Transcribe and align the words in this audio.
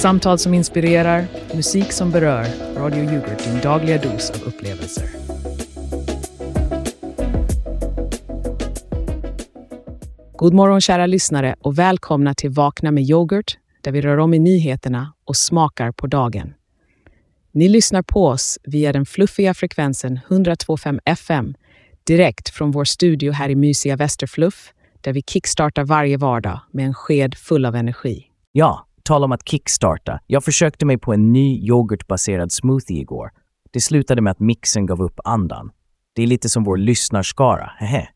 Samtal 0.00 0.38
som 0.38 0.54
inspirerar, 0.54 1.26
musik 1.54 1.92
som 1.92 2.10
berör. 2.10 2.46
Radio 2.76 3.04
Yoghurt, 3.04 3.44
din 3.44 3.60
dagliga 3.60 3.98
dos 3.98 4.30
av 4.30 4.42
upplevelser. 4.48 5.04
God 10.36 10.54
morgon 10.54 10.80
kära 10.80 11.06
lyssnare 11.06 11.56
och 11.60 11.78
välkomna 11.78 12.34
till 12.34 12.50
Vakna 12.50 12.90
med 12.90 13.04
yoghurt 13.04 13.58
där 13.80 13.92
vi 13.92 14.00
rör 14.00 14.18
om 14.18 14.34
i 14.34 14.38
nyheterna 14.38 15.12
och 15.24 15.36
smakar 15.36 15.92
på 15.92 16.06
dagen. 16.06 16.54
Ni 17.52 17.68
lyssnar 17.68 18.02
på 18.02 18.26
oss 18.26 18.58
via 18.62 18.92
den 18.92 19.06
fluffiga 19.06 19.54
frekvensen 19.54 20.20
102.5 20.28 21.00
FM 21.04 21.54
direkt 22.04 22.48
från 22.48 22.70
vår 22.70 22.84
studio 22.84 23.32
här 23.32 23.48
i 23.48 23.54
mysiga 23.54 23.96
Västerfluff 23.96 24.72
där 25.00 25.12
vi 25.12 25.22
kickstartar 25.22 25.84
varje 25.84 26.16
vardag 26.16 26.60
med 26.70 26.86
en 26.86 26.94
sked 26.94 27.34
full 27.34 27.66
av 27.66 27.76
energi. 27.76 28.26
Ja, 28.52 28.86
tala 29.02 29.24
om 29.24 29.32
att 29.32 29.48
kickstarta. 29.48 30.20
Jag 30.26 30.44
försökte 30.44 30.86
mig 30.86 30.98
på 30.98 31.12
en 31.12 31.32
ny 31.32 31.68
yoghurtbaserad 31.68 32.52
smoothie 32.52 33.00
igår. 33.00 33.30
Det 33.70 33.80
slutade 33.80 34.22
med 34.22 34.30
att 34.30 34.40
mixen 34.40 34.86
gav 34.86 35.02
upp 35.02 35.20
andan. 35.24 35.70
Det 36.12 36.22
är 36.22 36.26
lite 36.26 36.48
som 36.48 36.64
vår 36.64 36.76
lyssnarskara, 36.76 37.70
hehe. 37.78 38.08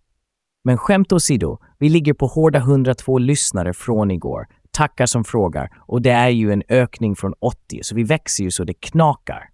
Men 0.65 0.79
skämt 0.79 1.13
åsido, 1.13 1.59
vi 1.79 1.89
ligger 1.89 2.15
på 2.15 2.27
hårda 2.27 2.59
102 2.59 3.19
lyssnare 3.19 3.73
från 3.73 4.11
igår. 4.11 4.47
Tackar 4.71 5.07
som 5.07 5.25
frågar. 5.25 5.71
Och 5.79 6.03
det 6.03 6.11
är 6.11 6.29
ju 6.29 6.53
en 6.53 6.63
ökning 6.69 7.17
från 7.17 7.35
80, 7.41 7.81
så 7.83 7.95
vi 7.95 8.03
växer 8.03 8.45
ju 8.45 8.51
så 8.51 8.65
det 8.65 8.75
knakar. 8.75 9.49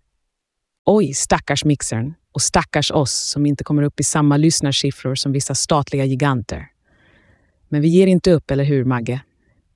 Oj, 0.87 1.13
stackars 1.15 1.65
mixern. 1.65 2.15
Och 2.33 2.43
stackars 2.43 2.91
oss 2.91 3.31
som 3.31 3.47
inte 3.47 3.65
kommer 3.65 3.83
upp 3.83 4.01
i 4.01 4.05
samma 4.05 4.37
lyssnarsiffror 4.37 5.15
som 5.15 5.33
vissa 5.33 5.55
statliga 5.55 6.05
giganter. 6.05 6.67
Men 7.69 7.83
vi 7.83 7.89
ger 7.89 8.07
inte 8.07 8.33
upp, 8.33 8.51
eller 8.51 8.65
hur 8.65 8.85
Magge? 8.85 9.21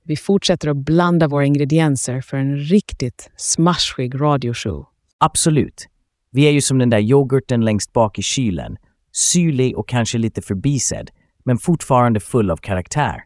Vi 0.07 0.15
fortsätter 0.15 0.69
att 0.69 0.77
blanda 0.77 1.27
våra 1.27 1.45
ingredienser 1.45 2.21
för 2.21 2.37
en 2.37 2.57
riktigt 2.57 3.31
smashig 3.35 4.21
radioshow. 4.21 4.85
Absolut. 5.17 5.87
Vi 6.31 6.47
är 6.47 6.51
ju 6.51 6.61
som 6.61 6.77
den 6.77 6.89
där 6.89 6.99
yoghurten 6.99 7.65
längst 7.65 7.93
bak 7.93 8.19
i 8.19 8.21
kylen. 8.21 8.77
Syrlig 9.13 9.77
och 9.77 9.87
kanske 9.87 10.17
lite 10.17 10.41
förbisedd, 10.41 11.09
men 11.45 11.57
fortfarande 11.57 12.19
full 12.19 12.51
av 12.51 12.57
karaktär. 12.57 13.23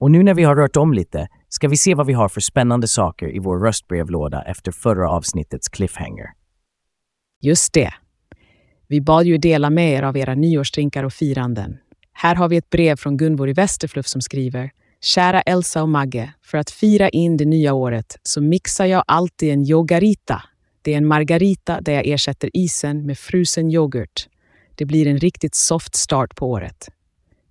Och 0.00 0.10
nu 0.10 0.22
när 0.22 0.34
vi 0.34 0.42
har 0.42 0.56
rört 0.56 0.76
om 0.76 0.92
lite 0.92 1.28
ska 1.48 1.68
vi 1.68 1.76
se 1.76 1.94
vad 1.94 2.06
vi 2.06 2.12
har 2.12 2.28
för 2.28 2.40
spännande 2.40 2.88
saker 2.88 3.36
i 3.36 3.38
vår 3.38 3.58
röstbrevlåda 3.58 4.42
efter 4.42 4.72
förra 4.72 5.10
avsnittets 5.10 5.68
cliffhanger. 5.68 6.26
Just 7.40 7.72
det. 7.72 7.94
Vi 8.88 9.00
bad 9.00 9.26
ju 9.26 9.38
dela 9.38 9.70
med 9.70 9.92
er 9.92 10.02
av 10.02 10.16
era 10.16 10.34
nyårsdrinkar 10.34 11.04
och 11.04 11.12
firanden. 11.12 11.78
Här 12.12 12.34
har 12.34 12.48
vi 12.48 12.56
ett 12.56 12.70
brev 12.70 12.96
från 12.96 13.16
Gunvor 13.16 13.48
i 13.48 13.52
Västerfluff 13.52 14.06
som 14.06 14.20
skriver 14.20 14.70
Kära 15.04 15.40
Elsa 15.40 15.82
och 15.82 15.88
Magge, 15.88 16.34
för 16.42 16.58
att 16.58 16.70
fira 16.70 17.08
in 17.08 17.36
det 17.36 17.44
nya 17.44 17.72
året 17.72 18.18
så 18.22 18.40
mixar 18.40 18.86
jag 18.86 19.04
alltid 19.06 19.52
en 19.52 19.62
yogarita. 19.62 20.42
Det 20.82 20.92
är 20.92 20.96
en 20.96 21.06
margarita 21.06 21.80
där 21.80 21.92
jag 21.92 22.06
ersätter 22.06 22.50
isen 22.54 23.06
med 23.06 23.18
frusen 23.18 23.70
yoghurt. 23.70 24.28
Det 24.74 24.84
blir 24.84 25.06
en 25.06 25.18
riktigt 25.18 25.54
soft 25.54 25.94
start 25.94 26.36
på 26.36 26.50
året. 26.50 26.88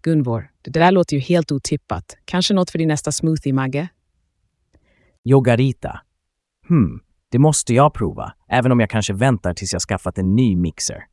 Gunvor, 0.02 0.52
det 0.62 0.72
där 0.72 0.92
låter 0.92 1.16
ju 1.16 1.20
helt 1.20 1.52
otippat. 1.52 2.18
Kanske 2.26 2.54
något 2.54 2.72
för 2.72 2.80
din 2.80 2.88
nästa 2.88 3.12
smoothie, 3.12 3.54
Magge? 3.54 3.88
Yogarita. 5.24 6.02
Hmm, 6.68 7.00
det 7.30 7.40
måste 7.40 7.74
jag 7.74 7.94
prova, 7.94 8.34
även 8.50 8.72
om 8.72 8.80
jag 8.80 8.90
kanske 8.90 9.14
väntar 9.14 9.54
tills 9.54 9.74
jag 9.74 9.82
skaffat 9.82 10.18
en 10.18 10.36
ny 10.36 10.56
mixer. 10.56 11.04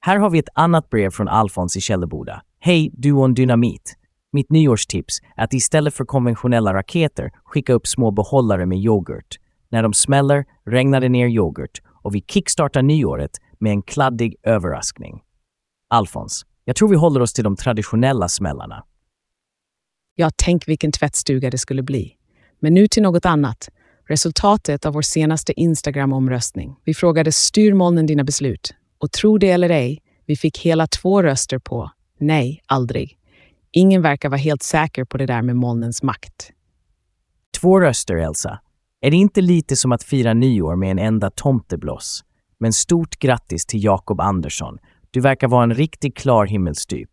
Här 0.00 0.16
har 0.16 0.30
vi 0.30 0.38
ett 0.38 0.48
annat 0.54 0.90
brev 0.90 1.10
från 1.10 1.28
Alfons 1.28 1.76
i 1.76 1.80
Källeboda. 1.80 2.42
Hej, 2.58 2.90
duon 2.92 3.34
Dynamit! 3.34 3.98
Mitt 4.34 4.50
nyårstips 4.50 5.20
är 5.36 5.44
att 5.44 5.54
istället 5.54 5.94
för 5.94 6.04
konventionella 6.04 6.74
raketer 6.74 7.30
skicka 7.44 7.72
upp 7.72 7.86
små 7.86 8.10
behållare 8.10 8.66
med 8.66 8.78
yoghurt. 8.78 9.38
När 9.68 9.82
de 9.82 9.92
smäller 9.92 10.44
regnar 10.66 11.00
det 11.00 11.08
ner 11.08 11.26
yoghurt 11.26 11.82
och 12.02 12.14
vi 12.14 12.20
kickstartar 12.20 12.82
nyåret 12.82 13.30
med 13.58 13.70
en 13.70 13.82
kladdig 13.82 14.36
överraskning. 14.42 15.22
Alfons, 15.90 16.46
jag 16.64 16.76
tror 16.76 16.88
vi 16.88 16.96
håller 16.96 17.20
oss 17.20 17.32
till 17.32 17.44
de 17.44 17.56
traditionella 17.56 18.28
smällarna. 18.28 18.84
Ja, 20.14 20.30
tänk 20.36 20.68
vilken 20.68 20.92
tvättstuga 20.92 21.50
det 21.50 21.58
skulle 21.58 21.82
bli. 21.82 22.16
Men 22.60 22.74
nu 22.74 22.88
till 22.88 23.02
något 23.02 23.26
annat. 23.26 23.68
Resultatet 24.08 24.86
av 24.86 24.92
vår 24.92 25.02
senaste 25.02 25.60
Instagram-omröstning. 25.60 26.76
Vi 26.84 26.94
frågade 26.94 27.32
“styr 27.32 27.74
molnen 27.74 28.06
dina 28.06 28.24
beslut. 28.24 28.74
Och 28.98 29.12
tro 29.12 29.38
det 29.38 29.50
eller 29.50 29.70
ej, 29.70 30.02
vi 30.26 30.36
fick 30.36 30.58
hela 30.58 30.86
två 30.86 31.22
röster 31.22 31.58
på 31.58 31.90
nej, 32.18 32.62
aldrig. 32.66 33.18
Ingen 33.76 34.02
verkar 34.02 34.28
vara 34.28 34.38
helt 34.38 34.62
säker 34.62 35.04
på 35.04 35.18
det 35.18 35.26
där 35.26 35.42
med 35.42 35.56
molnens 35.56 36.02
makt. 36.02 36.50
Två 37.60 37.80
röster, 37.80 38.16
Elsa. 38.16 38.60
Är 39.00 39.10
det 39.10 39.16
inte 39.16 39.40
lite 39.40 39.76
som 39.76 39.92
att 39.92 40.02
fira 40.02 40.34
nyår 40.34 40.76
med 40.76 40.90
en 40.90 40.98
enda 40.98 41.30
tomtebloss? 41.30 42.24
Men 42.58 42.72
stort 42.72 43.18
grattis 43.18 43.66
till 43.66 43.84
Jakob 43.84 44.20
Andersson. 44.20 44.78
Du 45.10 45.20
verkar 45.20 45.48
vara 45.48 45.62
en 45.62 45.74
riktigt 45.74 46.16
klar 46.16 46.46
himmelstyp. 46.46 47.10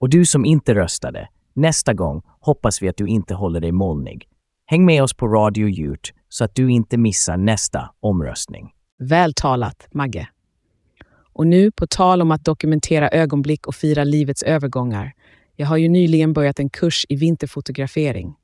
Och 0.00 0.08
du 0.08 0.26
som 0.26 0.44
inte 0.44 0.74
röstade, 0.74 1.28
nästa 1.54 1.94
gång 1.94 2.22
hoppas 2.40 2.82
vi 2.82 2.88
att 2.88 2.96
du 2.96 3.06
inte 3.06 3.34
håller 3.34 3.60
dig 3.60 3.72
molnig. 3.72 4.28
Häng 4.66 4.84
med 4.84 5.02
oss 5.02 5.14
på 5.14 5.28
Radio 5.28 5.68
Gjort 5.68 6.12
så 6.28 6.44
att 6.44 6.54
du 6.54 6.70
inte 6.70 6.98
missar 6.98 7.36
nästa 7.36 7.90
omröstning. 8.00 8.72
Väl 8.98 9.34
talat, 9.34 9.88
Magge. 9.92 10.28
Och 11.32 11.46
nu, 11.46 11.70
på 11.70 11.86
tal 11.86 12.22
om 12.22 12.30
att 12.30 12.44
dokumentera 12.44 13.08
ögonblick 13.08 13.66
och 13.66 13.74
fira 13.74 14.04
livets 14.04 14.42
övergångar. 14.42 15.12
Jag 15.60 15.66
har 15.66 15.76
ju 15.76 15.88
nyligen 15.88 16.32
börjat 16.32 16.58
en 16.58 16.70
kurs 16.70 17.06
i 17.08 17.16
vinterfotografering. 17.16 18.34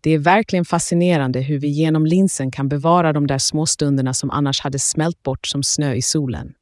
Det 0.00 0.10
är 0.10 0.18
verkligen 0.18 0.64
fascinerande 0.64 1.40
hur 1.40 1.58
vi 1.58 1.68
genom 1.68 2.06
linsen 2.06 2.50
kan 2.50 2.68
bevara 2.68 3.12
de 3.12 3.26
där 3.26 3.38
små 3.38 3.66
stunderna 3.66 4.14
som 4.14 4.30
annars 4.30 4.60
hade 4.60 4.78
smält 4.78 5.22
bort 5.22 5.46
som 5.46 5.62
snö 5.62 5.94
i 5.94 6.02
solen. 6.02 6.54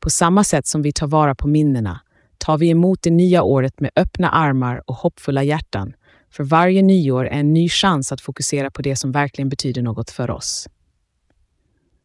På 0.00 0.10
samma 0.10 0.44
sätt 0.44 0.66
som 0.66 0.82
vi 0.82 0.92
tar 0.92 1.06
vara 1.06 1.34
på 1.34 1.48
minnena 1.48 2.00
tar 2.38 2.58
vi 2.58 2.70
emot 2.70 3.02
det 3.02 3.10
nya 3.10 3.42
året 3.42 3.80
med 3.80 3.90
öppna 3.96 4.30
armar 4.30 4.82
och 4.86 4.94
hoppfulla 4.94 5.42
hjärtan. 5.42 5.92
För 6.30 6.44
varje 6.44 6.82
nyår 6.82 7.26
är 7.26 7.40
en 7.40 7.52
ny 7.52 7.68
chans 7.68 8.12
att 8.12 8.20
fokusera 8.20 8.70
på 8.70 8.82
det 8.82 8.96
som 8.96 9.12
verkligen 9.12 9.48
betyder 9.48 9.82
något 9.82 10.10
för 10.10 10.30
oss. 10.30 10.68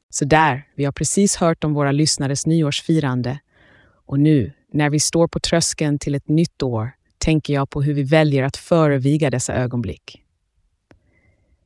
Så 0.09 0.25
där, 0.25 0.67
vi 0.75 0.85
har 0.85 0.91
precis 0.91 1.35
hört 1.35 1.63
om 1.63 1.73
våra 1.73 1.91
lyssnares 1.91 2.45
nyårsfirande. 2.45 3.39
Och 4.05 4.19
nu, 4.19 4.51
när 4.77 4.89
vi 4.89 4.99
står 4.99 5.27
på 5.27 5.39
tröskeln 5.39 5.99
till 5.99 6.15
ett 6.15 6.29
nytt 6.29 6.63
år, 6.63 6.91
tänker 7.17 7.53
jag 7.53 7.69
på 7.69 7.81
hur 7.81 7.93
vi 7.93 8.03
väljer 8.03 8.43
att 8.43 8.57
föreviga 8.57 9.29
dessa 9.29 9.53
ögonblick. 9.53 10.23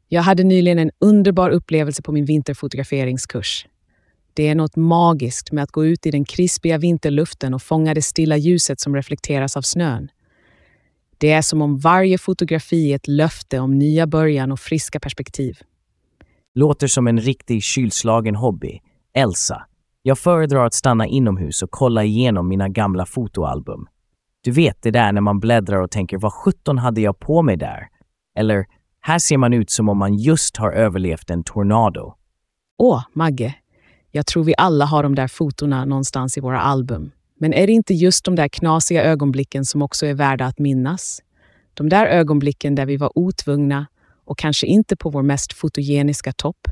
Jag 0.07 0.21
hade 0.21 0.43
nyligen 0.43 0.79
en 0.79 0.91
underbar 0.99 1.49
upplevelse 1.49 2.01
på 2.01 2.11
min 2.11 2.25
vinterfotograferingskurs. 2.25 3.67
Det 4.33 4.47
är 4.47 4.55
något 4.55 4.75
magiskt 4.75 5.51
med 5.51 5.63
att 5.63 5.71
gå 5.71 5.85
ut 5.85 6.05
i 6.05 6.11
den 6.11 6.25
krispiga 6.25 6.77
vinterluften 6.77 7.53
och 7.53 7.61
fånga 7.61 7.93
det 7.93 8.01
stilla 8.01 8.37
ljuset 8.37 8.79
som 8.79 8.95
reflekteras 8.95 9.57
av 9.57 9.61
snön. 9.61 10.11
Det 11.17 11.31
är 11.31 11.41
som 11.41 11.61
om 11.61 11.77
varje 11.77 12.17
fotografi 12.17 12.91
är 12.91 12.95
ett 12.95 13.07
löfte 13.07 13.59
om 13.59 13.77
nya 13.77 14.07
början 14.07 14.51
och 14.51 14.59
friska 14.59 14.99
perspektiv. 14.99 15.57
Låter 16.55 16.87
som 16.87 17.07
en 17.07 17.19
riktig 17.19 17.63
kylslagen 17.63 18.35
hobby. 18.35 18.79
Elsa. 19.13 19.65
Jag 20.03 20.19
föredrar 20.19 20.65
att 20.65 20.73
stanna 20.73 21.07
inomhus 21.07 21.63
och 21.63 21.71
kolla 21.71 22.03
igenom 22.03 22.47
mina 22.47 22.69
gamla 22.69 23.05
fotoalbum. 23.05 23.87
Du 24.43 24.51
vet 24.51 24.81
det 24.81 24.91
där 24.91 25.11
när 25.11 25.21
man 25.21 25.39
bläddrar 25.39 25.81
och 25.81 25.91
tänker 25.91 26.17
vad 26.17 26.33
sjutton 26.33 26.77
hade 26.77 27.01
jag 27.01 27.19
på 27.19 27.41
mig 27.41 27.57
där? 27.57 27.87
Eller, 28.35 28.65
här 28.99 29.19
ser 29.19 29.37
man 29.37 29.53
ut 29.53 29.69
som 29.69 29.89
om 29.89 29.97
man 29.97 30.13
just 30.17 30.57
har 30.57 30.71
överlevt 30.71 31.29
en 31.29 31.43
tornado. 31.43 32.13
Åh, 32.77 33.03
Magge. 33.13 33.55
Jag 34.11 34.27
tror 34.27 34.43
vi 34.43 34.53
alla 34.57 34.85
har 34.85 35.03
de 35.03 35.15
där 35.15 35.27
fotona 35.27 35.85
någonstans 35.85 36.37
i 36.37 36.41
våra 36.41 36.61
album. 36.61 37.11
Men 37.39 37.53
är 37.53 37.67
det 37.67 37.73
inte 37.73 37.93
just 37.93 38.25
de 38.25 38.35
där 38.35 38.47
knasiga 38.47 39.03
ögonblicken 39.03 39.65
som 39.65 39.81
också 39.81 40.05
är 40.05 40.13
värda 40.13 40.45
att 40.45 40.59
minnas? 40.59 41.21
De 41.73 41.89
där 41.89 42.05
ögonblicken 42.05 42.75
där 42.75 42.85
vi 42.85 42.97
var 42.97 43.11
otvungna 43.15 43.87
och 44.25 44.37
kanske 44.37 44.67
inte 44.67 44.95
på 44.95 45.09
vår 45.09 45.23
mest 45.23 45.53
fotogeniska 45.53 46.31
topp. 46.31 46.67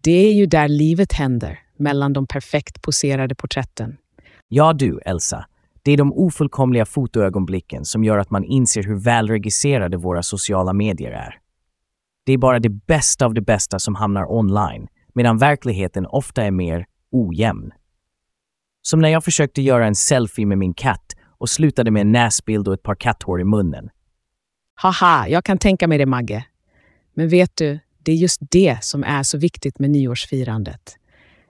Det 0.00 0.28
är 0.28 0.32
ju 0.32 0.46
där 0.46 0.68
livet 0.68 1.12
händer, 1.12 1.58
mellan 1.78 2.12
de 2.12 2.26
perfekt 2.26 2.82
poserade 2.82 3.34
porträtten. 3.34 3.96
Ja 4.48 4.72
du, 4.72 5.00
Elsa. 5.04 5.46
Det 5.82 5.92
är 5.92 5.96
de 5.96 6.12
ofullkomliga 6.12 6.86
fotoögonblicken 6.86 7.84
som 7.84 8.04
gör 8.04 8.18
att 8.18 8.30
man 8.30 8.44
inser 8.44 8.82
hur 8.82 8.94
välregisserade 8.94 9.96
våra 9.96 10.22
sociala 10.22 10.72
medier 10.72 11.10
är. 11.10 11.38
Det 12.26 12.32
är 12.32 12.38
bara 12.38 12.58
det 12.58 12.68
bästa 12.68 13.26
av 13.26 13.34
det 13.34 13.40
bästa 13.40 13.78
som 13.78 13.94
hamnar 13.94 14.32
online, 14.32 14.86
medan 15.14 15.38
verkligheten 15.38 16.06
ofta 16.06 16.42
är 16.42 16.50
mer 16.50 16.86
ojämn. 17.10 17.72
Som 18.82 19.00
när 19.00 19.08
jag 19.08 19.24
försökte 19.24 19.62
göra 19.62 19.86
en 19.86 19.94
selfie 19.94 20.46
med 20.46 20.58
min 20.58 20.74
katt 20.74 21.12
och 21.38 21.50
slutade 21.50 21.90
med 21.90 22.00
en 22.00 22.12
näsbild 22.12 22.68
och 22.68 22.74
ett 22.74 22.82
par 22.82 22.94
katthår 22.94 23.40
i 23.40 23.44
munnen. 23.44 23.90
Haha, 24.74 25.28
jag 25.28 25.44
kan 25.44 25.58
tänka 25.58 25.88
mig 25.88 25.98
det, 25.98 26.06
Magge. 26.06 26.44
Men 27.14 27.28
vet 27.28 27.56
du, 27.56 27.78
det 27.98 28.12
är 28.12 28.16
just 28.16 28.40
det 28.50 28.78
som 28.84 29.04
är 29.04 29.22
så 29.22 29.38
viktigt 29.38 29.78
med 29.78 29.90
nyårsfirandet. 29.90 30.96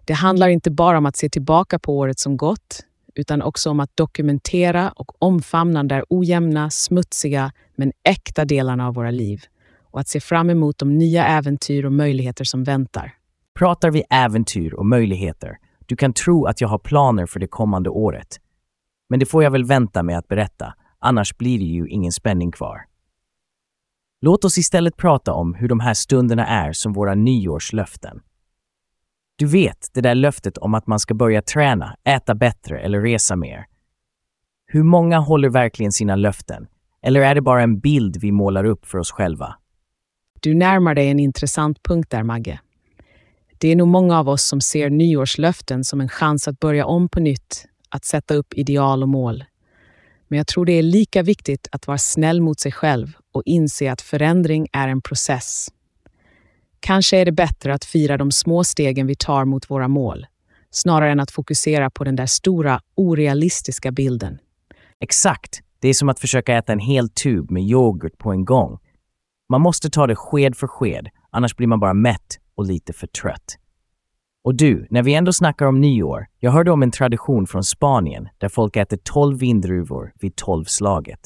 Det 0.06 0.12
handlar 0.12 0.48
inte 0.48 0.70
bara 0.70 0.98
om 0.98 1.06
att 1.06 1.16
se 1.16 1.28
tillbaka 1.28 1.78
på 1.78 1.98
året 1.98 2.18
som 2.18 2.36
gått, 2.36 2.84
utan 3.14 3.42
också 3.42 3.70
om 3.70 3.80
att 3.80 3.96
dokumentera 3.96 4.90
och 4.90 5.22
omfamna 5.22 5.84
de 5.84 6.04
ojämna, 6.08 6.70
smutsiga 6.70 7.52
men 7.76 7.92
äkta 8.02 8.44
delarna 8.44 8.86
av 8.88 8.94
våra 8.94 9.10
liv. 9.10 9.42
och 9.90 10.00
att 10.00 10.08
se 10.08 10.20
fram 10.20 10.50
emot 10.50 10.78
de 10.78 10.98
nya 10.98 11.26
äventyr 11.26 11.84
och 11.84 11.92
möjligheter 11.92 12.44
som 12.44 12.64
väntar. 12.64 13.14
Pratar 13.58 13.90
vi 13.90 14.02
äventyr 14.10 14.74
och 14.74 14.86
möjligheter, 14.86 15.58
du 15.86 15.96
kan 15.96 16.12
tro 16.12 16.46
att 16.46 16.60
jag 16.60 16.68
har 16.68 16.78
planer 16.78 17.26
för 17.26 17.40
det 17.40 17.46
kommande 17.46 17.90
året. 17.90 18.40
Men 19.08 19.20
det 19.20 19.26
får 19.26 19.42
jag 19.44 19.50
väl 19.50 19.64
vänta 19.64 20.02
med 20.02 20.18
att 20.18 20.28
berätta, 20.28 20.74
annars 20.98 21.36
blir 21.36 21.58
det 21.58 21.64
ju 21.64 21.88
ingen 21.88 22.12
spänning 22.12 22.52
kvar. 22.52 22.80
Låt 24.20 24.44
oss 24.44 24.58
istället 24.58 24.96
prata 24.96 25.32
om 25.32 25.54
hur 25.54 25.68
de 25.68 25.80
här 25.80 25.94
stunderna 25.94 26.46
är 26.46 26.72
som 26.72 26.92
våra 26.92 27.14
nyårslöften. 27.14 28.20
Du 29.38 29.46
vet, 29.46 29.90
det 29.92 30.00
där 30.00 30.14
löftet 30.14 30.58
om 30.58 30.74
att 30.74 30.86
man 30.86 31.00
ska 31.00 31.14
börja 31.14 31.42
träna, 31.42 31.96
äta 32.04 32.34
bättre 32.34 32.80
eller 32.80 33.00
resa 33.00 33.36
mer. 33.36 33.66
Hur 34.66 34.82
många 34.82 35.18
håller 35.18 35.48
verkligen 35.48 35.92
sina 35.92 36.16
löften? 36.16 36.66
Eller 37.02 37.20
är 37.20 37.34
det 37.34 37.40
bara 37.40 37.62
en 37.62 37.78
bild 37.78 38.16
vi 38.16 38.32
målar 38.32 38.64
upp 38.64 38.86
för 38.86 38.98
oss 38.98 39.10
själva? 39.10 39.56
Du 40.40 40.54
närmar 40.54 40.94
dig 40.94 41.08
en 41.08 41.20
intressant 41.20 41.82
punkt 41.82 42.10
där, 42.10 42.22
Magge. 42.22 42.60
Det 43.58 43.68
är 43.68 43.76
nog 43.76 43.88
många 43.88 44.18
av 44.18 44.28
oss 44.28 44.42
som 44.42 44.60
ser 44.60 44.90
nyårslöften 44.90 45.84
som 45.84 46.00
en 46.00 46.08
chans 46.08 46.48
att 46.48 46.60
börja 46.60 46.86
om 46.86 47.08
på 47.08 47.20
nytt, 47.20 47.66
att 47.88 48.04
sätta 48.04 48.34
upp 48.34 48.54
ideal 48.54 49.02
och 49.02 49.08
mål. 49.08 49.44
Men 50.28 50.36
jag 50.36 50.46
tror 50.46 50.66
det 50.66 50.72
är 50.72 50.82
lika 50.82 51.22
viktigt 51.22 51.68
att 51.72 51.86
vara 51.86 51.98
snäll 51.98 52.40
mot 52.40 52.60
sig 52.60 52.72
själv 52.72 53.12
och 53.32 53.42
inse 53.44 53.92
att 53.92 54.00
förändring 54.00 54.66
är 54.72 54.88
en 54.88 55.02
process. 55.02 55.68
Kanske 56.86 57.16
är 57.16 57.24
det 57.24 57.32
bättre 57.32 57.74
att 57.74 57.84
fira 57.84 58.16
de 58.16 58.30
små 58.30 58.64
stegen 58.64 59.06
vi 59.06 59.14
tar 59.14 59.44
mot 59.44 59.70
våra 59.70 59.88
mål, 59.88 60.26
snarare 60.70 61.10
än 61.10 61.20
att 61.20 61.30
fokusera 61.30 61.90
på 61.90 62.04
den 62.04 62.16
där 62.16 62.26
stora, 62.26 62.80
orealistiska 62.94 63.92
bilden. 63.92 64.38
Exakt. 65.00 65.60
Det 65.80 65.88
är 65.88 65.94
som 65.94 66.08
att 66.08 66.20
försöka 66.20 66.56
äta 66.56 66.72
en 66.72 66.78
hel 66.78 67.08
tub 67.08 67.50
med 67.50 67.62
yoghurt 67.62 68.18
på 68.18 68.30
en 68.30 68.44
gång. 68.44 68.78
Man 69.48 69.60
måste 69.60 69.90
ta 69.90 70.06
det 70.06 70.16
sked 70.16 70.56
för 70.56 70.66
sked, 70.66 71.08
annars 71.30 71.56
blir 71.56 71.66
man 71.66 71.80
bara 71.80 71.94
mätt 71.94 72.38
och 72.54 72.66
lite 72.66 72.92
för 72.92 73.06
trött. 73.06 73.58
Och 74.44 74.54
du, 74.54 74.86
när 74.90 75.02
vi 75.02 75.14
ändå 75.14 75.32
snackar 75.32 75.66
om 75.66 75.80
nyår, 75.80 76.26
jag 76.40 76.50
hörde 76.50 76.70
om 76.70 76.82
en 76.82 76.90
tradition 76.90 77.46
från 77.46 77.64
Spanien 77.64 78.28
där 78.38 78.48
folk 78.48 78.76
äter 78.76 78.98
12 79.02 79.38
vindruvor 79.38 80.12
vid 80.20 80.36
tolvslaget. 80.36 81.20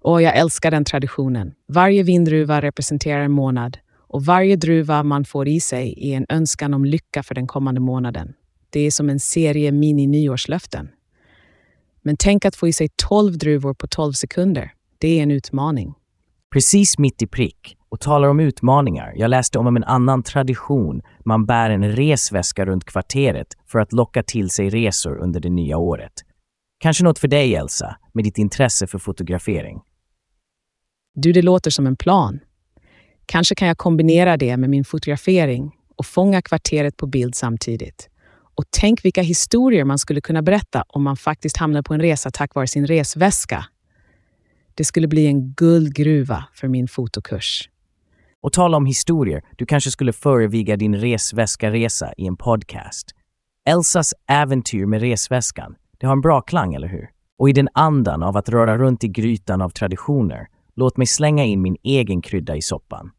Och 0.00 0.22
jag 0.22 0.36
älskar 0.36 0.70
den 0.70 0.84
traditionen. 0.84 1.54
Varje 1.68 2.02
vindruva 2.02 2.60
representerar 2.60 3.20
en 3.20 3.32
månad 3.32 3.78
och 4.16 4.24
varje 4.24 4.56
druva 4.56 5.02
man 5.02 5.24
får 5.24 5.48
i 5.48 5.60
sig 5.60 5.94
är 6.12 6.16
en 6.16 6.26
önskan 6.28 6.74
om 6.74 6.84
lycka 6.84 7.22
för 7.22 7.34
den 7.34 7.46
kommande 7.46 7.80
månaden. 7.80 8.34
Det 8.70 8.80
är 8.80 8.90
som 8.90 9.10
en 9.10 9.20
serie 9.20 9.72
mini-nyårslöften. 9.72 10.88
Men 12.02 12.16
tänk 12.18 12.44
att 12.44 12.56
få 12.56 12.68
i 12.68 12.72
sig 12.72 12.88
12 12.96 13.38
druvor 13.38 13.74
på 13.74 13.86
12 13.86 14.12
sekunder. 14.12 14.72
Det 14.98 15.18
är 15.18 15.22
en 15.22 15.30
utmaning. 15.30 15.94
Precis 16.52 16.98
mitt 16.98 17.22
i 17.22 17.26
prick. 17.26 17.76
Och 17.88 18.00
talar 18.00 18.28
om 18.28 18.40
utmaningar, 18.40 19.12
jag 19.16 19.28
läste 19.28 19.58
om 19.58 19.76
en 19.76 19.84
annan 19.84 20.22
tradition. 20.22 21.02
Man 21.24 21.46
bär 21.46 21.70
en 21.70 21.92
resväska 21.92 22.64
runt 22.66 22.84
kvarteret 22.84 23.48
för 23.66 23.78
att 23.78 23.92
locka 23.92 24.22
till 24.22 24.50
sig 24.50 24.70
resor 24.70 25.16
under 25.16 25.40
det 25.40 25.50
nya 25.50 25.78
året. 25.78 26.12
Kanske 26.78 27.04
något 27.04 27.18
för 27.18 27.28
dig, 27.28 27.54
Elsa, 27.54 27.96
med 28.12 28.24
ditt 28.24 28.38
intresse 28.38 28.86
för 28.86 28.98
fotografering. 28.98 29.80
Du, 31.14 31.32
det 31.32 31.42
låter 31.42 31.70
som 31.70 31.86
en 31.86 31.96
plan. 31.96 32.40
Kanske 33.26 33.54
kan 33.54 33.68
jag 33.68 33.78
kombinera 33.78 34.36
det 34.36 34.56
med 34.56 34.70
min 34.70 34.84
fotografering 34.84 35.72
och 35.96 36.06
fånga 36.06 36.42
kvarteret 36.42 36.96
på 36.96 37.06
bild 37.06 37.34
samtidigt. 37.34 38.08
Och 38.56 38.64
tänk 38.70 39.04
vilka 39.04 39.22
historier 39.22 39.84
man 39.84 39.98
skulle 39.98 40.20
kunna 40.20 40.42
berätta 40.42 40.84
om 40.88 41.02
man 41.02 41.16
faktiskt 41.16 41.56
hamnar 41.56 41.82
på 41.82 41.94
en 41.94 42.00
resa 42.00 42.30
tack 42.30 42.54
vare 42.54 42.66
sin 42.66 42.86
resväska. 42.86 43.64
Det 44.74 44.84
skulle 44.84 45.08
bli 45.08 45.26
en 45.26 45.52
guldgruva 45.52 46.44
för 46.54 46.68
min 46.68 46.88
fotokurs. 46.88 47.68
Och 48.42 48.52
tala 48.52 48.76
om 48.76 48.86
historier, 48.86 49.42
du 49.56 49.66
kanske 49.66 49.90
skulle 49.90 50.12
föreviga 50.12 50.76
din 50.76 50.96
resväska-resa 50.96 52.12
i 52.16 52.26
en 52.26 52.36
podcast. 52.36 53.10
Elsas 53.68 54.14
äventyr 54.28 54.86
med 54.86 55.00
resväskan, 55.00 55.74
det 55.98 56.06
har 56.06 56.12
en 56.12 56.20
bra 56.20 56.40
klang, 56.40 56.74
eller 56.74 56.88
hur? 56.88 57.08
Och 57.38 57.48
i 57.48 57.52
den 57.52 57.68
andan 57.72 58.22
av 58.22 58.36
att 58.36 58.48
röra 58.48 58.78
runt 58.78 59.04
i 59.04 59.08
grytan 59.08 59.62
av 59.62 59.70
traditioner, 59.70 60.46
låt 60.76 60.96
mig 60.96 61.06
slänga 61.06 61.44
in 61.44 61.62
min 61.62 61.76
egen 61.82 62.22
krydda 62.22 62.56
i 62.56 62.62
soppan. 62.62 63.10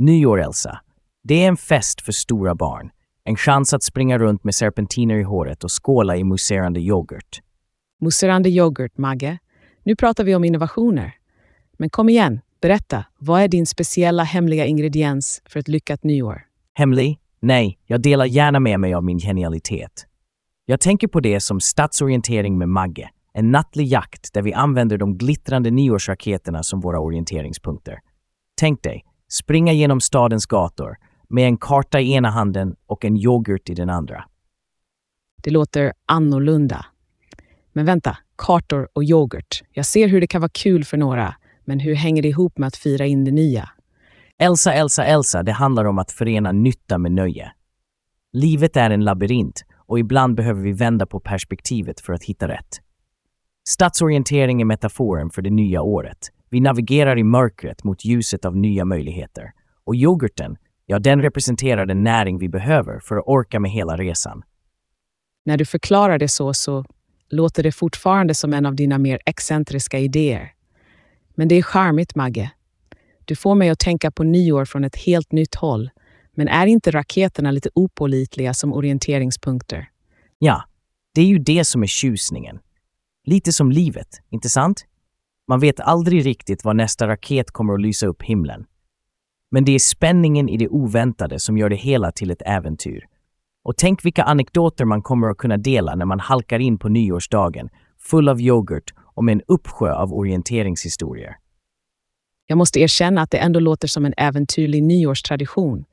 Nyår, 0.00 0.40
Elsa. 0.40 0.80
Det 1.22 1.44
är 1.44 1.48
en 1.48 1.56
fest 1.56 2.00
för 2.00 2.12
stora 2.12 2.54
barn. 2.54 2.90
En 3.24 3.36
chans 3.36 3.74
att 3.74 3.82
springa 3.82 4.18
runt 4.18 4.44
med 4.44 4.54
serpentiner 4.54 5.14
i 5.18 5.22
håret 5.22 5.64
och 5.64 5.84
skåla 5.84 6.16
i 6.16 6.24
muserande 6.24 6.80
yoghurt. 6.80 7.40
Muserande 8.00 8.48
yoghurt, 8.48 8.98
Magge. 8.98 9.38
Nu 9.82 9.96
pratar 9.96 10.24
vi 10.24 10.34
om 10.34 10.44
innovationer. 10.44 11.14
Men 11.78 11.90
kom 11.90 12.08
igen, 12.08 12.40
berätta. 12.60 13.04
Vad 13.18 13.42
är 13.42 13.48
din 13.48 13.66
speciella 13.66 14.22
hemliga 14.22 14.66
ingrediens 14.66 15.42
för 15.46 15.60
ett 15.60 15.68
lyckat 15.68 16.04
nyår? 16.04 16.42
Hemlig? 16.74 17.18
Nej, 17.40 17.78
jag 17.86 18.02
delar 18.02 18.24
gärna 18.24 18.60
med 18.60 18.80
mig 18.80 18.94
av 18.94 19.04
min 19.04 19.18
genialitet. 19.18 20.06
Jag 20.66 20.80
tänker 20.80 21.08
på 21.08 21.20
det 21.20 21.40
som 21.40 21.60
stadsorientering 21.60 22.58
med 22.58 22.68
Magge. 22.68 23.10
En 23.32 23.50
nattlig 23.50 23.86
jakt 23.86 24.34
där 24.34 24.42
vi 24.42 24.52
använder 24.52 24.98
de 24.98 25.18
glittrande 25.18 25.70
nyårsraketerna 25.70 26.62
som 26.62 26.80
våra 26.80 27.00
orienteringspunkter. 27.00 27.98
Tänk 28.60 28.82
dig, 28.82 29.04
springa 29.32 29.72
genom 29.72 30.00
stadens 30.00 30.46
gator 30.46 30.96
med 31.28 31.44
en 31.44 31.56
karta 31.56 32.00
i 32.00 32.12
ena 32.12 32.30
handen 32.30 32.76
och 32.86 33.04
en 33.04 33.16
yoghurt 33.16 33.70
i 33.70 33.74
den 33.74 33.90
andra. 33.90 34.24
Det 35.42 35.50
låter 35.50 35.92
annorlunda. 36.06 36.86
Men 37.72 37.86
vänta, 37.86 38.18
kartor 38.36 38.88
och 38.92 39.04
yoghurt. 39.04 39.62
Jag 39.72 39.86
ser 39.86 40.08
hur 40.08 40.20
det 40.20 40.26
kan 40.26 40.40
vara 40.40 40.50
kul 40.54 40.84
för 40.84 40.96
några, 40.96 41.34
men 41.64 41.80
hur 41.80 41.94
hänger 41.94 42.22
det 42.22 42.28
ihop 42.28 42.58
med 42.58 42.66
att 42.66 42.76
fira 42.76 43.06
in 43.06 43.24
det 43.24 43.30
nya? 43.30 43.70
Elsa, 44.38 44.72
Elsa, 44.72 45.04
Elsa, 45.04 45.42
det 45.42 45.52
handlar 45.52 45.84
om 45.84 45.98
att 45.98 46.12
förena 46.12 46.52
nytta 46.52 46.98
med 46.98 47.12
nöje. 47.12 47.52
Livet 48.32 48.76
är 48.76 48.90
en 48.90 49.04
labyrint 49.04 49.64
och 49.76 49.98
ibland 49.98 50.34
behöver 50.34 50.62
vi 50.62 50.72
vända 50.72 51.06
på 51.06 51.20
perspektivet 51.20 52.00
för 52.00 52.12
att 52.12 52.24
hitta 52.24 52.48
rätt. 52.48 52.80
Stadsorientering 53.68 54.60
är 54.60 54.64
metaforen 54.64 55.30
för 55.30 55.42
det 55.42 55.50
nya 55.50 55.82
året. 55.82 56.18
Vi 56.50 56.60
navigerar 56.60 57.18
i 57.18 57.24
mörkret 57.24 57.84
mot 57.84 58.04
ljuset 58.04 58.44
av 58.44 58.56
nya 58.56 58.84
möjligheter. 58.84 59.52
Och 59.84 59.96
yoghurten, 59.96 60.56
ja, 60.86 60.98
den 60.98 61.22
representerar 61.22 61.86
den 61.86 62.02
näring 62.02 62.38
vi 62.38 62.48
behöver 62.48 63.00
för 63.00 63.16
att 63.16 63.24
orka 63.26 63.60
med 63.60 63.70
hela 63.70 63.96
resan. 63.96 64.42
När 65.44 65.56
du 65.56 65.64
förklarar 65.64 66.18
det 66.18 66.28
så, 66.28 66.54
så 66.54 66.84
låter 67.30 67.62
det 67.62 67.72
fortfarande 67.72 68.34
som 68.34 68.52
en 68.52 68.66
av 68.66 68.74
dina 68.74 68.98
mer 68.98 69.20
excentriska 69.26 69.98
idéer. 69.98 70.52
Men 71.34 71.48
det 71.48 71.54
är 71.54 71.62
charmigt, 71.62 72.14
Magge. 72.14 72.50
Du 73.24 73.36
får 73.36 73.54
mig 73.54 73.68
att 73.68 73.78
tänka 73.78 74.10
på 74.10 74.22
nyår 74.24 74.64
från 74.64 74.84
ett 74.84 74.96
helt 74.96 75.32
nytt 75.32 75.54
håll. 75.54 75.90
Men 76.34 76.48
är 76.48 76.66
inte 76.66 76.90
raketerna 76.90 77.50
lite 77.50 77.70
opålitliga 77.74 78.54
som 78.54 78.72
orienteringspunkter? 78.72 79.88
Ja, 80.38 80.64
det 81.14 81.20
är 81.20 81.26
ju 81.26 81.38
det 81.38 81.64
som 81.64 81.82
är 81.82 81.86
tjusningen. 81.86 82.58
Lite 83.24 83.52
som 83.52 83.72
livet, 83.72 84.08
inte 84.30 84.48
sant? 84.48 84.84
Man 85.48 85.60
vet 85.60 85.80
aldrig 85.80 86.26
riktigt 86.26 86.64
var 86.64 86.74
nästa 86.74 87.08
raket 87.08 87.50
kommer 87.50 87.74
att 87.74 87.80
lysa 87.80 88.06
upp 88.06 88.22
himlen. 88.22 88.64
Men 89.50 89.64
det 89.64 89.72
är 89.72 89.78
spänningen 89.78 90.48
i 90.48 90.56
det 90.56 90.68
oväntade 90.68 91.38
som 91.38 91.58
gör 91.58 91.68
det 91.68 91.76
hela 91.76 92.12
till 92.12 92.30
ett 92.30 92.42
äventyr. 92.46 93.04
Och 93.64 93.76
tänk 93.76 94.04
vilka 94.04 94.22
anekdoter 94.22 94.84
man 94.84 95.02
kommer 95.02 95.28
att 95.28 95.36
kunna 95.36 95.56
dela 95.56 95.94
när 95.94 96.04
man 96.04 96.20
halkar 96.20 96.58
in 96.58 96.78
på 96.78 96.88
nyårsdagen, 96.88 97.68
full 97.98 98.28
av 98.28 98.40
yoghurt 98.40 98.94
och 99.14 99.24
med 99.24 99.32
en 99.32 99.42
uppsjö 99.46 99.92
av 99.92 100.14
orienteringshistorier. 100.14 101.36
Jag 102.46 102.58
måste 102.58 102.80
erkänna 102.80 103.22
att 103.22 103.30
det 103.30 103.38
ändå 103.38 103.60
låter 103.60 103.88
som 103.88 104.04
en 104.04 104.14
äventyrlig 104.16 104.82
nyårstradition, 104.82 105.84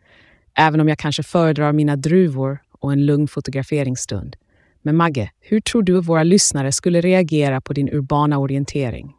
även 0.58 0.80
om 0.80 0.88
jag 0.88 1.00
kanske 1.00 1.24
föredrar 1.24 1.74
mina 1.74 1.96
druvor 1.96 2.60
och 2.72 2.92
en 2.92 3.06
lugn 3.06 3.28
fotograferingsstund. 3.28 4.36
Men 4.82 4.96
Magge, 4.96 5.32
hur 5.40 5.62
tror 5.62 5.84
du 5.84 6.02
våra 6.02 6.24
lyssnare 6.24 6.72
skulle 6.72 7.02
reagera 7.02 7.62
på 7.62 7.74
din 7.74 7.90
urbana 7.90 8.38
orientering? 8.38 9.15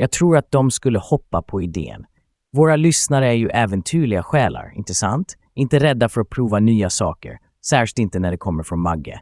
Jag 0.00 0.10
tror 0.10 0.36
att 0.36 0.50
de 0.50 0.70
skulle 0.70 0.98
hoppa 0.98 1.42
på 1.42 1.62
idén. 1.62 2.04
Våra 2.52 2.76
lyssnare 2.76 3.28
är 3.28 3.32
ju 3.32 3.48
äventyrliga 3.48 4.22
själar, 4.22 4.72
inte 4.76 4.94
sant? 4.94 5.36
Inte 5.54 5.78
rädda 5.78 6.08
för 6.08 6.20
att 6.20 6.30
prova 6.30 6.58
nya 6.60 6.90
saker, 6.90 7.38
särskilt 7.66 7.98
inte 7.98 8.18
när 8.18 8.30
det 8.30 8.36
kommer 8.36 8.62
från 8.62 8.80
Magge. 8.80 9.20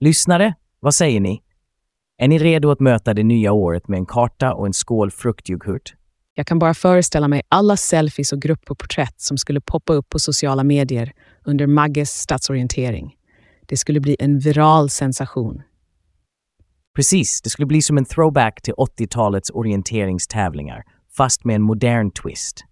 Lyssnare, 0.00 0.54
vad 0.80 0.94
säger 0.94 1.20
ni? 1.20 1.42
Är 2.18 2.28
ni 2.28 2.38
redo 2.38 2.70
att 2.70 2.80
möta 2.80 3.14
det 3.14 3.22
nya 3.22 3.52
året 3.52 3.88
med 3.88 3.98
en 3.98 4.06
karta 4.06 4.54
och 4.54 4.66
en 4.66 4.72
skål 4.72 5.10
fruktjoghurt? 5.10 5.94
Jag 6.34 6.46
kan 6.46 6.58
bara 6.58 6.74
föreställa 6.74 7.28
mig 7.28 7.42
alla 7.48 7.76
selfies 7.76 8.32
och 8.32 8.42
gruppporträtt 8.42 9.20
som 9.20 9.38
skulle 9.38 9.60
poppa 9.60 9.92
upp 9.92 10.08
på 10.08 10.18
sociala 10.18 10.64
medier 10.64 11.12
under 11.44 11.66
Magges 11.66 12.10
statsorientering. 12.10 13.16
Det 13.66 13.76
skulle 13.76 14.00
bli 14.00 14.16
en 14.18 14.38
viral 14.38 14.90
sensation. 14.90 15.62
Precis, 16.96 17.42
det 17.42 17.50
skulle 17.50 17.66
bli 17.66 17.82
som 17.82 17.98
en 17.98 18.04
throwback 18.04 18.62
till 18.62 18.74
80-talets 18.74 19.50
orienteringstävlingar, 19.50 20.84
fast 21.16 21.44
med 21.44 21.56
en 21.56 21.62
modern 21.62 22.10
twist. 22.10 22.64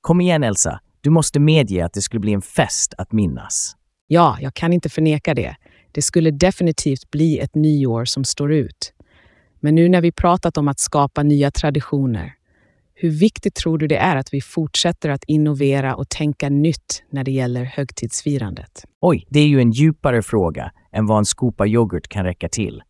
Kom 0.00 0.20
igen 0.20 0.44
Elsa, 0.44 0.80
du 1.00 1.10
måste 1.10 1.40
medge 1.40 1.84
att 1.84 1.92
det 1.92 2.02
skulle 2.02 2.20
bli 2.20 2.32
en 2.32 2.42
fest 2.42 2.94
att 2.98 3.12
minnas. 3.12 3.76
Ja, 4.06 4.38
jag 4.40 4.54
kan 4.54 4.72
inte 4.72 4.88
förneka 4.88 5.34
det. 5.34 5.56
Det 5.92 6.02
skulle 6.02 6.30
definitivt 6.30 7.10
bli 7.10 7.38
ett 7.38 7.54
nyår 7.54 8.04
som 8.04 8.24
står 8.24 8.52
ut. 8.52 8.92
Men 9.60 9.74
nu 9.74 9.88
när 9.88 10.00
vi 10.00 10.12
pratat 10.12 10.56
om 10.56 10.68
att 10.68 10.78
skapa 10.78 11.22
nya 11.22 11.50
traditioner, 11.50 12.34
Hur 13.00 13.10
viktigt 13.10 13.54
tror 13.54 13.78
du 13.78 13.86
det 13.86 13.96
är 13.96 14.16
att 14.16 14.34
vi 14.34 14.40
fortsätter 14.40 15.08
att 15.08 15.24
innovera 15.24 15.94
och 15.94 16.08
tänka 16.08 16.48
nytt 16.48 17.02
när 17.10 17.24
det 17.24 17.30
gäller 17.30 17.64
högtidsfirandet? 17.64 18.84
Oj, 19.00 19.26
det 19.30 19.40
är 19.40 19.46
ju 19.46 19.60
en 19.60 19.70
djupare 19.70 20.22
fråga 20.22 20.72
än 20.92 21.06
vad 21.06 21.18
en 21.18 21.24
skopa 21.24 21.66
yoghurt 21.66 22.08
kan 22.08 22.24
räcka 22.24 22.48
till. 22.48 22.82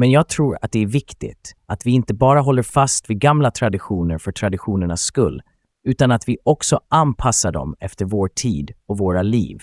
Men 0.00 0.10
jag 0.10 0.28
tror 0.28 0.58
att 0.62 0.72
det 0.72 0.82
är 0.82 0.86
viktigt 0.86 1.56
att 1.66 1.86
vi 1.86 1.90
inte 1.90 2.14
bara 2.14 2.40
håller 2.40 2.62
fast 2.62 3.10
vid 3.10 3.18
gamla 3.18 3.50
traditioner 3.50 4.18
för 4.18 4.32
traditionernas 4.32 5.02
skull, 5.02 5.42
utan 5.84 6.10
att 6.10 6.28
vi 6.28 6.38
också 6.44 6.80
anpassar 6.88 7.52
dem 7.52 7.76
efter 7.80 8.04
vår 8.04 8.28
tid 8.28 8.72
och 8.86 8.98
våra 8.98 9.22
liv. 9.22 9.58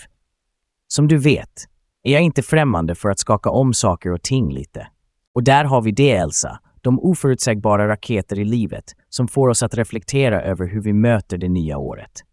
Som 0.88 1.08
du 1.08 1.18
vet 1.18 1.64
är 2.02 2.12
jag 2.12 2.22
inte 2.22 2.42
främmande 2.42 2.94
för 2.94 3.08
att 3.08 3.18
skaka 3.18 3.50
om 3.50 3.74
saker 3.74 4.12
och 4.12 4.22
ting 4.22 4.52
lite. 4.52 4.88
Och 5.34 5.42
där 5.44 5.64
har 5.64 5.82
vi 5.82 5.92
det, 5.92 6.12
Elsa, 6.12 6.60
de 6.80 7.00
oförutsägbara 7.00 7.88
raketer 7.88 8.38
i 8.38 8.44
livet 8.44 8.84
som 9.08 9.28
får 9.28 9.48
oss 9.48 9.62
att 9.62 9.74
reflektera 9.74 10.42
över 10.42 10.66
hur 10.66 10.80
vi 10.80 10.92
möter 10.92 11.38
det 11.38 11.48
nya 11.48 11.78
året. 11.78 12.24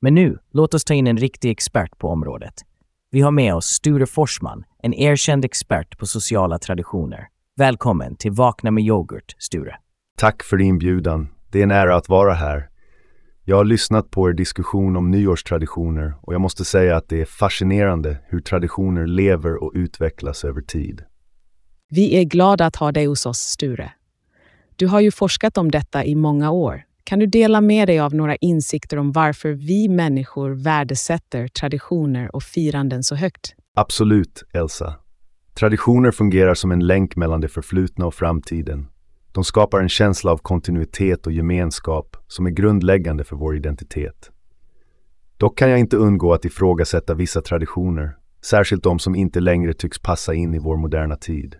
Men 0.00 0.14
nu, 0.14 0.38
låt 0.52 0.74
oss 0.74 0.84
ta 0.84 0.94
in 0.94 1.06
en 1.06 1.18
riktig 1.18 1.50
expert 1.50 1.98
på 1.98 2.08
området. 2.08 2.54
Vi 3.10 3.20
har 3.20 3.30
med 3.30 3.54
oss 3.54 3.66
Sture 3.66 4.06
Forsman, 4.06 4.64
en 4.82 4.94
erkänd 4.94 5.44
expert 5.44 5.98
på 5.98 6.06
sociala 6.06 6.58
traditioner. 6.58 7.28
Välkommen 7.58 8.16
till 8.16 8.32
Vakna 8.32 8.70
med 8.70 8.84
yoghurt, 8.84 9.34
Sture. 9.38 9.76
Tack 10.18 10.42
för 10.42 10.60
inbjudan. 10.60 11.28
Det 11.50 11.58
är 11.58 11.62
en 11.62 11.70
ära 11.70 11.96
att 11.96 12.08
vara 12.08 12.34
här. 12.34 12.68
Jag 13.44 13.56
har 13.56 13.64
lyssnat 13.64 14.10
på 14.10 14.28
er 14.28 14.32
diskussion 14.32 14.96
om 14.96 15.10
nyårstraditioner 15.10 16.14
och 16.22 16.34
jag 16.34 16.40
måste 16.40 16.64
säga 16.64 16.96
att 16.96 17.08
det 17.08 17.20
är 17.20 17.24
fascinerande 17.24 18.18
hur 18.26 18.40
traditioner 18.40 19.06
lever 19.06 19.62
och 19.62 19.72
utvecklas 19.74 20.44
över 20.44 20.60
tid. 20.60 21.02
Vi 21.90 22.16
är 22.16 22.24
glada 22.24 22.66
att 22.66 22.76
ha 22.76 22.92
dig 22.92 23.06
hos 23.06 23.26
oss, 23.26 23.38
Sture. 23.38 23.92
Du 24.76 24.86
har 24.86 25.00
ju 25.00 25.10
forskat 25.10 25.58
om 25.58 25.70
detta 25.70 26.04
i 26.04 26.14
många 26.14 26.50
år. 26.50 26.82
Kan 27.04 27.18
du 27.18 27.26
dela 27.26 27.60
med 27.60 27.88
dig 27.88 28.00
av 28.00 28.14
några 28.14 28.36
insikter 28.36 28.96
om 28.96 29.12
varför 29.12 29.52
vi 29.52 29.88
människor 29.88 30.50
värdesätter 30.50 31.48
traditioner 31.48 32.36
och 32.36 32.42
firanden 32.42 33.02
så 33.02 33.14
högt? 33.14 33.54
Absolut, 33.74 34.44
Elsa. 34.52 34.94
Traditioner 35.58 36.10
fungerar 36.10 36.54
som 36.54 36.72
en 36.72 36.86
länk 36.86 37.16
mellan 37.16 37.40
det 37.40 37.48
förflutna 37.48 38.06
och 38.06 38.14
framtiden. 38.14 38.88
De 39.32 39.44
skapar 39.44 39.80
en 39.80 39.88
känsla 39.88 40.32
av 40.32 40.38
kontinuitet 40.38 41.26
och 41.26 41.32
gemenskap 41.32 42.16
som 42.26 42.46
är 42.46 42.50
grundläggande 42.50 43.24
för 43.24 43.36
vår 43.36 43.56
identitet. 43.56 44.30
Dock 45.36 45.58
kan 45.58 45.70
jag 45.70 45.78
inte 45.78 45.96
undgå 45.96 46.32
att 46.32 46.44
ifrågasätta 46.44 47.14
vissa 47.14 47.42
traditioner, 47.42 48.16
särskilt 48.44 48.82
de 48.82 48.98
som 48.98 49.14
inte 49.14 49.40
längre 49.40 49.74
tycks 49.74 49.98
passa 49.98 50.34
in 50.34 50.54
i 50.54 50.58
vår 50.58 50.76
moderna 50.76 51.16
tid. 51.16 51.56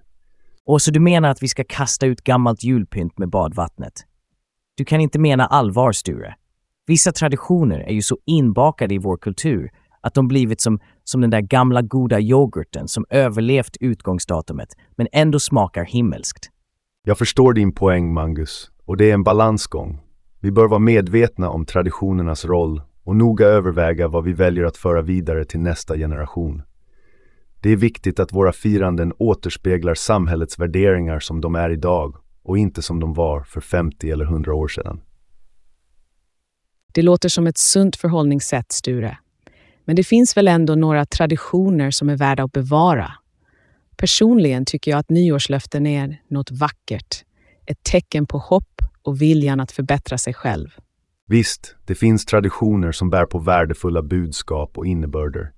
Och 0.64 0.82
så 0.82 0.90
du 0.90 1.00
menar 1.00 1.30
att 1.30 1.42
vi 1.42 1.48
ska 1.48 1.64
kasta 1.68 2.06
ut 2.06 2.24
gammalt 2.24 2.62
julpynt 2.62 3.18
med 3.18 3.30
badvattnet? 3.30 3.92
Du 4.74 4.84
kan 4.84 5.00
inte 5.00 5.18
mena 5.18 5.46
allvar, 5.46 5.92
Sture. 5.92 6.34
Vissa 6.86 7.12
traditioner 7.12 7.80
är 7.80 7.92
ju 7.92 8.02
så 8.02 8.18
inbakade 8.26 8.94
i 8.94 8.98
vår 8.98 9.16
kultur 9.16 9.70
att 10.00 10.14
de 10.14 10.28
blivit 10.28 10.60
som, 10.60 10.80
som 11.08 11.20
den 11.20 11.30
där 11.30 11.40
gamla 11.40 11.82
goda 11.82 12.20
yoghurten 12.20 12.88
som 12.88 13.04
överlevt 13.10 13.76
utgångsdatumet 13.80 14.68
men 14.96 15.08
ändå 15.12 15.40
smakar 15.40 15.84
himmelskt. 15.84 16.50
Jag 17.04 17.18
förstår 17.18 17.52
din 17.52 17.72
poäng, 17.72 18.12
Mangus, 18.12 18.70
och 18.84 18.96
det 18.96 19.10
är 19.10 19.14
en 19.14 19.22
balansgång. 19.22 20.00
Vi 20.40 20.50
bör 20.50 20.68
vara 20.68 20.78
medvetna 20.78 21.50
om 21.50 21.66
traditionernas 21.66 22.44
roll 22.44 22.82
och 23.04 23.16
noga 23.16 23.46
överväga 23.46 24.08
vad 24.08 24.24
vi 24.24 24.32
väljer 24.32 24.64
att 24.64 24.76
föra 24.76 25.02
vidare 25.02 25.44
till 25.44 25.60
nästa 25.60 25.96
generation. 25.96 26.62
Det 27.60 27.70
är 27.70 27.76
viktigt 27.76 28.20
att 28.20 28.32
våra 28.32 28.52
firanden 28.52 29.12
återspeglar 29.18 29.94
samhällets 29.94 30.58
värderingar 30.58 31.20
som 31.20 31.40
de 31.40 31.54
är 31.54 31.70
idag 31.70 32.16
och 32.42 32.58
inte 32.58 32.82
som 32.82 33.00
de 33.00 33.14
var 33.14 33.42
för 33.42 33.60
50 33.60 34.10
eller 34.10 34.24
100 34.24 34.54
år 34.54 34.68
sedan. 34.68 35.00
Det 36.92 37.02
låter 37.02 37.28
som 37.28 37.46
ett 37.46 37.58
sunt 37.58 37.96
förhållningssätt, 37.96 38.72
Sture. 38.72 39.18
Men 39.88 39.96
det 39.96 40.04
finns 40.04 40.36
väl 40.36 40.48
ändå 40.48 40.74
några 40.74 41.04
traditioner 41.04 41.90
som 41.90 42.08
är 42.08 42.16
värda 42.16 42.44
att 42.44 42.52
bevara? 42.52 43.12
Personligen 43.96 44.64
tycker 44.64 44.90
jag 44.90 44.98
att 44.98 45.10
nyårslöften 45.10 45.86
är 45.86 46.22
något 46.30 46.50
vackert. 46.50 47.24
Ett 47.66 47.82
tecken 47.82 48.26
på 48.26 48.38
hopp 48.38 48.82
och 49.02 49.22
viljan 49.22 49.60
att 49.60 49.72
förbättra 49.72 50.18
sig 50.18 50.34
själv. 50.34 50.68
Visst, 51.26 51.76
det 51.86 51.94
finns 51.94 52.24
traditioner 52.24 52.92
som 52.92 53.10
bär 53.10 53.26
på 53.26 53.38
värdefulla 53.38 54.02
budskap 54.02 54.78
och 54.78 54.86
innebörder. 54.86 55.52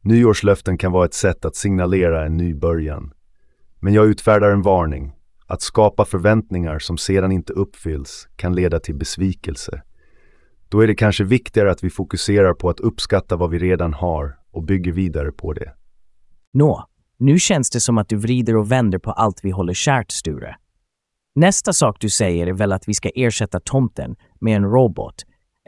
Nyårslöften 0.00 0.78
kan 0.78 0.92
vara 0.92 1.04
ett 1.04 1.14
sätt 1.14 1.44
att 1.44 1.56
signalera 1.56 2.26
en 2.26 2.36
ny 2.36 2.54
början. 2.54 3.12
Men 3.80 3.94
jag 3.94 4.06
utfärdar 4.06 4.50
en 4.50 4.62
varning. 4.62 5.12
Att 5.46 5.62
skapa 5.62 6.04
förväntningar 6.04 6.78
som 6.78 6.98
sedan 6.98 7.32
inte 7.32 7.52
uppfylls 7.52 8.28
kan 8.36 8.54
leda 8.54 8.80
till 8.80 8.94
besvikelse. 8.94 9.82
Då 10.72 10.80
är 10.80 10.86
det 10.86 10.94
kanske 10.94 11.24
viktigare 11.24 11.70
att 11.70 11.84
vi 11.84 11.90
fokuserar 11.90 12.54
på 12.54 12.70
att 12.70 12.80
uppskatta 12.80 13.36
vad 13.36 13.50
vi 13.50 13.58
redan 13.58 13.94
har 13.94 14.38
och 14.50 14.62
bygger 14.62 14.92
vidare 14.92 15.32
på 15.32 15.52
det. 15.52 15.72
Nå, 16.52 16.88
nu 17.18 17.38
känns 17.38 17.70
det 17.70 17.80
som 17.80 17.98
att 17.98 18.08
du 18.08 18.16
vrider 18.16 18.56
och 18.56 18.72
vänder 18.72 18.98
på 18.98 19.10
allt 19.10 19.40
vi 19.42 19.50
håller 19.50 19.74
kärt, 19.74 20.10
Sture. 20.10 20.56
Nästa 21.34 21.72
sak 21.72 21.96
du 22.00 22.10
säger 22.10 22.46
är 22.46 22.52
väl 22.52 22.72
att 22.72 22.88
vi 22.88 22.94
ska 22.94 23.08
ersätta 23.14 23.60
tomten 23.60 24.16
med 24.40 24.56
en 24.56 24.64
robot 24.64 25.14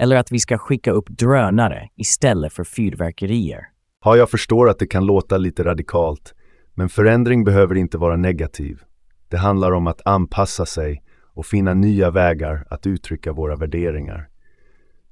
eller 0.00 0.16
att 0.16 0.32
vi 0.32 0.38
ska 0.38 0.58
skicka 0.58 0.90
upp 0.92 1.08
drönare 1.08 1.88
istället 1.96 2.52
för 2.52 2.64
fyrverkerier. 2.64 3.60
Ja, 4.04 4.16
jag 4.16 4.30
förstår 4.30 4.70
att 4.70 4.78
det 4.78 4.86
kan 4.86 5.06
låta 5.06 5.36
lite 5.36 5.64
radikalt, 5.64 6.34
men 6.74 6.88
förändring 6.88 7.44
behöver 7.44 7.74
inte 7.74 7.98
vara 7.98 8.16
negativ. 8.16 8.80
Det 9.28 9.36
handlar 9.36 9.72
om 9.72 9.86
att 9.86 10.06
anpassa 10.06 10.66
sig 10.66 11.02
och 11.34 11.46
finna 11.46 11.74
nya 11.74 12.10
vägar 12.10 12.66
att 12.70 12.86
uttrycka 12.86 13.32
våra 13.32 13.56
värderingar. 13.56 14.28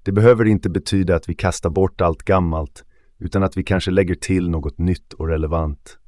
Det 0.03 0.13
behöver 0.13 0.45
inte 0.45 0.71
betyda 0.71 1.17
att 1.17 1.29
vi 1.29 1.35
kastar 1.35 1.71
bort 1.71 2.01
allt 2.01 2.23
gammalt, 2.23 2.85
utan 3.19 3.43
att 3.43 3.57
vi 3.57 3.63
kanske 3.63 3.91
lägger 3.91 4.15
till 4.15 4.51
något 4.51 4.79
nytt 4.79 5.13
och 5.13 5.29
relevant. 5.29 5.99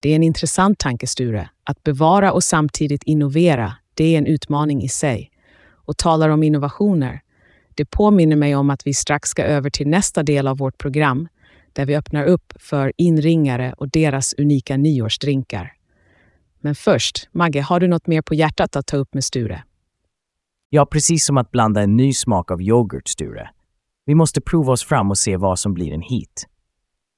Det 0.00 0.10
är 0.10 0.16
en 0.16 0.22
intressant 0.22 0.78
tanke, 0.78 1.06
Sture. 1.06 1.50
Att 1.64 1.82
bevara 1.82 2.32
och 2.32 2.44
samtidigt 2.44 3.02
innovera, 3.02 3.72
det 3.94 4.14
är 4.14 4.18
en 4.18 4.26
utmaning 4.26 4.82
i 4.82 4.88
sig. 4.88 5.30
Och 5.72 5.96
talar 5.96 6.28
om 6.28 6.42
innovationer, 6.42 7.20
det 7.74 7.84
påminner 7.84 8.36
mig 8.36 8.56
om 8.56 8.70
att 8.70 8.86
vi 8.86 8.94
strax 8.94 9.30
ska 9.30 9.42
över 9.42 9.70
till 9.70 9.88
nästa 9.88 10.22
del 10.22 10.46
av 10.46 10.58
vårt 10.58 10.78
program, 10.78 11.28
där 11.72 11.86
vi 11.86 11.96
öppnar 11.96 12.24
upp 12.24 12.52
för 12.56 12.92
inringare 12.96 13.74
och 13.76 13.88
deras 13.88 14.34
unika 14.38 14.76
nyårsdrinkar. 14.76 15.72
Men 16.60 16.74
först, 16.74 17.28
Magge, 17.32 17.60
har 17.60 17.80
du 17.80 17.88
något 17.88 18.06
mer 18.06 18.22
på 18.22 18.34
hjärtat 18.34 18.76
att 18.76 18.86
ta 18.86 18.96
upp 18.96 19.14
med 19.14 19.24
Sture? 19.24 19.62
Ja, 20.72 20.86
precis 20.86 21.24
som 21.24 21.36
att 21.38 21.50
blanda 21.50 21.82
en 21.82 21.96
ny 21.96 22.12
smak 22.12 22.50
av 22.50 22.62
yoghurt, 22.62 23.08
Sture. 23.08 23.50
Vi 24.06 24.14
måste 24.14 24.40
prova 24.40 24.72
oss 24.72 24.84
fram 24.84 25.10
och 25.10 25.18
se 25.18 25.36
vad 25.36 25.58
som 25.58 25.74
blir 25.74 25.92
en 25.92 26.02
hit. 26.02 26.46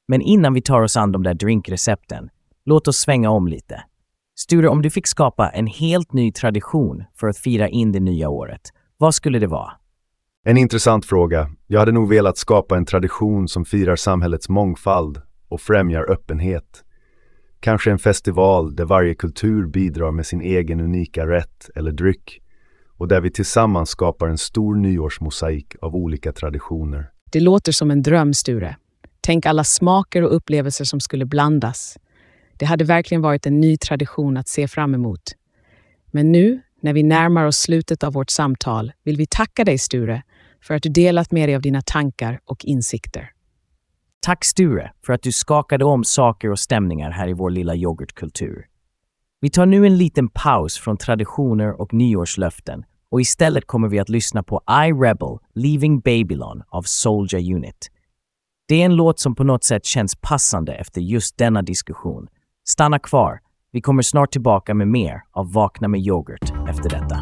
Men 0.09 0.21
innan 0.21 0.54
vi 0.54 0.62
tar 0.62 0.80
oss 0.82 0.97
an 0.97 1.12
de 1.12 1.23
där 1.23 1.35
drinkrecepten, 1.35 2.28
låt 2.64 2.88
oss 2.88 2.97
svänga 2.97 3.30
om 3.30 3.49
lite. 3.49 3.82
Sture, 4.38 4.68
om 4.68 4.82
du 4.82 4.90
fick 4.90 5.06
skapa 5.06 5.49
en 5.49 5.66
helt 5.66 6.12
ny 6.12 6.32
tradition 6.32 7.04
för 7.14 7.26
att 7.26 7.38
fira 7.38 7.68
in 7.68 7.92
det 7.92 8.00
nya 8.00 8.28
året, 8.28 8.61
vad 8.97 9.14
skulle 9.14 9.38
det 9.38 9.47
vara? 9.47 9.73
En 10.44 10.56
intressant 10.56 11.06
fråga. 11.06 11.50
Jag 11.66 11.80
hade 11.80 11.92
nog 11.92 12.09
velat 12.09 12.38
skapa 12.38 12.76
en 12.76 12.87
tradition 12.87 13.49
som 13.49 13.64
firar 13.64 13.97
samhällets 13.97 14.49
mångfald 14.49 15.23
och 15.49 15.61
främjar 15.61 16.11
öppenhet. 16.11 16.85
Kanske 17.61 17.90
en 17.90 17.99
festival 17.99 18.76
där 18.76 18.85
varje 18.85 19.14
kultur 19.14 19.66
bidrar 19.66 20.11
med 20.11 20.26
sin 20.26 20.40
egen 20.40 20.80
unika 20.80 21.26
rätt 21.26 21.71
eller 21.75 21.92
dryck 21.92 22.42
och 22.97 23.09
där 23.09 23.21
vi 23.21 23.31
tillsammans 23.31 23.91
skapar 23.91 24.29
en 24.29 24.39
stor 24.39 24.75
nyårsmosaik 24.75 25.77
av 25.81 25.97
olika 25.97 26.33
traditioner. 26.33 27.11
Det 27.33 27.41
låter 27.41 27.73
som 27.73 27.91
en 27.91 28.03
dröm, 28.03 28.35
Sture. 28.35 28.77
Tänk 29.21 29.47
alla 29.47 29.65
smaker 29.65 30.23
och 30.23 30.37
upplevelser 30.37 30.85
som 30.85 31.01
skulle 31.01 31.25
blandas. 31.25 31.99
Det 32.57 32.67
hade 32.67 32.85
verkligen 32.85 33.23
varit 33.23 33.47
en 33.47 33.61
ny 33.61 33.77
tradition 33.77 34.37
att 34.37 34.49
se 34.49 34.69
fram 34.69 34.95
emot. 34.95 35.23
Men 36.11 36.33
nu, 36.33 36.61
när 36.81 36.93
vi 36.93 37.03
närmar 37.03 37.45
oss 37.45 37.57
slutet 37.57 38.05
av 38.05 38.13
vårt 38.13 38.31
samtal, 38.31 38.93
vill 39.05 39.17
vi 39.17 39.27
tacka 39.27 39.65
dig, 39.65 39.79
Sture, 39.79 40.23
för 40.63 40.75
att 40.75 40.83
du 40.83 40.89
delat 40.89 41.33
med 41.33 41.49
dig 41.49 41.57
av 41.57 41.63
dina 41.63 41.83
tankar 41.83 42.41
och 42.45 42.65
insikter. 42.65 43.31
Tack 44.21 44.45
Sture 44.45 44.93
för 45.07 45.13
att 45.13 45.23
du 45.23 45.33
skakade 45.33 45.85
om 45.85 46.05
saker 46.05 46.51
och 46.51 46.59
stämningar 46.59 47.11
här 47.11 47.29
i 47.29 47.33
vår 47.33 47.51
lilla 47.51 47.75
yoghurtkultur. 47.75 48.67
Vi 49.43 49.51
tar 49.51 49.67
nu 49.67 49.87
en 49.87 49.97
liten 49.97 50.29
paus 50.29 50.79
från 50.79 50.97
traditioner 50.97 51.81
och 51.81 51.95
nyårslöften 51.95 52.85
och 53.11 53.21
istället 53.21 53.67
kommer 53.67 53.89
vi 53.89 53.99
att 53.99 54.09
lyssna 54.09 54.43
på 54.43 54.61
I 54.69 54.93
Rebel, 54.93 55.39
Leaving 55.55 56.01
Babylon 56.01 56.63
av 56.69 56.83
Soldier 56.83 57.55
Unit. 57.55 57.91
Det 58.69 58.75
är 58.75 58.85
en 58.85 58.97
låt 58.97 59.21
som 59.21 59.35
på 59.35 59.45
något 59.45 59.65
sätt 59.65 59.85
känns 59.85 60.17
passande 60.17 60.75
efter 60.75 61.01
just 61.01 61.39
denna 61.39 61.63
diskussion. 61.63 62.29
Stanna 62.69 62.99
kvar, 62.99 63.41
vi 63.73 63.81
kommer 63.81 64.03
snart 64.03 64.33
tillbaka 64.33 64.75
med 64.75 64.89
mer 64.89 65.23
av 65.31 65.53
Vakna 65.53 65.89
med 65.89 66.01
yoghurt 66.01 66.53
efter 66.69 66.91
detta. 66.91 67.17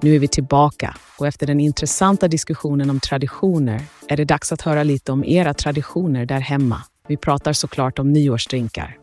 Nu 0.00 0.14
är 0.14 0.18
vi 0.18 0.28
tillbaka 0.28 0.96
och 1.18 1.26
efter 1.26 1.46
den 1.46 1.60
intressanta 1.60 2.28
diskussionen 2.28 2.90
om 2.90 3.00
traditioner 3.00 3.82
är 4.08 4.16
det 4.16 4.24
dags 4.24 4.52
att 4.52 4.62
höra 4.62 4.82
lite 4.82 5.12
om 5.12 5.24
era 5.24 5.54
traditioner 5.54 6.26
där 6.26 6.40
hemma. 6.40 6.82
Vi 7.08 7.16
pratar 7.16 7.52
såklart 7.52 7.98
om 7.98 8.12
nyårsdrinkar. 8.12 8.98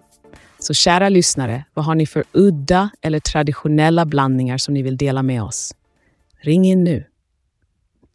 Så 0.59 0.73
kära 0.73 1.09
lyssnare, 1.09 1.65
vad 1.73 1.85
har 1.85 1.95
ni 1.95 2.05
för 2.05 2.23
udda 2.31 2.89
eller 3.01 3.19
traditionella 3.19 4.05
blandningar 4.05 4.57
som 4.57 4.73
ni 4.73 4.81
vill 4.81 4.97
dela 4.97 5.23
med 5.23 5.43
oss? 5.43 5.75
Ring 6.41 6.65
in 6.65 6.83
nu. 6.83 7.03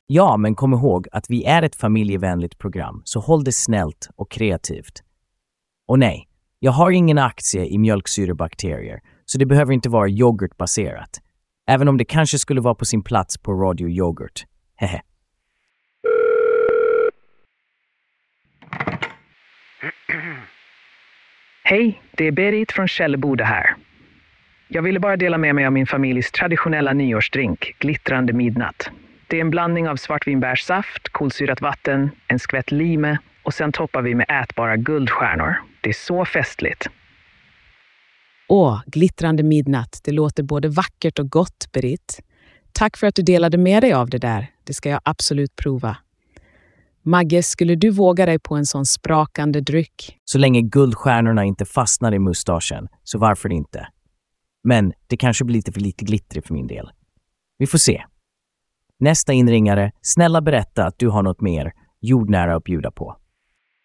Ja, 0.07 0.37
men 0.37 0.55
kom 0.55 0.73
ihåg 0.73 1.09
att 1.13 1.31
vi 1.31 1.45
är 1.45 1.63
ett 1.63 1.77
familjevänligt 1.77 2.59
program, 2.59 3.03
så 3.05 3.21
håll 3.21 3.45
det 3.45 3.53
snällt 3.53 4.09
och 4.17 4.31
kreativt. 4.31 5.03
Och 5.89 5.99
nej, 5.99 6.29
jag 6.59 6.73
har 6.73 6.91
ingen 6.91 7.19
aktie 7.19 7.67
i 7.67 7.79
mjölksyrebakterier, 7.79 9.01
så 9.25 9.39
det 9.39 9.47
behöver 9.47 9.73
inte 9.73 9.89
vara 9.89 10.09
yoghurtbaserat. 10.09 11.21
Även 11.71 11.89
om 11.89 11.97
det 11.97 12.05
kanske 12.05 12.39
skulle 12.39 12.61
vara 12.61 12.75
på 12.75 12.85
sin 12.85 13.03
plats 13.03 13.39
på 13.39 13.53
Radio 13.53 13.89
Yoghurt. 13.89 14.45
Hehe. 14.77 15.01
Hej, 21.65 22.03
det 22.13 22.27
är 22.27 22.33
Berit 22.33 22.73
från 22.73 22.89
Källeboda 22.89 23.45
här. 23.45 23.75
Jag 24.69 24.83
ville 24.83 25.01
bara 25.01 25.17
dela 25.17 25.39
med 25.39 25.55
mig 25.55 25.67
av 25.67 25.73
min 25.73 25.87
familjs 25.87 26.33
traditionella 26.33 26.93
nyårsdrink, 26.93 27.75
Glittrande 27.79 28.33
midnatt. 28.33 28.91
Det 29.27 29.37
är 29.37 29.41
en 29.41 29.51
blandning 29.51 29.89
av 29.89 29.97
svartvinbärssaft, 29.97 31.09
kolsyrat 31.09 31.61
vatten, 31.61 32.11
en 32.29 32.39
skvätt 32.39 32.71
lime 32.71 33.19
och 33.43 33.55
sen 33.55 33.73
toppar 33.73 34.03
vi 34.03 34.15
med 34.15 34.27
ätbara 34.43 34.77
guldstjärnor. 34.77 35.55
Det 35.81 35.89
är 35.89 35.95
så 35.95 36.25
festligt. 36.25 36.89
Åh, 38.53 38.81
glittrande 38.87 39.43
midnatt. 39.43 40.01
Det 40.05 40.13
låter 40.13 40.43
både 40.43 40.69
vackert 40.69 41.19
och 41.19 41.31
gott, 41.31 41.73
Berit. 41.73 42.21
Tack 42.73 42.97
för 42.97 43.07
att 43.07 43.15
du 43.15 43.23
delade 43.23 43.59
med 43.59 43.83
dig 43.83 43.93
av 43.93 44.11
det 44.11 44.19
där. 44.19 44.51
Det 44.65 44.75
ska 44.75 44.89
jag 44.89 45.01
absolut 45.05 45.57
prova. 45.57 45.97
Magge, 47.03 47.43
skulle 47.43 47.75
du 47.75 47.91
våga 47.91 48.27
dig 48.27 48.39
på 48.39 48.57
en 48.57 48.67
sån 48.67 48.87
sprakande 48.87 49.61
dryck? 49.61 50.19
Så 50.25 50.39
länge 50.39 50.61
guldstjärnorna 50.63 51.45
inte 51.45 51.65
fastnar 51.65 52.15
i 52.15 52.19
mustaschen, 52.19 52.89
så 53.05 53.19
varför 53.19 53.53
inte? 53.53 53.89
Men 54.65 54.93
det 55.07 55.17
kanske 55.17 55.45
blir 55.45 55.57
lite 55.57 55.73
för 55.73 55.81
lite 55.81 56.05
glittrig 56.05 56.45
för 56.47 56.55
min 56.55 56.67
del. 56.67 56.91
Vi 57.59 57.67
får 57.67 57.79
se. 57.79 58.05
Nästa 58.99 59.33
inringare, 59.33 59.93
snälla 60.03 60.41
berätta 60.41 60.85
att 60.87 60.99
du 60.99 61.09
har 61.09 61.23
något 61.23 61.41
mer 61.41 61.73
jordnära 62.01 62.57
att 62.57 62.65
bjuda 62.65 62.91
på. 62.91 63.17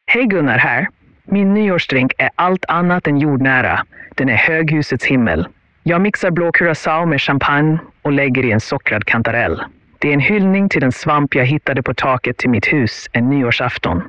Hej 0.05 0.25
Gunnar 0.25 0.57
här. 0.57 0.87
Min 1.25 1.53
nyårsdrink 1.53 2.13
är 2.17 2.29
allt 2.35 2.65
annat 2.67 3.07
än 3.07 3.17
jordnära. 3.17 3.85
Den 4.15 4.29
är 4.29 4.35
höghusets 4.35 5.05
himmel. 5.05 5.47
Jag 5.83 6.01
mixar 6.01 6.31
blå 6.31 6.51
curacao 6.51 7.05
med 7.05 7.21
champagne 7.21 7.79
och 8.01 8.11
lägger 8.11 8.45
i 8.45 8.51
en 8.51 8.61
sockrad 8.61 9.05
kantarell. 9.05 9.61
Det 9.99 10.09
är 10.09 10.13
en 10.13 10.19
hyllning 10.19 10.69
till 10.69 10.81
den 10.81 10.91
svamp 10.91 11.35
jag 11.35 11.45
hittade 11.45 11.83
på 11.83 11.93
taket 11.93 12.37
till 12.37 12.49
mitt 12.49 12.65
hus 12.65 13.09
en 13.11 13.29
nyårsafton. 13.29 14.01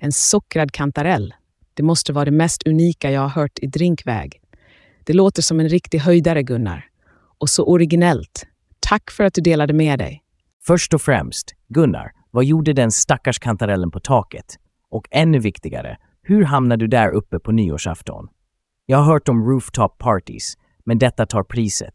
En 0.00 0.12
sockrad 0.12 0.72
kantarell. 0.72 1.34
Det 1.74 1.82
måste 1.82 2.12
vara 2.12 2.24
det 2.24 2.30
mest 2.30 2.66
unika 2.66 3.10
jag 3.10 3.20
har 3.20 3.28
hört 3.28 3.58
i 3.58 3.66
drinkväg. 3.66 4.40
Det 5.04 5.12
låter 5.12 5.42
som 5.42 5.60
en 5.60 5.68
riktig 5.68 5.98
höjdare, 5.98 6.42
Gunnar. 6.42 6.84
Och 7.38 7.48
så 7.48 7.66
originellt. 7.66 8.46
Tack 8.80 9.10
för 9.10 9.24
att 9.24 9.34
du 9.34 9.40
delade 9.40 9.72
med 9.72 9.98
dig. 9.98 10.22
Först 10.66 10.94
och 10.94 11.02
främst, 11.02 11.54
Gunnar, 11.68 12.12
vad 12.30 12.44
gjorde 12.44 12.72
den 12.72 12.90
stackars 12.90 13.38
kantarellen 13.38 13.90
på 13.90 14.00
taket? 14.00 14.58
Och 14.92 15.08
ännu 15.10 15.38
viktigare, 15.38 15.96
hur 16.22 16.44
hamnade 16.44 16.84
du 16.84 16.88
där 16.88 17.10
uppe 17.10 17.38
på 17.38 17.52
nyårsafton? 17.52 18.28
Jag 18.86 18.98
har 18.98 19.04
hört 19.04 19.28
om 19.28 19.48
rooftop 19.48 19.98
parties, 19.98 20.54
men 20.84 20.98
detta 20.98 21.26
tar 21.26 21.42
priset. 21.42 21.94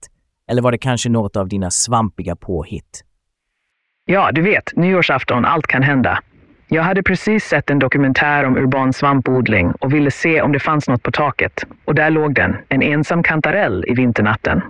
Eller 0.50 0.62
var 0.62 0.72
det 0.72 0.78
kanske 0.78 1.10
något 1.10 1.36
av 1.36 1.48
dina 1.48 1.72
svampiga 1.72 2.36
påhitt? 2.36 3.04
Ja, 4.06 4.32
du 4.32 4.42
vet, 4.42 4.76
nyårsafton, 4.76 5.46
allt 5.46 5.68
kan 5.68 5.84
hända. 5.84 6.20
Jag 6.68 6.84
hade 6.84 7.04
precis 7.04 7.44
sett 7.44 7.70
en 7.70 7.80
dokumentär 7.80 8.44
om 8.44 8.58
urban 8.58 8.94
svampodling 8.94 9.72
och 9.72 9.94
ville 9.94 10.12
se 10.12 10.42
om 10.42 10.52
det 10.52 10.60
fanns 10.60 10.88
något 10.88 11.04
på 11.04 11.12
taket. 11.12 11.64
Och 11.86 11.96
där 11.96 12.10
låg 12.10 12.36
den, 12.36 12.56
en 12.70 12.82
ensam 12.82 13.24
kantarell 13.24 13.86
i 13.88 13.94
vinternatten. 13.94 14.62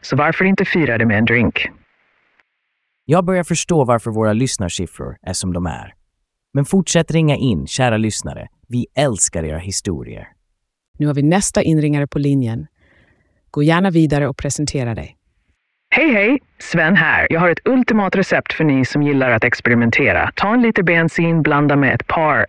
Så 0.00 0.16
varför 0.16 0.44
inte 0.44 0.64
fira 0.64 0.98
det 0.98 1.06
med 1.06 1.18
en 1.18 1.24
drink? 1.24 1.70
Jag 3.04 3.24
börjar 3.24 3.44
förstå 3.44 3.84
varför 3.84 4.10
våra 4.10 4.32
lyssnarsiffror 4.32 5.16
är 5.22 5.32
som 5.32 5.52
de 5.52 5.66
är. 5.66 5.99
Men 6.52 6.64
fortsätt 6.64 7.10
ringa 7.10 7.36
in, 7.36 7.66
kära 7.66 7.96
lyssnare. 7.96 8.48
Vi 8.68 8.86
älskar 8.94 9.44
era 9.44 9.58
historier. 9.58 10.28
Nu 10.98 11.06
har 11.06 11.14
vi 11.14 11.22
nästa 11.22 11.62
inringare 11.62 12.06
på 12.06 12.18
linjen. 12.18 12.66
Gå 13.50 13.62
gärna 13.62 13.90
vidare 13.90 14.28
och 14.28 14.36
presentera 14.36 14.94
dig. 14.94 15.16
Hej, 15.94 16.12
hej! 16.12 16.38
Sven 16.58 16.96
här. 16.96 17.26
Jag 17.30 17.40
har 17.40 17.48
ett 17.48 17.66
ultimat 17.68 18.16
recept 18.16 18.52
för 18.52 18.64
ni 18.64 18.84
som 18.84 19.02
gillar 19.02 19.30
att 19.30 19.44
experimentera. 19.44 20.30
Ta 20.36 20.54
en 20.54 20.62
liter 20.62 20.82
bensin, 20.82 21.42
blanda 21.42 21.76
med 21.76 21.94
ett 21.94 22.06
par... 22.06 22.46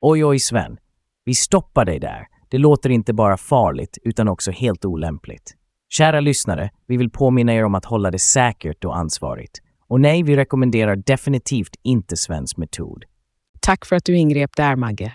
Oj, 0.00 0.24
oj, 0.24 0.38
Sven. 0.38 0.76
Vi 1.24 1.34
stoppar 1.34 1.84
dig 1.84 1.98
där. 1.98 2.26
Det 2.48 2.58
låter 2.58 2.90
inte 2.90 3.12
bara 3.12 3.36
farligt, 3.36 3.98
utan 4.02 4.28
också 4.28 4.50
helt 4.50 4.84
olämpligt. 4.84 5.54
Kära 5.88 6.20
lyssnare, 6.20 6.70
vi 6.86 6.96
vill 6.96 7.10
påminna 7.10 7.54
er 7.54 7.64
om 7.64 7.74
att 7.74 7.84
hålla 7.84 8.10
det 8.10 8.18
säkert 8.18 8.84
och 8.84 8.96
ansvarigt. 8.96 9.62
Och 9.86 10.00
nej, 10.00 10.22
vi 10.22 10.36
rekommenderar 10.36 10.96
definitivt 10.96 11.76
inte 11.82 12.16
Svens 12.16 12.56
metod. 12.56 13.04
Tack 13.60 13.84
för 13.84 13.96
att 13.96 14.04
du 14.04 14.16
ingrep 14.16 14.56
där, 14.56 14.76
Magge. 14.76 15.12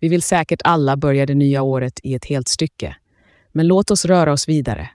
Vi 0.00 0.08
vill 0.08 0.22
säkert 0.22 0.60
alla 0.64 0.96
börja 0.96 1.26
det 1.26 1.34
nya 1.34 1.62
året 1.62 2.00
i 2.02 2.14
ett 2.14 2.24
helt 2.24 2.48
stycke. 2.48 2.96
Men 3.52 3.66
låt 3.66 3.90
oss 3.90 4.04
röra 4.04 4.32
oss 4.32 4.48
vidare. 4.48 4.90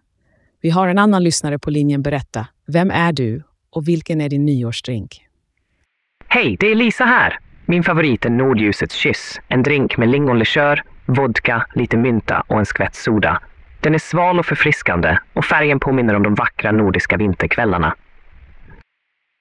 Vi 0.61 0.69
har 0.69 0.87
en 0.87 0.97
annan 0.97 1.23
lyssnare 1.23 1.59
på 1.59 1.69
linjen 1.69 2.01
berätta. 2.01 2.47
Vem 2.67 2.91
är 2.91 3.11
du 3.11 3.43
och 3.69 3.87
vilken 3.87 4.21
är 4.21 4.29
din 4.29 4.45
nyårsdrink? 4.45 5.21
Hej, 6.27 6.57
det 6.59 6.67
är 6.67 6.75
Lisa 6.75 7.05
här. 7.05 7.39
Min 7.65 7.83
favorit 7.83 8.25
är 8.25 8.29
Nordljusets 8.29 8.95
kyss. 8.95 9.39
En 9.47 9.63
drink 9.63 9.97
med 9.97 10.09
lingonlikör, 10.09 10.83
vodka, 11.05 11.65
lite 11.75 11.97
mynta 11.97 12.43
och 12.47 12.59
en 12.59 12.65
skvätt 12.65 12.95
soda. 12.95 13.41
Den 13.81 13.93
är 13.93 13.99
sval 13.99 14.39
och 14.39 14.45
förfriskande 14.45 15.17
och 15.33 15.45
färgen 15.45 15.79
påminner 15.79 16.13
om 16.13 16.23
de 16.23 16.35
vackra 16.35 16.71
nordiska 16.71 17.17
vinterkvällarna. 17.17 17.95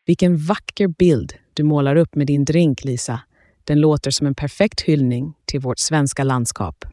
Vilken 0.09 0.37
vacker 0.37 0.89
bild 0.89 1.33
du 1.55 1.63
målar 1.63 1.97
upp 1.97 2.15
med 2.15 2.27
din 2.27 2.45
drink, 2.45 2.85
Lisa. 2.85 3.21
Den 3.65 3.81
låter 3.81 4.11
som 4.11 4.27
en 4.27 4.35
perfekt 4.35 4.81
hyllning 4.81 5.35
till 5.45 5.61
vårt 5.61 5.79
svenska 5.79 6.25
landskap. 6.25 6.85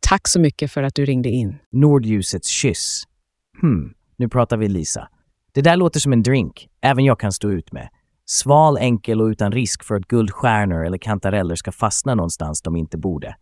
Tack 0.00 0.28
så 0.28 0.40
mycket 0.40 0.72
för 0.72 0.82
att 0.82 0.94
du 0.94 1.04
ringde 1.04 1.28
in. 1.28 1.58
Nordljusets 1.72 2.48
kyss. 2.48 3.02
Hmm, 3.60 3.94
nu 4.16 4.28
pratar 4.28 4.56
vi 4.56 4.68
Lisa. 4.68 5.08
Det 5.52 5.62
där 5.62 5.76
låter 5.76 6.00
som 6.00 6.12
en 6.12 6.22
drink, 6.22 6.68
även 6.80 7.04
jag 7.04 7.20
kan 7.20 7.32
stå 7.32 7.50
ut 7.50 7.72
med. 7.72 7.88
Sval, 8.24 8.78
enkel 8.78 9.20
och 9.20 9.26
utan 9.26 9.52
risk 9.52 9.84
för 9.84 9.94
att 9.94 10.08
guldstjärnor 10.08 10.84
eller 10.84 10.98
kantareller 10.98 11.54
ska 11.54 11.72
fastna 11.72 12.14
någonstans 12.14 12.62
de 12.62 12.76
inte 12.76 12.98
borde. 12.98 13.36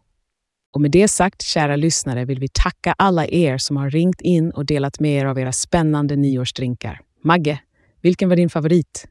Och 0.74 0.80
med 0.80 0.90
det 0.90 1.08
sagt, 1.08 1.42
kära 1.42 1.76
lyssnare, 1.76 2.24
vill 2.24 2.40
vi 2.40 2.48
tacka 2.48 2.94
alla 2.98 3.26
er 3.26 3.58
som 3.58 3.76
har 3.76 3.90
ringt 3.90 4.20
in 4.20 4.50
och 4.50 4.66
delat 4.66 5.00
med 5.00 5.12
er 5.12 5.26
av 5.26 5.38
era 5.38 5.52
spännande 5.52 6.16
nyårsdrinkar. 6.16 7.00
Magge, 7.24 7.60
vilken 8.08 8.28
var 8.28 8.36
din 8.36 8.50
favorit? 8.50 9.08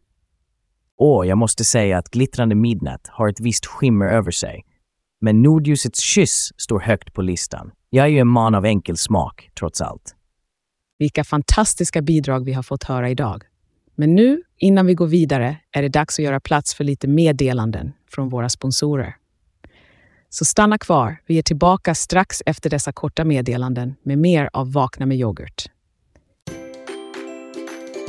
Åh, 0.97 1.27
jag 1.27 1.37
måste 1.37 1.65
säga 1.65 1.97
att 1.97 2.09
Glittrande 2.09 2.55
Midnatt 2.55 3.07
har 3.07 3.29
ett 3.29 3.39
visst 3.39 3.65
skimmer 3.65 4.05
över 4.05 4.31
sig. 4.31 4.65
Men 5.21 5.41
Nordljusets 5.41 5.99
kyss 5.99 6.53
står 6.57 6.79
högt 6.79 7.13
på 7.13 7.21
listan. 7.21 7.71
Jag 7.89 8.05
är 8.05 8.09
ju 8.09 8.19
en 8.19 8.27
man 8.27 8.55
av 8.55 8.65
enkel 8.65 8.97
smak, 8.97 9.49
trots 9.59 9.81
allt. 9.81 10.15
Vilka 10.99 11.23
fantastiska 11.23 12.01
bidrag 12.01 12.45
vi 12.45 12.53
har 12.53 12.63
fått 12.63 12.83
höra 12.83 13.09
idag. 13.09 13.43
Men 13.95 14.15
nu, 14.15 14.41
innan 14.57 14.85
vi 14.85 14.93
går 14.93 15.07
vidare, 15.07 15.57
är 15.71 15.81
det 15.81 15.89
dags 15.89 16.19
att 16.19 16.25
göra 16.25 16.39
plats 16.39 16.75
för 16.75 16.83
lite 16.83 17.07
meddelanden 17.07 17.93
från 18.11 18.29
våra 18.29 18.49
sponsorer. 18.49 19.15
Så 20.29 20.45
stanna 20.45 20.77
kvar, 20.77 21.17
vi 21.25 21.37
är 21.37 21.43
tillbaka 21.43 21.95
strax 21.95 22.43
efter 22.45 22.69
dessa 22.69 22.91
korta 22.91 23.25
meddelanden 23.25 23.95
med 24.03 24.17
mer 24.17 24.49
av 24.53 24.71
Vakna 24.71 25.05
med 25.05 25.17
yoghurt. 25.17 25.65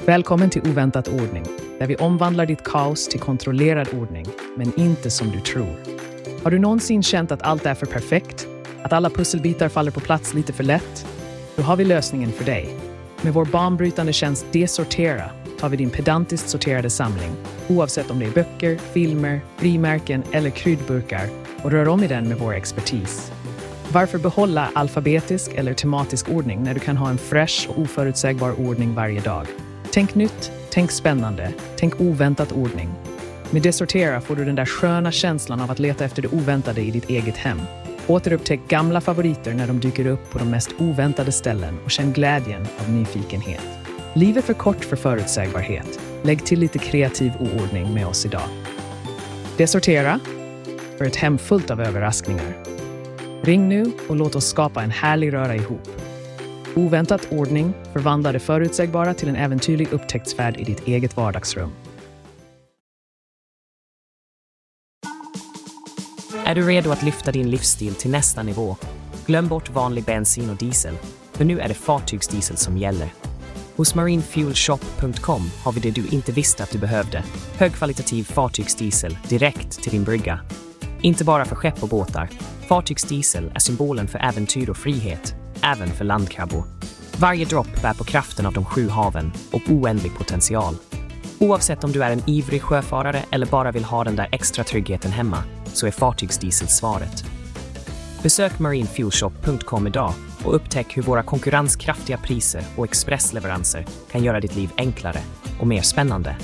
Välkommen 0.08 0.50
till 0.50 0.70
Oväntat 0.70 1.08
ordning, 1.08 1.44
där 1.78 1.86
vi 1.86 1.96
omvandlar 1.96 2.46
ditt 2.46 2.64
kaos 2.64 3.08
till 3.08 3.20
kontrollerad 3.20 3.88
ordning, 4.00 4.26
men 4.56 4.80
inte 4.80 5.10
som 5.10 5.30
du 5.30 5.40
tror. 5.40 5.76
Har 6.42 6.50
du 6.50 6.58
någonsin 6.58 7.02
känt 7.02 7.32
att 7.32 7.42
allt 7.42 7.66
är 7.66 7.74
för 7.74 7.86
perfekt? 7.86 8.46
Att 8.82 8.92
alla 8.92 9.10
pusselbitar 9.10 9.68
faller 9.68 9.90
på 9.90 10.00
plats 10.00 10.34
lite 10.34 10.52
för 10.52 10.64
lätt? 10.64 11.06
Då 11.56 11.62
har 11.62 11.76
vi 11.76 11.84
lösningen 11.84 12.32
för 12.32 12.44
dig. 12.44 12.74
Med 13.22 13.34
vår 13.34 13.44
banbrytande 13.44 14.12
tjänst 14.12 14.46
Desortera 14.52 15.30
tar 15.60 15.68
vi 15.68 15.76
din 15.76 15.90
pedantiskt 15.90 16.48
sorterade 16.48 16.90
samling, 16.90 17.32
oavsett 17.68 18.10
om 18.10 18.18
det 18.18 18.26
är 18.26 18.30
böcker, 18.30 18.78
filmer, 18.78 19.40
frimärken 19.56 20.22
eller 20.32 20.50
kryddburkar 20.50 21.28
och 21.62 21.70
rör 21.70 21.88
om 21.88 22.04
i 22.04 22.08
den 22.08 22.28
med 22.28 22.38
vår 22.38 22.54
expertis. 22.54 23.32
Varför 23.92 24.18
behålla 24.18 24.70
alfabetisk 24.74 25.52
eller 25.54 25.74
tematisk 25.74 26.28
ordning 26.28 26.62
när 26.62 26.74
du 26.74 26.80
kan 26.80 26.96
ha 26.96 27.10
en 27.10 27.18
fräsch 27.18 27.66
och 27.70 27.78
oförutsägbar 27.78 28.60
ordning 28.60 28.94
varje 28.94 29.20
dag? 29.20 29.46
Tänk 29.98 30.14
nytt, 30.14 30.52
tänk 30.70 30.90
spännande, 30.90 31.52
tänk 31.76 32.00
oväntat 32.00 32.52
ordning. 32.52 32.88
Med 33.50 33.62
Desortera 33.62 34.20
får 34.20 34.36
du 34.36 34.44
den 34.44 34.54
där 34.54 34.66
sköna 34.66 35.12
känslan 35.12 35.60
av 35.60 35.70
att 35.70 35.78
leta 35.78 36.04
efter 36.04 36.22
det 36.22 36.28
oväntade 36.28 36.80
i 36.80 36.90
ditt 36.90 37.10
eget 37.10 37.36
hem. 37.36 37.60
Återupptäck 38.06 38.60
gamla 38.68 39.00
favoriter 39.00 39.54
när 39.54 39.66
de 39.66 39.80
dyker 39.80 40.06
upp 40.06 40.30
på 40.30 40.38
de 40.38 40.50
mest 40.50 40.70
oväntade 40.78 41.32
ställen 41.32 41.78
och 41.84 41.90
känn 41.90 42.12
glädjen 42.12 42.66
av 42.78 42.90
nyfikenhet. 42.90 43.62
Livet 44.14 44.44
är 44.44 44.46
för 44.46 44.54
kort 44.54 44.84
för 44.84 44.96
förutsägbarhet. 44.96 46.00
Lägg 46.22 46.46
till 46.46 46.58
lite 46.58 46.78
kreativ 46.78 47.32
oordning 47.40 47.94
med 47.94 48.06
oss 48.06 48.26
idag. 48.26 48.48
Desortera 49.56 50.20
för 50.98 51.04
ett 51.04 51.16
hem 51.16 51.38
fullt 51.38 51.70
av 51.70 51.80
överraskningar. 51.80 52.64
Ring 53.42 53.68
nu 53.68 53.92
och 54.08 54.16
låt 54.16 54.34
oss 54.34 54.48
skapa 54.48 54.82
en 54.82 54.90
härlig 54.90 55.32
röra 55.32 55.56
ihop. 55.56 55.88
Oväntat 56.78 57.28
ordning 57.32 57.74
förvandlar 57.92 58.32
det 58.32 58.38
förutsägbara 58.38 59.14
till 59.14 59.28
en 59.28 59.36
äventyrlig 59.36 59.92
upptäcktsfärd 59.92 60.56
i 60.56 60.64
ditt 60.64 60.88
eget 60.88 61.16
vardagsrum. 61.16 61.70
Är 66.44 66.54
du 66.54 66.66
redo 66.66 66.90
att 66.90 67.02
lyfta 67.02 67.32
din 67.32 67.50
livsstil 67.50 67.94
till 67.94 68.10
nästa 68.10 68.42
nivå? 68.42 68.76
Glöm 69.26 69.48
bort 69.48 69.70
vanlig 69.70 70.04
bensin 70.04 70.50
och 70.50 70.56
diesel, 70.56 70.94
för 71.32 71.44
nu 71.44 71.60
är 71.60 71.68
det 71.68 71.74
fartygsdiesel 71.74 72.56
som 72.56 72.78
gäller. 72.78 73.08
Hos 73.76 73.94
marinefuelshop.com 73.94 75.50
har 75.64 75.72
vi 75.72 75.80
det 75.80 75.90
du 75.90 76.06
inte 76.08 76.32
visste 76.32 76.62
att 76.62 76.70
du 76.70 76.78
behövde. 76.78 77.24
Högkvalitativ 77.56 78.24
fartygsdiesel 78.24 79.18
direkt 79.28 79.82
till 79.82 79.92
din 79.92 80.04
brygga. 80.04 80.40
Inte 81.02 81.24
bara 81.24 81.44
för 81.44 81.56
skepp 81.56 81.82
och 81.82 81.88
båtar. 81.88 82.28
Fartygsdiesel 82.68 83.52
är 83.54 83.60
symbolen 83.60 84.08
för 84.08 84.18
äventyr 84.18 84.70
och 84.70 84.76
frihet, 84.76 85.34
även 85.62 85.88
för 85.88 86.04
landkrabbor. 86.04 86.64
Varje 87.18 87.44
dropp 87.44 87.82
bär 87.82 87.94
på 87.94 88.04
kraften 88.04 88.46
av 88.46 88.52
de 88.52 88.64
sju 88.64 88.88
haven 88.88 89.32
och 89.52 89.62
oändlig 89.68 90.14
potential. 90.14 90.74
Oavsett 91.38 91.84
om 91.84 91.92
du 91.92 92.04
är 92.04 92.10
en 92.10 92.22
ivrig 92.26 92.62
sjöfarare 92.62 93.22
eller 93.30 93.46
bara 93.46 93.72
vill 93.72 93.84
ha 93.84 94.04
den 94.04 94.16
där 94.16 94.28
extra 94.32 94.64
tryggheten 94.64 95.12
hemma, 95.12 95.44
så 95.64 95.86
är 95.86 95.90
fartygsdiesel 95.90 96.68
svaret. 96.68 97.24
Besök 98.22 98.58
marinefuelshop.com 98.58 99.86
idag 99.86 100.12
och 100.44 100.54
upptäck 100.54 100.96
hur 100.96 101.02
våra 101.02 101.22
konkurrenskraftiga 101.22 102.18
priser 102.18 102.64
och 102.76 102.84
expressleveranser 102.84 103.86
kan 104.10 104.24
göra 104.24 104.40
ditt 104.40 104.56
liv 104.56 104.70
enklare 104.76 105.20
och 105.60 105.66
mer 105.66 105.82
spännande. 105.82 106.36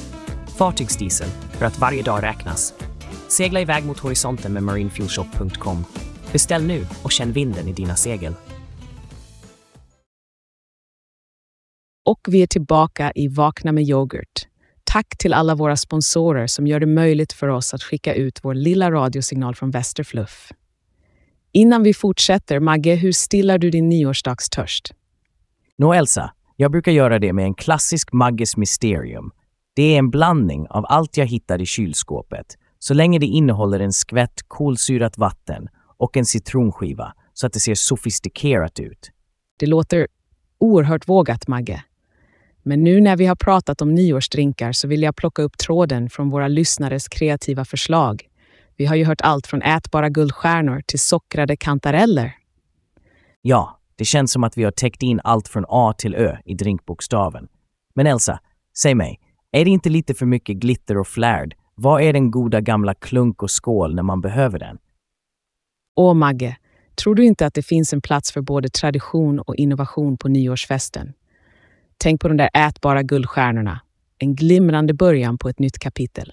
Fartygsdiesel, 0.57 1.29
för 1.50 1.66
att 1.66 1.79
varje 1.79 2.03
dag 2.03 2.22
räknas. 2.22 2.74
Segla 3.29 3.61
iväg 3.61 3.85
mot 3.85 3.98
horisonten 3.98 4.53
med 4.53 4.62
marinefuelshop.com. 4.62 5.85
Beställ 6.33 6.64
nu 6.66 6.87
och 7.03 7.12
känn 7.12 7.33
vinden 7.33 7.68
i 7.68 7.72
dina 7.72 7.96
segel. 7.96 8.35
Och 12.04 12.20
vi 12.28 12.42
är 12.42 12.46
tillbaka 12.46 13.12
i 13.14 13.28
Vakna 13.28 13.72
med 13.72 13.84
yoghurt. 13.84 14.48
Tack 14.84 15.18
till 15.18 15.32
alla 15.32 15.54
våra 15.54 15.76
sponsorer 15.76 16.46
som 16.46 16.66
gör 16.66 16.80
det 16.80 16.86
möjligt 16.86 17.32
för 17.32 17.48
oss 17.48 17.74
att 17.74 17.82
skicka 17.82 18.14
ut 18.14 18.40
vår 18.42 18.54
lilla 18.54 18.90
radiosignal 18.90 19.54
från 19.54 19.70
Västerfluff. 19.70 20.52
Innan 21.52 21.82
vi 21.82 21.94
fortsätter, 21.94 22.60
Magge, 22.60 22.94
hur 22.94 23.12
stillar 23.12 23.58
du 23.58 23.70
din 23.70 23.88
nyårsdagstörst? 23.88 24.94
Nå 25.78 25.92
Elsa, 25.92 26.32
jag 26.56 26.70
brukar 26.70 26.92
göra 26.92 27.18
det 27.18 27.32
med 27.32 27.44
en 27.44 27.54
klassisk 27.54 28.12
Magges 28.12 28.56
Mysterium. 28.56 29.30
Det 29.76 29.82
är 29.82 29.98
en 29.98 30.10
blandning 30.10 30.66
av 30.70 30.84
allt 30.88 31.16
jag 31.16 31.26
hittar 31.26 31.60
i 31.60 31.66
kylskåpet, 31.66 32.46
så 32.78 32.94
länge 32.94 33.18
det 33.18 33.26
innehåller 33.26 33.80
en 33.80 33.92
skvätt 33.92 34.42
kolsyrat 34.48 35.18
vatten 35.18 35.68
och 35.96 36.16
en 36.16 36.24
citronskiva 36.24 37.14
så 37.34 37.46
att 37.46 37.52
det 37.52 37.60
ser 37.60 37.74
sofistikerat 37.74 38.80
ut. 38.80 39.10
Det 39.58 39.66
låter 39.66 40.06
oerhört 40.58 41.08
vågat, 41.08 41.48
Magge. 41.48 41.84
Men 42.66 42.85
nu 42.85 43.00
när 43.00 43.16
vi 43.16 43.27
har 43.27 43.37
pratat 43.37 43.83
om 43.83 43.94
nyårsdrinkar 43.94 44.72
så 44.72 44.88
vill 44.88 45.03
jag 45.03 45.16
plocka 45.16 45.42
upp 45.42 45.59
tråden 45.59 46.11
från 46.11 46.31
våra 46.31 46.48
lyssnares 46.48 47.09
kreativa 47.09 47.64
förslag. 47.64 48.29
Vi 48.77 48.87
har 48.87 48.96
ju 48.96 49.05
hört 49.05 49.20
allt 49.20 49.46
från 49.46 49.62
ätbara 49.62 50.09
guldstjärnor 50.09 50.83
till 50.87 51.00
sockrade 51.00 51.57
kantareller. 51.57 52.35
Ja, 53.42 53.79
det 53.96 54.05
känns 54.05 54.33
som 54.33 54.44
att 54.44 54.59
vi 54.59 54.64
har 54.64 54.70
täckt 54.70 55.03
in 55.03 55.20
allt 55.24 55.48
från 55.48 55.64
A 55.68 55.94
till 55.98 56.14
Ö 56.14 56.37
i 56.44 56.55
drinkbokstaven. 56.55 57.48
Men 57.94 58.07
Elsa, 58.07 58.40
säg 58.79 58.94
mig, 58.94 59.20
är 59.53 59.64
det 59.64 59.70
inte 59.70 59.88
lite 59.88 60.14
för 60.14 60.27
mycket 60.27 60.57
glitter 60.57 60.98
och 60.98 61.09
flärd? 61.09 61.55
Vad 61.74 62.03
är 62.03 62.12
den 62.12 62.31
goda 62.31 62.61
gamla 62.61 62.94
klunk 62.94 63.42
och 63.42 63.50
skål 63.50 63.94
när 63.94 64.03
man 64.03 64.20
behöver 64.20 64.59
den? 64.59 64.79
Åh, 65.96 66.14
Magge, 66.14 66.57
tror 66.94 67.14
du 67.14 67.24
inte 67.24 67.46
att 67.46 67.55
det 67.55 67.62
finns 67.62 67.92
en 67.92 68.00
plats 68.00 68.33
för 68.33 68.40
både 68.40 68.68
tradition 68.68 69.38
och 69.38 69.57
innovation 69.57 70.16
på 70.16 70.29
nyårsfesten? 70.29 71.12
Tänk 71.98 72.20
på 72.20 72.28
de 72.28 72.37
där 72.37 72.50
ätbara 72.54 73.02
guldstjärnorna. 73.02 73.80
En 74.18 74.35
glimrande 74.35 74.94
början 74.94 75.38
på 75.38 75.48
ett 75.48 75.59
nytt 75.59 75.78
kapitel. 75.78 76.33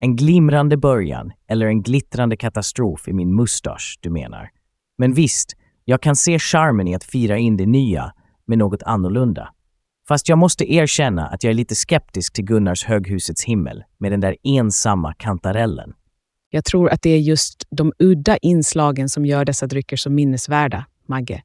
En 0.00 0.16
glimrande 0.16 0.76
början 0.76 1.32
eller 1.48 1.66
en 1.66 1.82
glittrande 1.82 2.36
katastrof 2.36 3.08
i 3.08 3.12
min 3.12 3.34
mustasch, 3.34 3.98
du 4.00 4.10
menar. 4.10 4.50
Men 4.98 5.14
visst, 5.14 5.52
jag 5.84 6.02
kan 6.02 6.16
se 6.16 6.38
charmen 6.38 6.88
i 6.88 6.94
att 6.94 7.04
fira 7.04 7.38
in 7.38 7.56
det 7.56 7.66
nya 7.66 8.12
med 8.46 8.58
något 8.58 8.82
annorlunda. 8.82 9.48
Fast 10.08 10.28
jag 10.28 10.38
måste 10.38 10.72
erkänna 10.72 11.26
att 11.26 11.44
jag 11.44 11.50
är 11.50 11.54
lite 11.54 11.74
skeptisk 11.74 12.32
till 12.32 12.44
Gunnars 12.44 12.84
höghusets 12.84 13.44
himmel 13.44 13.84
med 13.98 14.12
den 14.12 14.20
där 14.20 14.36
ensamma 14.42 15.14
kantarellen. 15.14 15.92
Jag 16.50 16.64
tror 16.64 16.90
att 16.90 17.02
det 17.02 17.10
är 17.10 17.18
just 17.18 17.64
de 17.70 17.92
udda 17.98 18.36
inslagen 18.36 19.08
som 19.08 19.26
gör 19.26 19.44
dessa 19.44 19.66
drycker 19.66 19.96
så 19.96 20.10
minnesvärda, 20.10 20.86
Magge. 21.06 21.42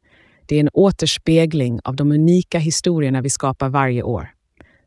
Det 0.51 0.55
är 0.55 0.59
en 0.59 0.69
återspegling 0.73 1.79
av 1.83 1.95
de 1.95 2.11
unika 2.11 2.59
historierna 2.59 3.21
vi 3.21 3.29
skapar 3.29 3.69
varje 3.69 4.03
år. 4.03 4.29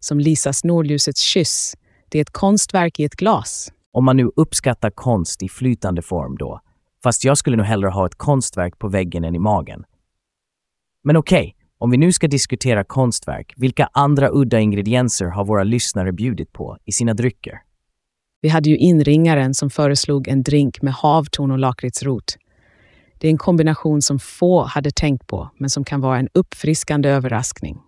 Som 0.00 0.20
Lisas 0.20 0.64
Nordljusets 0.64 1.20
kyss. 1.20 1.76
Det 2.08 2.18
är 2.18 2.22
ett 2.22 2.30
konstverk 2.30 3.00
i 3.00 3.04
ett 3.04 3.16
glas. 3.16 3.72
Om 3.92 4.04
man 4.04 4.16
nu 4.16 4.30
uppskattar 4.36 4.90
konst 4.90 5.42
i 5.42 5.48
flytande 5.48 6.02
form 6.02 6.36
då. 6.36 6.60
Fast 7.02 7.24
jag 7.24 7.38
skulle 7.38 7.56
nog 7.56 7.66
hellre 7.66 7.88
ha 7.88 8.06
ett 8.06 8.14
konstverk 8.14 8.78
på 8.78 8.88
väggen 8.88 9.24
än 9.24 9.34
i 9.34 9.38
magen. 9.38 9.84
Men 11.04 11.16
okej, 11.16 11.40
okay, 11.40 11.52
om 11.78 11.90
vi 11.90 11.96
nu 11.96 12.12
ska 12.12 12.28
diskutera 12.28 12.84
konstverk, 12.84 13.52
vilka 13.56 13.88
andra 13.92 14.28
udda 14.32 14.60
ingredienser 14.60 15.26
har 15.26 15.44
våra 15.44 15.64
lyssnare 15.64 16.12
bjudit 16.12 16.52
på 16.52 16.78
i 16.84 16.92
sina 16.92 17.14
drycker? 17.14 17.62
Vi 18.40 18.48
hade 18.48 18.70
ju 18.70 18.76
inringaren 18.76 19.54
som 19.54 19.70
föreslog 19.70 20.28
en 20.28 20.42
drink 20.42 20.82
med 20.82 20.94
havtorn 20.94 21.50
och 21.50 21.58
lakritsrot. 21.58 22.36
Det 23.24 23.28
är 23.28 23.30
en 23.30 23.38
kombination 23.38 24.02
som 24.02 24.18
få 24.18 24.64
hade 24.64 24.90
tänkt 24.90 25.26
på, 25.26 25.50
men 25.58 25.70
som 25.70 25.84
kan 25.84 26.00
vara 26.00 26.18
en 26.18 26.28
uppfriskande 26.34 27.08
överraskning. 27.08 27.78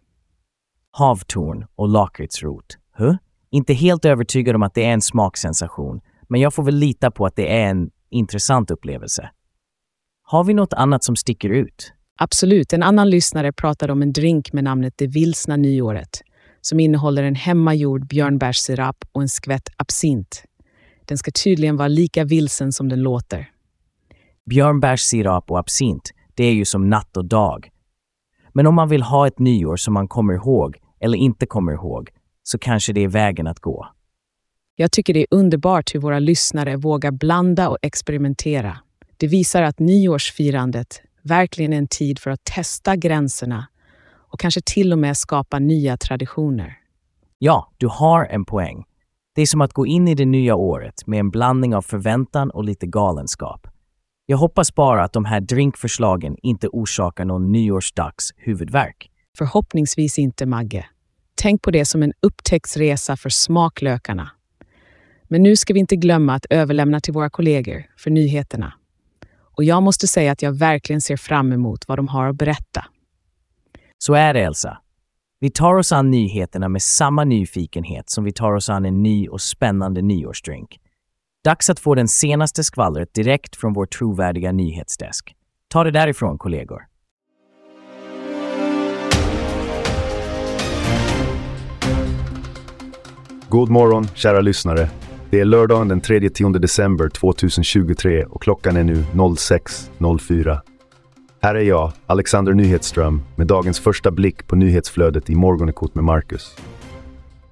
Havtorn 0.90 1.66
och 1.74 1.88
lakritsrot. 1.88 2.78
Huh? 2.96 3.14
Inte 3.50 3.72
helt 3.72 4.04
övertygad 4.04 4.56
om 4.56 4.62
att 4.62 4.74
det 4.74 4.84
är 4.84 4.92
en 4.92 5.00
smaksensation, 5.00 6.00
men 6.28 6.40
jag 6.40 6.54
får 6.54 6.62
väl 6.62 6.74
lita 6.74 7.10
på 7.10 7.26
att 7.26 7.36
det 7.36 7.62
är 7.62 7.68
en 7.68 7.90
intressant 8.10 8.70
upplevelse. 8.70 9.30
Har 10.22 10.44
vi 10.44 10.54
något 10.54 10.72
annat 10.72 11.04
som 11.04 11.16
sticker 11.16 11.50
ut? 11.50 11.92
Absolut. 12.18 12.72
En 12.72 12.82
annan 12.82 13.10
lyssnare 13.10 13.52
pratade 13.52 13.92
om 13.92 14.02
en 14.02 14.12
drink 14.12 14.52
med 14.52 14.64
namnet 14.64 14.94
Det 14.96 15.06
vilsna 15.06 15.56
nyåret 15.56 16.22
som 16.60 16.80
innehåller 16.80 17.22
en 17.22 17.34
hemmagjord 17.34 18.06
björnbärssirap 18.06 19.04
och 19.12 19.22
en 19.22 19.28
skvätt 19.28 19.68
absint. 19.76 20.42
Den 21.04 21.18
ska 21.18 21.30
tydligen 21.30 21.76
vara 21.76 21.88
lika 21.88 22.24
vilsen 22.24 22.72
som 22.72 22.88
den 22.88 23.02
låter. 23.02 23.50
Björnbärssirap 24.50 25.50
och 25.50 25.58
absint, 25.58 26.12
det 26.34 26.44
är 26.44 26.52
ju 26.52 26.64
som 26.64 26.88
natt 26.88 27.16
och 27.16 27.24
dag. 27.24 27.70
Men 28.52 28.66
om 28.66 28.74
man 28.74 28.88
vill 28.88 29.02
ha 29.02 29.26
ett 29.26 29.38
nyår 29.38 29.76
som 29.76 29.94
man 29.94 30.08
kommer 30.08 30.34
ihåg 30.34 30.76
eller 31.00 31.18
inte 31.18 31.46
kommer 31.46 31.72
ihåg, 31.72 32.10
så 32.42 32.58
kanske 32.58 32.92
det 32.92 33.00
är 33.00 33.08
vägen 33.08 33.46
att 33.46 33.60
gå. 33.60 33.88
Jag 34.76 34.92
tycker 34.92 35.14
det 35.14 35.20
är 35.20 35.26
underbart 35.30 35.94
hur 35.94 36.00
våra 36.00 36.18
lyssnare 36.18 36.76
vågar 36.76 37.10
blanda 37.10 37.68
och 37.68 37.78
experimentera. 37.82 38.78
Det 39.16 39.26
visar 39.26 39.62
att 39.62 39.78
nyårsfirandet 39.78 41.00
verkligen 41.22 41.72
är 41.72 41.78
en 41.78 41.88
tid 41.88 42.18
för 42.18 42.30
att 42.30 42.44
testa 42.44 42.96
gränserna 42.96 43.66
och 44.32 44.40
kanske 44.40 44.60
till 44.60 44.92
och 44.92 44.98
med 44.98 45.16
skapa 45.16 45.58
nya 45.58 45.96
traditioner. 45.96 46.78
Ja, 47.38 47.72
du 47.76 47.86
har 47.86 48.24
en 48.24 48.44
poäng. 48.44 48.84
Det 49.34 49.42
är 49.42 49.46
som 49.46 49.60
att 49.60 49.72
gå 49.72 49.86
in 49.86 50.08
i 50.08 50.14
det 50.14 50.24
nya 50.24 50.54
året 50.54 51.06
med 51.06 51.20
en 51.20 51.30
blandning 51.30 51.74
av 51.74 51.82
förväntan 51.82 52.50
och 52.50 52.64
lite 52.64 52.86
galenskap. 52.86 53.66
Jag 54.28 54.36
hoppas 54.36 54.74
bara 54.74 55.04
att 55.04 55.12
de 55.12 55.24
här 55.24 55.40
drinkförslagen 55.40 56.36
inte 56.42 56.68
orsakar 56.68 57.24
någon 57.24 57.52
nyårsdags 57.52 58.32
huvudvärk. 58.36 59.10
Förhoppningsvis 59.38 60.18
inte, 60.18 60.46
Magge. 60.46 60.86
Tänk 61.34 61.62
på 61.62 61.70
det 61.70 61.84
som 61.84 62.02
en 62.02 62.12
upptäcktsresa 62.20 63.16
för 63.16 63.28
smaklökarna. 63.28 64.30
Men 65.28 65.42
nu 65.42 65.56
ska 65.56 65.74
vi 65.74 65.80
inte 65.80 65.96
glömma 65.96 66.34
att 66.34 66.46
överlämna 66.50 67.00
till 67.00 67.12
våra 67.12 67.30
kollegor 67.30 67.84
för 67.96 68.10
nyheterna. 68.10 68.72
Och 69.56 69.64
jag 69.64 69.82
måste 69.82 70.06
säga 70.06 70.32
att 70.32 70.42
jag 70.42 70.58
verkligen 70.58 71.00
ser 71.00 71.16
fram 71.16 71.52
emot 71.52 71.88
vad 71.88 71.98
de 71.98 72.08
har 72.08 72.28
att 72.28 72.36
berätta. 72.36 72.84
Så 73.98 74.14
är 74.14 74.34
det, 74.34 74.40
Elsa. 74.40 74.78
Vi 75.40 75.50
tar 75.50 75.74
oss 75.74 75.92
an 75.92 76.10
nyheterna 76.10 76.68
med 76.68 76.82
samma 76.82 77.24
nyfikenhet 77.24 78.10
som 78.10 78.24
vi 78.24 78.32
tar 78.32 78.52
oss 78.52 78.70
an 78.70 78.84
en 78.84 79.02
ny 79.02 79.28
och 79.28 79.40
spännande 79.40 80.02
nyårsdrink. 80.02 80.78
Dags 81.46 81.70
att 81.70 81.80
få 81.80 81.94
den 81.94 82.08
senaste 82.08 82.64
skvallret 82.64 83.14
direkt 83.14 83.56
från 83.56 83.72
vår 83.72 83.86
trovärdiga 83.86 84.52
nyhetsdesk. 84.52 85.34
Ta 85.68 85.84
det 85.84 85.90
därifrån, 85.90 86.38
kollegor. 86.38 86.82
God 93.48 93.68
morgon, 93.68 94.06
kära 94.14 94.40
lyssnare. 94.40 94.90
Det 95.30 95.40
är 95.40 95.44
lördagen 95.44 95.88
den 95.88 96.00
3-10 96.00 96.58
december 96.58 97.08
2023 97.08 98.24
och 98.24 98.42
klockan 98.42 98.76
är 98.76 98.84
nu 98.84 99.04
06.04. 99.12 100.60
Här 101.42 101.54
är 101.54 101.64
jag, 101.64 101.92
Alexander 102.06 102.52
Nyhetsström, 102.52 103.22
med 103.36 103.46
dagens 103.46 103.80
första 103.80 104.10
blick 104.10 104.46
på 104.46 104.56
nyhetsflödet 104.56 105.30
i 105.30 105.34
Morgonekot 105.34 105.94
med 105.94 106.04
Marcus. 106.04 106.56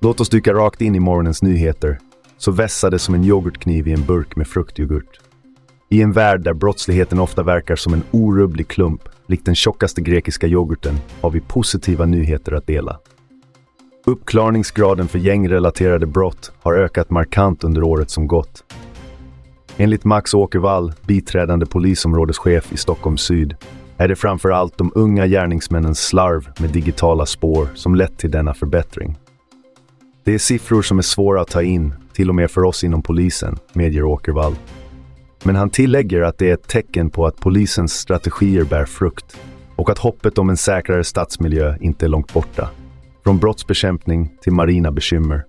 Låt 0.01 0.21
oss 0.21 0.29
dyka 0.29 0.53
rakt 0.53 0.81
in 0.81 0.95
i 0.95 1.01
morgonens 1.01 1.43
nyheter, 1.43 1.99
så 2.39 2.51
vässade 2.51 2.99
som 2.99 3.15
en 3.15 3.25
yoghurtkniv 3.25 3.89
i 3.89 3.93
en 3.93 4.05
burk 4.05 4.37
med 4.37 4.47
fruktyoghurt. 4.47 5.21
I 5.89 6.03
en 6.03 6.13
värld 6.13 6.41
där 6.41 6.55
brottsligheten 6.55 7.19
ofta 7.19 7.43
verkar 7.43 7.77
som 7.77 7.95
en 7.95 8.03
orubblig 8.11 8.69
klump, 8.69 9.09
likt 9.27 9.47
den 9.47 9.55
tjockaste 9.55 10.01
grekiska 10.01 10.47
yoghurten, 10.47 10.95
har 11.21 11.31
vi 11.31 11.41
positiva 11.41 12.07
nyheter 12.07 12.53
att 12.53 12.67
dela. 12.67 12.99
Uppklarningsgraden 14.07 15.09
för 15.09 15.19
gängrelaterade 15.19 16.07
brott 16.07 16.53
har 16.63 16.75
ökat 16.75 17.11
markant 17.11 17.65
under 17.65 17.83
året 17.83 18.11
som 18.11 18.27
gått. 18.27 18.65
Enligt 19.77 20.05
Max 20.05 20.35
Åkervall, 20.35 20.93
biträdande 21.07 21.67
polisområdeschef 21.67 22.73
i 22.73 22.77
Stockholm 22.77 23.17
Syd, 23.17 23.57
är 23.97 24.09
det 24.09 24.17
framför 24.17 24.51
allt 24.51 24.79
de 24.79 24.93
unga 24.95 25.27
gärningsmännens 25.27 26.07
slarv 26.07 26.49
med 26.59 26.71
digitala 26.71 27.27
spår 27.27 27.69
som 27.75 27.95
lett 27.95 28.19
till 28.19 28.31
denna 28.31 28.55
förbättring. 28.55 29.19
Det 30.25 30.35
är 30.35 30.39
siffror 30.39 30.83
som 30.83 30.99
är 30.99 31.03
svåra 31.03 31.41
att 31.41 31.49
ta 31.49 31.63
in, 31.63 31.95
till 32.15 32.29
och 32.29 32.35
med 32.35 32.51
för 32.51 32.65
oss 32.65 32.85
inom 32.85 33.03
polisen, 33.03 33.57
medger 33.73 34.05
Åkervall. 34.05 34.55
Men 35.45 35.57
han 35.57 35.71
tillägger 35.71 36.21
att 36.21 36.39
det 36.39 36.51
är 36.51 36.55
ett 36.55 36.69
tecken 36.69 37.11
på 37.11 37.27
att 37.27 37.41
polisens 37.41 37.93
strategier 37.93 38.65
bär 38.65 38.85
frukt 38.85 39.41
och 39.77 39.91
att 39.91 39.99
hoppet 39.99 40.39
om 40.39 40.51
en 40.51 40.57
säkrare 40.57 41.05
stadsmiljö 41.05 41.77
inte 41.81 42.07
är 42.07 42.09
långt 42.09 42.33
borta. 42.33 42.71
Från 43.25 43.39
brottsbekämpning 43.39 44.33
till 44.43 44.53
marina 44.53 44.91
bekymmer. 44.91 45.45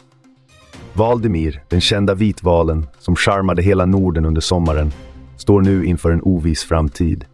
Valdemir, 0.94 1.64
den 1.70 1.82
kända 1.82 2.14
vitvalen 2.14 2.88
som 3.00 3.16
charmade 3.16 3.62
hela 3.62 3.86
Norden 3.86 4.26
under 4.26 4.42
sommaren, 4.42 4.92
står 5.38 5.62
nu 5.62 5.86
inför 5.86 6.12
en 6.12 6.22
oviss 6.22 6.64
framtid. 6.64 7.26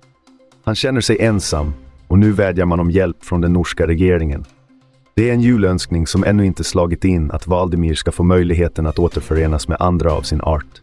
Han 0.64 0.76
känner 0.76 1.02
sig 1.02 1.22
ensam 1.22 1.74
och 2.08 2.20
nu 2.20 2.32
vädjar 2.32 2.66
man 2.66 2.80
om 2.80 2.92
hjälp 2.92 3.26
från 3.26 3.42
den 3.42 3.54
norska 3.54 3.88
regeringen. 3.88 4.46
Det 5.14 5.30
är 5.30 5.34
en 5.34 5.42
julönskning 5.42 6.08
som 6.08 6.24
ännu 6.24 6.46
inte 6.46 6.64
slagit 6.64 7.06
in 7.06 7.32
att 7.32 7.48
Valdemir 7.48 7.96
ska 7.96 8.12
få 8.12 8.24
möjligheten 8.24 8.88
att 8.88 9.00
återförenas 9.00 9.68
med 9.68 9.78
andra 9.80 10.14
av 10.14 10.22
sin 10.22 10.42
art. 10.42 10.82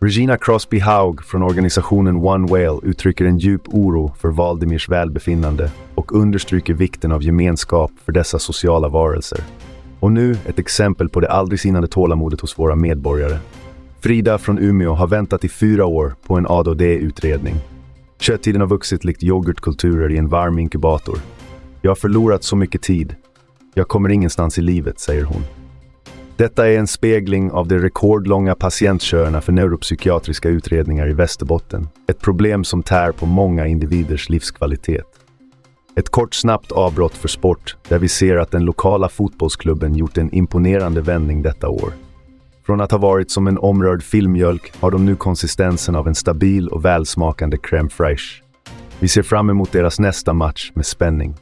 Regina 0.00 0.36
Crosby 0.36 0.78
Haug 0.78 1.24
från 1.24 1.42
organisationen 1.42 2.16
One 2.16 2.46
Whale 2.46 2.80
uttrycker 2.82 3.24
en 3.24 3.38
djup 3.38 3.62
oro 3.64 4.14
för 4.18 4.28
Valdemirs 4.28 4.88
välbefinnande 4.88 5.70
och 5.94 6.12
understryker 6.12 6.74
vikten 6.74 7.12
av 7.12 7.22
gemenskap 7.22 7.90
för 8.04 8.12
dessa 8.12 8.38
sociala 8.38 8.88
varelser. 8.88 9.40
Och 10.00 10.12
nu 10.12 10.36
ett 10.46 10.58
exempel 10.58 11.08
på 11.08 11.20
det 11.20 11.30
aldrig 11.30 11.60
sinande 11.60 11.88
tålamodet 11.88 12.40
hos 12.40 12.58
våra 12.58 12.76
medborgare. 12.76 13.38
Frida 14.00 14.38
från 14.38 14.58
Umeå 14.58 14.94
har 14.94 15.06
väntat 15.06 15.44
i 15.44 15.48
fyra 15.48 15.86
år 15.86 16.14
på 16.26 16.36
en 16.36 16.46
ADHD-utredning. 16.48 17.54
Köttiden 18.18 18.60
har 18.60 18.68
vuxit 18.68 19.04
likt 19.04 19.22
yoghurtkulturer 19.22 20.12
i 20.12 20.18
en 20.18 20.28
varm 20.28 20.58
inkubator. 20.58 21.18
Jag 21.82 21.90
har 21.90 21.96
förlorat 21.96 22.44
så 22.44 22.56
mycket 22.56 22.82
tid. 22.82 23.14
Jag 23.78 23.88
kommer 23.88 24.08
ingenstans 24.08 24.58
i 24.58 24.62
livet, 24.62 25.00
säger 25.00 25.24
hon. 25.24 25.44
Detta 26.36 26.68
är 26.68 26.78
en 26.78 26.86
spegling 26.86 27.50
av 27.50 27.68
de 27.68 27.78
rekordlånga 27.78 28.54
patientköerna 28.54 29.40
för 29.40 29.52
neuropsykiatriska 29.52 30.48
utredningar 30.48 31.08
i 31.08 31.12
Västerbotten. 31.12 31.88
Ett 32.08 32.20
problem 32.20 32.64
som 32.64 32.82
tär 32.82 33.12
på 33.12 33.26
många 33.26 33.66
individers 33.66 34.28
livskvalitet. 34.28 35.06
Ett 35.96 36.08
kort 36.08 36.34
snabbt 36.34 36.72
avbrott 36.72 37.14
för 37.14 37.28
sport 37.28 37.76
där 37.88 37.98
vi 37.98 38.08
ser 38.08 38.36
att 38.36 38.50
den 38.50 38.64
lokala 38.64 39.08
fotbollsklubben 39.08 39.94
gjort 39.94 40.18
en 40.18 40.34
imponerande 40.34 41.00
vändning 41.00 41.42
detta 41.42 41.68
år. 41.68 41.92
Från 42.66 42.80
att 42.80 42.90
ha 42.90 42.98
varit 42.98 43.30
som 43.30 43.46
en 43.46 43.58
omrörd 43.58 44.02
filmjölk 44.02 44.72
har 44.80 44.90
de 44.90 45.06
nu 45.06 45.16
konsistensen 45.16 45.96
av 45.96 46.08
en 46.08 46.14
stabil 46.14 46.68
och 46.68 46.84
välsmakande 46.84 47.56
crème 47.56 47.88
fraîche. 47.88 48.42
Vi 49.00 49.08
ser 49.08 49.22
fram 49.22 49.50
emot 49.50 49.72
deras 49.72 50.00
nästa 50.00 50.32
match 50.32 50.70
med 50.74 50.86
spänning. 50.86 51.34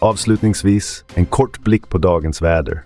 Avslutningsvis, 0.00 1.04
en 1.14 1.26
kort 1.26 1.58
blick 1.58 1.88
på 1.88 1.98
dagens 1.98 2.42
väder. 2.42 2.84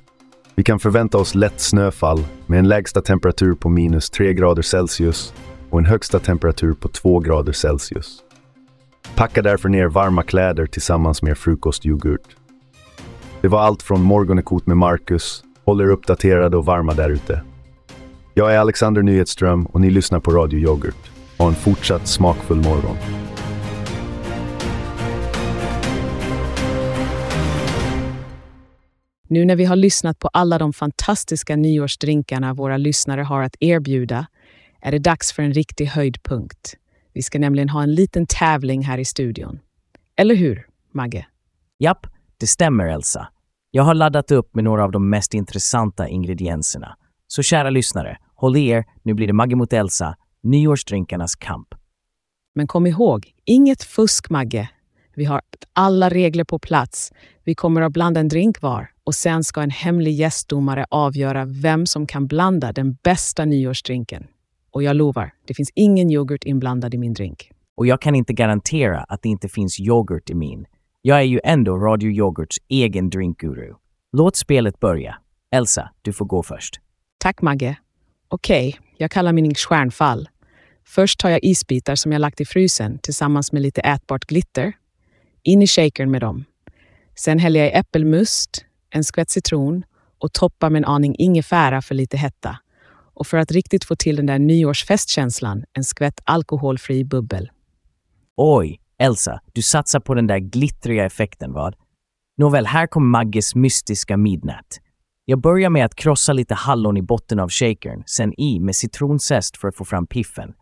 Vi 0.54 0.62
kan 0.62 0.78
förvänta 0.78 1.18
oss 1.18 1.34
lätt 1.34 1.60
snöfall 1.60 2.24
med 2.46 2.58
en 2.58 2.68
lägsta 2.68 3.00
temperatur 3.00 3.54
på 3.54 3.68
minus 3.68 4.10
3 4.10 4.34
grader 4.34 4.62
Celsius 4.62 5.34
och 5.70 5.78
en 5.78 5.84
högsta 5.84 6.18
temperatur 6.18 6.72
på 6.72 6.88
2 6.88 7.20
grader 7.20 7.52
Celsius. 7.52 8.18
Packa 9.14 9.42
därför 9.42 9.68
ner 9.68 9.86
varma 9.86 10.22
kläder 10.22 10.66
tillsammans 10.66 11.22
med 11.22 11.38
frukostyoghurt. 11.38 12.36
Det 13.40 13.48
var 13.48 13.60
allt 13.60 13.82
från 13.82 14.02
Morgonekot 14.02 14.66
med 14.66 14.76
Marcus. 14.76 15.44
Håll 15.64 15.80
er 15.80 15.90
uppdaterade 15.90 16.56
och 16.56 16.64
varma 16.64 16.94
där 16.94 17.10
ute. 17.10 17.42
Jag 18.34 18.54
är 18.54 18.58
Alexander 18.58 19.02
Nyhetström 19.02 19.66
och 19.66 19.80
ni 19.80 19.90
lyssnar 19.90 20.20
på 20.20 20.30
Radio 20.30 20.58
Yoghurt. 20.58 21.10
Ha 21.38 21.48
en 21.48 21.54
fortsatt 21.54 22.06
smakfull 22.06 22.62
morgon. 22.62 22.96
Nu 29.32 29.44
när 29.44 29.56
vi 29.56 29.64
har 29.64 29.76
lyssnat 29.76 30.18
på 30.18 30.28
alla 30.28 30.58
de 30.58 30.72
fantastiska 30.72 31.56
nyårsdrinkarna 31.56 32.54
våra 32.54 32.76
lyssnare 32.76 33.22
har 33.22 33.42
att 33.42 33.56
erbjuda 33.60 34.26
är 34.80 34.92
det 34.92 34.98
dags 34.98 35.32
för 35.32 35.42
en 35.42 35.52
riktig 35.52 35.86
höjdpunkt. 35.86 36.74
Vi 37.12 37.22
ska 37.22 37.38
nämligen 37.38 37.68
ha 37.68 37.82
en 37.82 37.94
liten 37.94 38.26
tävling 38.26 38.82
här 38.82 38.98
i 38.98 39.04
studion. 39.04 39.58
Eller 40.16 40.34
hur, 40.34 40.66
Magge? 40.94 41.26
Japp, 41.78 42.06
det 42.40 42.46
stämmer 42.46 42.86
Elsa. 42.86 43.28
Jag 43.70 43.82
har 43.82 43.94
laddat 43.94 44.30
upp 44.30 44.54
med 44.54 44.64
några 44.64 44.84
av 44.84 44.92
de 44.92 45.10
mest 45.10 45.34
intressanta 45.34 46.08
ingredienserna. 46.08 46.96
Så 47.26 47.42
kära 47.42 47.70
lyssnare, 47.70 48.18
håll 48.34 48.56
i 48.56 48.68
er, 48.68 48.84
nu 49.02 49.14
blir 49.14 49.26
det 49.26 49.32
Magge 49.32 49.56
mot 49.56 49.72
Elsa, 49.72 50.16
nyårsdrinkarnas 50.42 51.36
kamp. 51.36 51.68
Men 52.54 52.66
kom 52.66 52.86
ihåg, 52.86 53.32
inget 53.44 53.82
fusk, 53.82 54.30
Magge. 54.30 54.68
Vi 55.14 55.24
har 55.24 55.40
alla 55.72 56.08
regler 56.08 56.44
på 56.44 56.58
plats. 56.58 57.12
Vi 57.44 57.54
kommer 57.54 57.82
att 57.82 57.92
blanda 57.92 58.20
en 58.20 58.28
drink 58.28 58.62
var 58.62 58.90
och 59.04 59.14
sen 59.14 59.44
ska 59.44 59.62
en 59.62 59.70
hemlig 59.70 60.14
gästdomare 60.14 60.86
avgöra 60.90 61.44
vem 61.44 61.86
som 61.86 62.06
kan 62.06 62.26
blanda 62.26 62.72
den 62.72 62.94
bästa 63.02 63.44
nyårsdrinken. 63.44 64.26
Och 64.70 64.82
jag 64.82 64.96
lovar, 64.96 65.34
det 65.46 65.54
finns 65.54 65.70
ingen 65.74 66.10
yoghurt 66.10 66.44
inblandad 66.44 66.94
i 66.94 66.98
min 66.98 67.14
drink. 67.14 67.50
Och 67.76 67.86
jag 67.86 68.00
kan 68.00 68.14
inte 68.14 68.32
garantera 68.32 69.00
att 69.00 69.22
det 69.22 69.28
inte 69.28 69.48
finns 69.48 69.80
yoghurt 69.80 70.30
i 70.30 70.34
min. 70.34 70.66
Jag 71.02 71.18
är 71.18 71.22
ju 71.22 71.40
ändå 71.44 71.76
Radio 71.76 72.10
Yoghurts 72.10 72.58
egen 72.68 73.10
drinkguru. 73.10 73.74
Låt 74.12 74.36
spelet 74.36 74.80
börja. 74.80 75.16
Elsa, 75.50 75.90
du 76.02 76.12
får 76.12 76.24
gå 76.24 76.42
först. 76.42 76.80
Tack 77.18 77.42
Magge. 77.42 77.76
Okej, 78.28 78.78
jag 78.96 79.10
kallar 79.10 79.32
min 79.32 79.54
stjärnfall. 79.54 80.28
Först 80.86 81.20
tar 81.20 81.30
jag 81.30 81.40
isbitar 81.42 81.94
som 81.94 82.12
jag 82.12 82.20
lagt 82.20 82.40
i 82.40 82.44
frysen 82.44 82.98
tillsammans 82.98 83.52
med 83.52 83.62
lite 83.62 83.80
ätbart 83.80 84.24
glitter. 84.24 84.72
In 85.44 85.62
i 85.62 85.66
shakern 85.66 86.10
med 86.10 86.20
dem. 86.20 86.44
Sen 87.14 87.38
häller 87.38 87.60
jag 87.60 87.68
i 87.68 87.72
äppelmust, 87.72 88.64
en 88.90 89.04
skvätt 89.04 89.30
citron 89.30 89.84
och 90.18 90.32
toppar 90.32 90.70
med 90.70 90.78
en 90.80 90.84
aning 90.84 91.14
ingefära 91.18 91.82
för 91.82 91.94
lite 91.94 92.16
hetta. 92.16 92.58
Och 93.14 93.26
för 93.26 93.38
att 93.38 93.50
riktigt 93.50 93.84
få 93.84 93.96
till 93.96 94.16
den 94.16 94.26
där 94.26 94.38
nyårsfestkänslan, 94.38 95.64
en 95.72 95.84
skvätt 95.84 96.20
alkoholfri 96.24 97.04
bubbel. 97.04 97.50
Oj, 98.36 98.80
Elsa, 98.98 99.40
du 99.52 99.62
satsar 99.62 100.00
på 100.00 100.14
den 100.14 100.26
där 100.26 100.38
glittriga 100.38 101.04
effekten, 101.04 101.52
vad? 101.52 101.76
Nåväl, 102.36 102.66
här 102.66 102.86
kommer 102.86 103.06
Magges 103.06 103.54
mystiska 103.54 104.16
midnatt. 104.16 104.80
Jag 105.24 105.40
börjar 105.40 105.70
med 105.70 105.84
att 105.84 105.94
krossa 105.94 106.32
lite 106.32 106.54
hallon 106.54 106.96
i 106.96 107.02
botten 107.02 107.40
av 107.40 107.50
shakern, 107.50 108.02
sen 108.06 108.40
i 108.40 108.60
med 108.60 108.76
citronzest 108.76 109.56
för 109.56 109.68
att 109.68 109.76
få 109.76 109.84
fram 109.84 110.06
piffen. 110.06 110.52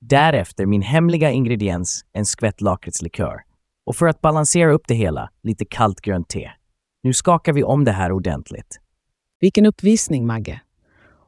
Därefter 0.00 0.66
min 0.66 0.82
hemliga 0.82 1.30
ingrediens, 1.30 2.04
en 2.12 2.26
skvätt 2.26 2.60
lakritslikör. 2.60 3.49
Och 3.90 3.96
för 3.96 4.06
att 4.06 4.20
balansera 4.20 4.72
upp 4.72 4.82
det 4.88 4.94
hela, 4.94 5.30
lite 5.42 5.64
kallt 5.64 6.00
grönt 6.00 6.28
te. 6.28 6.50
Nu 7.02 7.12
skakar 7.12 7.52
vi 7.52 7.62
om 7.64 7.84
det 7.84 7.92
här 7.92 8.12
ordentligt. 8.12 8.80
Vilken 9.40 9.66
uppvisning, 9.66 10.26
Magge! 10.26 10.60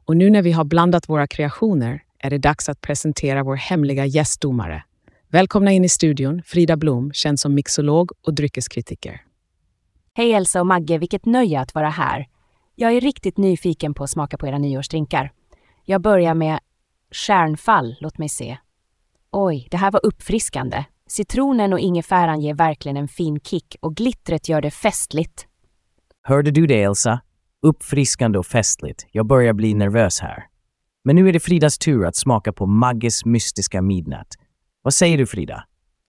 Och 0.05 0.17
nu 0.17 0.29
när 0.29 0.41
vi 0.41 0.51
har 0.51 0.63
blandat 0.63 1.09
våra 1.09 1.27
kreationer 1.27 2.03
är 2.19 2.29
det 2.29 2.37
dags 2.37 2.69
att 2.69 2.81
presentera 2.81 3.43
vår 3.43 3.55
hemliga 3.55 4.05
gästdomare. 4.05 4.83
Välkomna 5.27 5.71
in 5.71 5.85
i 5.85 5.89
studion, 5.89 6.41
Frida 6.45 6.77
Blom, 6.77 7.11
känd 7.13 7.39
som 7.39 7.53
mixolog 7.53 8.11
och 8.21 8.33
dryckeskritiker. 8.33 9.21
Hej 10.13 10.33
Elsa 10.33 10.59
och 10.59 10.67
Magge, 10.67 10.97
vilket 10.97 11.25
nöje 11.25 11.59
att 11.59 11.75
vara 11.75 11.89
här. 11.89 12.27
Jag 12.75 12.93
är 12.93 13.01
riktigt 13.01 13.37
nyfiken 13.37 13.93
på 13.93 14.03
att 14.03 14.09
smaka 14.09 14.37
på 14.37 14.47
era 14.47 14.57
nyårsdrinkar. 14.57 15.31
Jag 15.85 16.01
börjar 16.01 16.33
med 16.33 16.59
stjärnfall, 17.11 17.95
låt 17.99 18.17
mig 18.17 18.29
se. 18.29 18.57
Oj, 19.31 19.67
det 19.71 19.77
här 19.77 19.91
var 19.91 20.05
uppfriskande. 20.05 20.85
Citronen 21.13 21.73
och 21.73 21.79
ingefäran 21.79 22.41
ger 22.41 22.53
verkligen 22.53 22.97
en 22.97 23.07
fin 23.07 23.39
kick 23.39 23.75
och 23.79 23.95
glittret 23.95 24.49
gör 24.49 24.61
det 24.61 24.71
festligt. 24.71 25.47
Hörde 26.21 26.51
du 26.51 26.67
det, 26.67 26.83
Elsa? 26.83 27.21
Uppfriskande 27.61 28.39
och 28.39 28.45
festligt. 28.45 29.05
Jag 29.11 29.27
börjar 29.27 29.53
bli 29.53 29.73
nervös 29.73 30.19
här. 30.19 30.45
Men 31.03 31.15
nu 31.15 31.29
är 31.29 31.33
det 31.33 31.39
Fridas 31.39 31.77
tur 31.77 32.05
att 32.05 32.15
smaka 32.15 32.53
på 32.53 32.65
Magges 32.65 33.25
mystiska 33.25 33.81
midnatt. 33.81 34.27
Vad 34.81 34.93
säger 34.93 35.17
du, 35.17 35.25
Frida? 35.25 35.63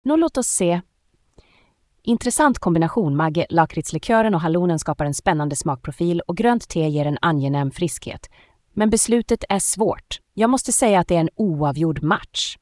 Nå, 0.04 0.16
låt 0.16 0.36
oss 0.36 0.46
se. 0.46 0.80
Intressant 2.02 2.58
kombination. 2.58 3.16
Magge, 3.16 3.46
lakritslikören 3.50 4.34
och 4.34 4.40
hallonen 4.40 4.78
skapar 4.78 5.04
en 5.04 5.14
spännande 5.14 5.56
smakprofil 5.56 6.20
och 6.20 6.36
grönt 6.36 6.68
te 6.68 6.88
ger 6.88 7.06
en 7.06 7.18
angenäm 7.20 7.70
friskhet. 7.70 8.30
Men 8.72 8.90
beslutet 8.90 9.44
är 9.48 9.58
svårt. 9.58 10.20
Jag 10.34 10.50
måste 10.50 10.72
säga 10.72 11.00
att 11.00 11.08
det 11.08 11.16
är 11.16 11.20
en 11.20 11.30
oavgjord 11.36 12.02
match. 12.02 12.56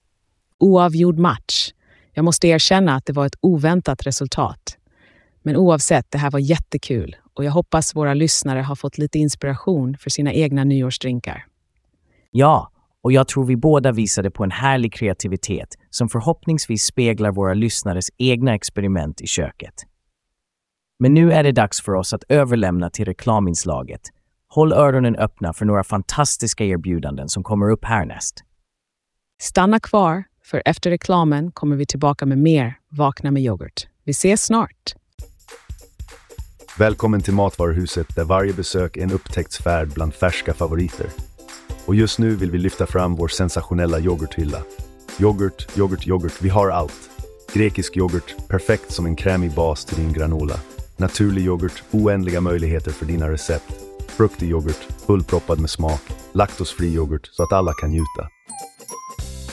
Oavgjord 0.58 1.18
match. 1.18 1.72
Jag 2.14 2.24
måste 2.24 2.48
erkänna 2.48 2.94
att 2.94 3.06
det 3.06 3.12
var 3.12 3.26
ett 3.26 3.36
oväntat 3.40 4.06
resultat. 4.06 4.78
Men 5.42 5.56
oavsett, 5.56 6.10
det 6.10 6.18
här 6.18 6.30
var 6.30 6.38
jättekul 6.38 7.16
och 7.34 7.44
jag 7.44 7.52
hoppas 7.52 7.96
våra 7.96 8.14
lyssnare 8.14 8.60
har 8.60 8.74
fått 8.74 8.98
lite 8.98 9.18
inspiration 9.18 9.96
för 9.96 10.10
sina 10.10 10.32
egna 10.32 10.64
nyårsdrinkar. 10.64 11.46
Ja, 12.30 12.70
och 13.02 13.12
jag 13.12 13.28
tror 13.28 13.44
vi 13.44 13.56
båda 13.56 13.92
visade 13.92 14.30
på 14.30 14.44
en 14.44 14.50
härlig 14.50 14.92
kreativitet 14.92 15.68
som 15.90 16.08
förhoppningsvis 16.08 16.84
speglar 16.84 17.32
våra 17.32 17.54
lyssnares 17.54 18.08
egna 18.18 18.54
experiment 18.54 19.20
i 19.20 19.26
köket. 19.26 19.74
Men 20.98 21.14
nu 21.14 21.32
är 21.32 21.42
det 21.42 21.52
dags 21.52 21.82
för 21.82 21.92
oss 21.92 22.14
att 22.14 22.24
överlämna 22.28 22.90
till 22.90 23.04
reklaminslaget. 23.04 24.00
Håll 24.48 24.72
öronen 24.72 25.16
öppna 25.16 25.52
för 25.52 25.64
några 25.64 25.84
fantastiska 25.84 26.64
erbjudanden 26.64 27.28
som 27.28 27.42
kommer 27.42 27.70
upp 27.70 27.84
härnäst. 27.84 28.44
Stanna 29.42 29.80
kvar, 29.80 30.24
för 30.44 30.62
efter 30.64 30.90
reklamen 30.90 31.50
kommer 31.52 31.76
vi 31.76 31.86
tillbaka 31.86 32.26
med 32.26 32.38
mer 32.38 32.78
Vakna 32.88 33.30
med 33.30 33.42
yoghurt. 33.42 33.86
Vi 34.04 34.10
ses 34.10 34.42
snart! 34.42 34.94
Välkommen 36.78 37.22
till 37.22 37.34
Matvaruhuset 37.34 38.16
där 38.16 38.24
varje 38.24 38.52
besök 38.52 38.96
är 38.96 39.02
en 39.02 39.12
upptäcktsfärd 39.12 39.88
bland 39.88 40.14
färska 40.14 40.54
favoriter. 40.54 41.06
Och 41.86 41.94
just 41.94 42.18
nu 42.18 42.36
vill 42.36 42.50
vi 42.50 42.58
lyfta 42.58 42.86
fram 42.86 43.14
vår 43.14 43.28
sensationella 43.28 44.00
yoghurthylla. 44.00 44.62
Yoghurt, 45.20 45.78
yoghurt, 45.78 46.06
yoghurt, 46.06 46.42
vi 46.42 46.48
har 46.48 46.70
allt. 46.70 47.10
Grekisk 47.52 47.96
yoghurt, 47.96 48.48
perfekt 48.48 48.92
som 48.92 49.06
en 49.06 49.16
krämig 49.16 49.54
bas 49.54 49.84
till 49.84 49.96
din 49.96 50.12
granola. 50.12 50.60
Naturlig 50.96 51.44
yoghurt, 51.44 51.82
oändliga 51.90 52.40
möjligheter 52.40 52.90
för 52.90 53.06
dina 53.06 53.30
recept. 53.30 53.72
Fruktig 54.08 54.50
yoghurt, 54.50 54.88
fullproppad 55.06 55.60
med 55.60 55.70
smak. 55.70 56.02
Laktosfri 56.32 56.94
yoghurt, 56.94 57.28
så 57.32 57.42
att 57.42 57.52
alla 57.52 57.72
kan 57.72 57.90
njuta. 57.90 58.28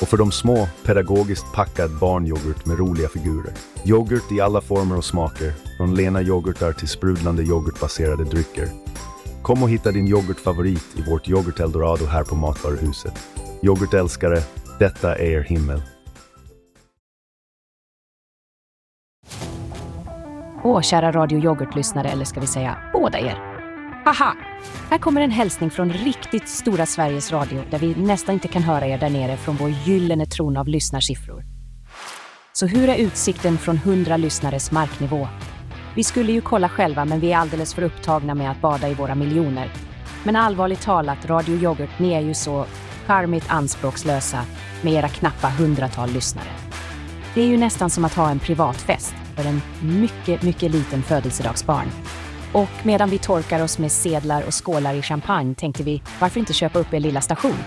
Och 0.02 0.08
för 0.08 0.18
de 0.18 0.32
små, 0.32 0.68
pedagogiskt 0.86 1.54
packad 1.54 1.92
barnyoghurt 2.00 2.66
med 2.66 2.80
roliga 2.80 3.10
figurer. 3.10 3.54
Yoghurt 3.86 4.32
i 4.32 4.42
alla 4.42 4.62
former 4.62 4.98
och 4.98 5.06
smaker, 5.06 5.54
från 5.78 5.96
lena 5.96 6.22
yoghurtar 6.22 6.74
till 6.74 6.88
sprudlande 6.88 7.44
yoghurtbaserade 7.44 8.24
drycker. 8.24 8.68
Kom 9.42 9.64
och 9.64 9.70
hitta 9.70 9.92
din 9.92 10.08
yoghurtfavorit 10.08 10.86
i 10.98 11.12
vårt 11.12 11.30
yoghurt 11.30 11.60
eldorado 11.60 12.06
här 12.06 12.24
på 12.24 12.36
Matvaruhuset. 12.36 13.14
Yoghurtälskare, 13.64 14.42
detta 14.80 15.16
är 15.16 15.26
er 15.26 15.42
himmel. 15.42 15.82
Åh, 20.64 20.82
kära 20.82 21.12
Radio 21.12 21.40
Yoghurt-lyssnare, 21.40 22.10
eller 22.10 22.26
ska 22.26 22.40
vi 22.40 22.48
säga 22.48 22.78
båda 22.94 23.20
er. 23.20 23.49
Haha! 24.10 24.36
Här 24.90 24.98
kommer 24.98 25.22
en 25.22 25.32
hälsning 25.32 25.70
från 25.70 25.94
riktigt 25.94 26.50
stora 26.50 26.86
Sveriges 26.86 27.32
Radio 27.32 27.64
där 27.72 27.80
vi 27.80 27.96
nästan 27.96 28.34
inte 28.34 28.48
kan 28.48 28.64
höra 28.64 28.88
er 28.88 28.98
där 28.98 29.10
nere 29.10 29.38
från 29.38 29.56
vår 29.56 29.70
gyllene 29.70 30.26
tron 30.26 30.58
av 30.58 30.68
lyssnarsiffror. 30.68 31.44
Så 32.54 32.68
hur 32.68 32.90
är 32.90 32.98
utsikten 32.98 33.58
från 33.58 33.76
100 33.76 34.18
lyssnares 34.18 34.72
marknivå? 34.72 35.28
Vi 35.96 36.04
skulle 36.04 36.32
ju 36.32 36.42
kolla 36.42 36.70
själva, 36.70 37.06
men 37.06 37.20
vi 37.20 37.32
är 37.32 37.38
alldeles 37.38 37.74
för 37.74 37.82
upptagna 37.82 38.36
med 38.36 38.52
att 38.52 38.62
bada 38.62 38.90
i 38.90 38.94
våra 38.94 39.16
miljoner. 39.16 39.72
Men 40.24 40.36
allvarligt 40.36 40.82
talat, 40.82 41.26
Radio 41.26 41.56
Yoghurt, 41.56 42.00
ni 42.00 42.14
är 42.14 42.22
ju 42.22 42.34
så 42.34 42.66
charmigt 43.06 43.46
anspråkslösa 43.50 44.46
med 44.82 44.94
era 44.94 45.10
knappa 45.10 45.50
hundratal 45.50 46.10
lyssnare. 46.10 46.50
Det 47.34 47.42
är 47.42 47.48
ju 47.48 47.58
nästan 47.58 47.90
som 47.90 48.06
att 48.06 48.14
ha 48.14 48.30
en 48.30 48.40
privatfest 48.40 49.14
för 49.36 49.46
en 49.46 49.62
mycket, 49.82 50.44
mycket 50.44 50.72
liten 50.72 51.04
födelsedagsbarn. 51.04 51.88
Och 52.54 52.70
medan 52.84 53.10
vi 53.10 53.18
torkar 53.18 53.64
oss 53.64 53.80
med 53.80 53.92
sedlar 53.92 54.44
och 54.48 54.66
skålar 54.66 54.94
i 54.94 55.02
champagne 55.02 55.56
tänkte 55.56 55.84
vi, 55.84 56.02
varför 56.20 56.40
inte 56.40 56.54
köpa 56.54 56.80
upp 56.80 56.94
er 56.94 57.00
lilla 57.00 57.22
station? 57.22 57.58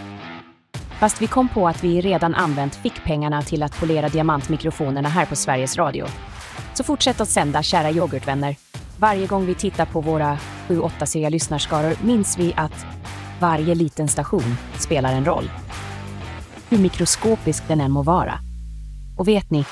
Fast 1.00 1.22
vi 1.22 1.26
kom 1.26 1.48
på 1.48 1.68
att 1.68 1.84
vi 1.84 2.00
redan 2.00 2.34
använt 2.34 2.74
fickpengarna 2.74 3.42
till 3.42 3.62
att 3.62 3.80
polera 3.80 4.08
diamantmikrofonerna 4.08 5.08
här 5.08 5.26
på 5.26 5.36
Sveriges 5.36 5.76
Radio. 5.76 6.06
Så 6.74 6.84
fortsätt 6.84 7.20
att 7.20 7.28
sända, 7.28 7.62
kära 7.62 7.90
yoghurtvänner. 7.90 8.56
Varje 8.98 9.26
gång 9.26 9.46
vi 9.46 9.54
tittar 9.54 9.86
på 9.86 10.00
våra 10.00 10.38
7-8 10.68 11.04
seriga 11.04 11.28
lyssnarskaror 11.28 11.94
minns 12.04 12.38
vi 12.38 12.54
att 12.56 12.86
varje 13.40 13.74
liten 13.74 14.08
station 14.08 14.56
spelar 14.78 15.12
en 15.12 15.24
roll. 15.24 15.50
Hur 16.68 16.78
mikroskopisk 16.78 17.68
den 17.68 17.80
än 17.80 17.90
må 17.90 18.02
vara. 18.02 18.34
Och 19.18 19.28
vet 19.28 19.50
ni, 19.50 19.64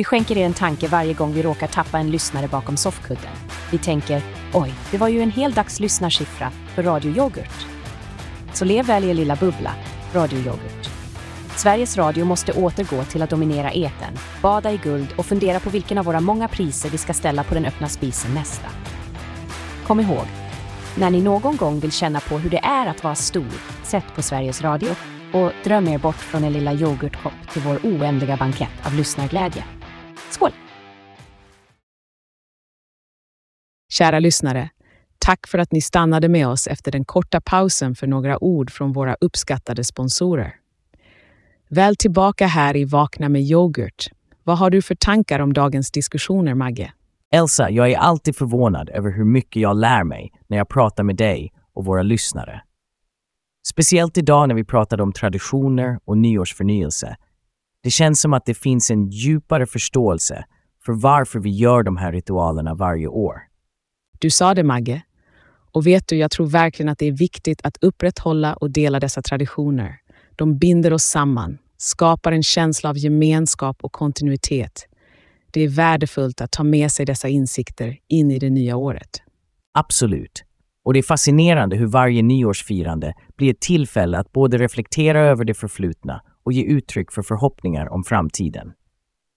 vi 0.00 0.04
skänker 0.04 0.38
er 0.38 0.46
en 0.46 0.54
tanke 0.54 0.88
varje 0.88 1.12
gång 1.14 1.32
vi 1.32 1.42
råkar 1.42 1.66
tappa 1.66 1.98
en 1.98 2.10
lyssnare 2.10 2.48
bakom 2.48 2.76
soffkudden. 2.76 3.32
Vi 3.70 3.78
tänker, 3.78 4.22
oj, 4.52 4.72
det 4.90 4.98
var 4.98 5.08
ju 5.08 5.20
en 5.20 5.30
hel 5.30 5.52
dags 5.52 5.80
lyssnarsiffra 5.80 6.50
för 6.74 6.82
Radio 6.82 7.16
Yoghurt. 7.16 7.66
Så 8.52 8.64
lev 8.64 8.86
väl 8.86 9.04
i 9.04 9.10
er 9.10 9.14
lilla 9.14 9.36
bubbla, 9.36 9.74
Radio 10.14 10.38
Yoghurt. 10.38 10.90
Sveriges 11.56 11.96
Radio 11.96 12.24
måste 12.24 12.52
återgå 12.52 13.04
till 13.04 13.22
att 13.22 13.30
dominera 13.30 13.72
eten, 13.72 14.14
bada 14.42 14.72
i 14.72 14.76
guld 14.76 15.12
och 15.16 15.26
fundera 15.26 15.60
på 15.60 15.70
vilken 15.70 15.98
av 15.98 16.04
våra 16.04 16.20
många 16.20 16.48
priser 16.48 16.90
vi 16.90 16.98
ska 16.98 17.12
ställa 17.14 17.44
på 17.44 17.54
den 17.54 17.64
öppna 17.64 17.88
spisen 17.88 18.34
nästa. 18.34 18.68
Kom 19.86 20.00
ihåg, 20.00 20.26
när 20.96 21.10
ni 21.10 21.22
någon 21.22 21.56
gång 21.56 21.80
vill 21.80 21.92
känna 21.92 22.20
på 22.20 22.38
hur 22.38 22.50
det 22.50 22.64
är 22.64 22.86
att 22.86 23.04
vara 23.04 23.14
stor, 23.14 23.52
sätt 23.82 24.06
på 24.14 24.22
Sveriges 24.22 24.62
Radio 24.62 24.90
och 25.32 25.52
dröm 25.64 25.88
er 25.88 25.98
bort 25.98 26.16
från 26.16 26.44
er 26.44 26.50
lilla 26.50 26.72
yoghurtkopp 26.72 27.50
till 27.52 27.62
vår 27.62 27.78
oändliga 27.82 28.36
bankett 28.36 28.86
av 28.86 28.94
lyssnarglädje. 28.94 29.64
Skål! 30.30 30.50
Kära 33.92 34.18
lyssnare, 34.18 34.70
tack 35.18 35.46
för 35.46 35.58
att 35.58 35.72
ni 35.72 35.80
stannade 35.80 36.28
med 36.28 36.48
oss 36.48 36.66
efter 36.66 36.92
den 36.92 37.04
korta 37.04 37.40
pausen 37.40 37.94
för 37.94 38.06
några 38.06 38.44
ord 38.44 38.70
från 38.70 38.92
våra 38.92 39.16
uppskattade 39.20 39.84
sponsorer. 39.84 40.54
Väl 41.68 41.96
tillbaka 41.96 42.46
här 42.46 42.76
i 42.76 42.84
Vakna 42.84 43.28
med 43.28 43.42
yoghurt. 43.42 44.10
Vad 44.44 44.58
har 44.58 44.70
du 44.70 44.82
för 44.82 44.94
tankar 44.94 45.40
om 45.40 45.52
dagens 45.52 45.90
diskussioner, 45.90 46.54
Magge? 46.54 46.92
Elsa, 47.32 47.70
jag 47.70 47.90
är 47.90 47.98
alltid 47.98 48.36
förvånad 48.36 48.88
över 48.88 49.10
hur 49.10 49.24
mycket 49.24 49.62
jag 49.62 49.76
lär 49.76 50.04
mig 50.04 50.32
när 50.46 50.56
jag 50.56 50.68
pratar 50.68 51.02
med 51.02 51.16
dig 51.16 51.52
och 51.72 51.84
våra 51.84 52.02
lyssnare. 52.02 52.62
Speciellt 53.68 54.18
idag 54.18 54.48
när 54.48 54.54
vi 54.54 54.64
pratade 54.64 55.02
om 55.02 55.12
traditioner 55.12 55.98
och 56.04 56.18
nyårsförnyelse. 56.18 57.16
Det 57.82 57.90
känns 57.90 58.20
som 58.20 58.32
att 58.32 58.46
det 58.46 58.54
finns 58.54 58.90
en 58.90 59.10
djupare 59.10 59.66
förståelse 59.66 60.44
för 60.84 60.92
varför 60.92 61.38
vi 61.38 61.50
gör 61.50 61.82
de 61.82 61.96
här 61.96 62.12
ritualerna 62.12 62.74
varje 62.74 63.06
år. 63.06 63.42
Du 64.18 64.30
sa 64.30 64.54
det, 64.54 64.62
Magge. 64.62 65.02
Och 65.72 65.86
vet 65.86 66.08
du, 66.08 66.16
jag 66.16 66.30
tror 66.30 66.46
verkligen 66.46 66.88
att 66.88 66.98
det 66.98 67.06
är 67.06 67.12
viktigt 67.12 67.60
att 67.64 67.76
upprätthålla 67.80 68.54
och 68.54 68.70
dela 68.70 69.00
dessa 69.00 69.22
traditioner. 69.22 69.98
De 70.36 70.58
binder 70.58 70.92
oss 70.92 71.04
samman, 71.04 71.58
skapar 71.76 72.32
en 72.32 72.42
känsla 72.42 72.90
av 72.90 72.98
gemenskap 72.98 73.76
och 73.80 73.92
kontinuitet. 73.92 74.86
Det 75.50 75.60
är 75.60 75.68
värdefullt 75.68 76.40
att 76.40 76.50
ta 76.50 76.64
med 76.64 76.92
sig 76.92 77.06
dessa 77.06 77.28
insikter 77.28 77.98
in 78.08 78.30
i 78.30 78.38
det 78.38 78.50
nya 78.50 78.76
året. 78.76 79.22
Absolut. 79.74 80.44
Och 80.84 80.92
det 80.92 80.98
är 80.98 81.02
fascinerande 81.02 81.76
hur 81.76 81.86
varje 81.86 82.22
nyårsfirande 82.22 83.14
blir 83.36 83.50
ett 83.50 83.60
tillfälle 83.60 84.18
att 84.18 84.32
både 84.32 84.58
reflektera 84.58 85.20
över 85.20 85.44
det 85.44 85.54
förflutna 85.54 86.22
och 86.50 86.54
ge 86.54 86.64
uttryck 86.64 87.12
för 87.12 87.22
förhoppningar 87.22 87.92
om 87.92 88.04
framtiden. 88.04 88.72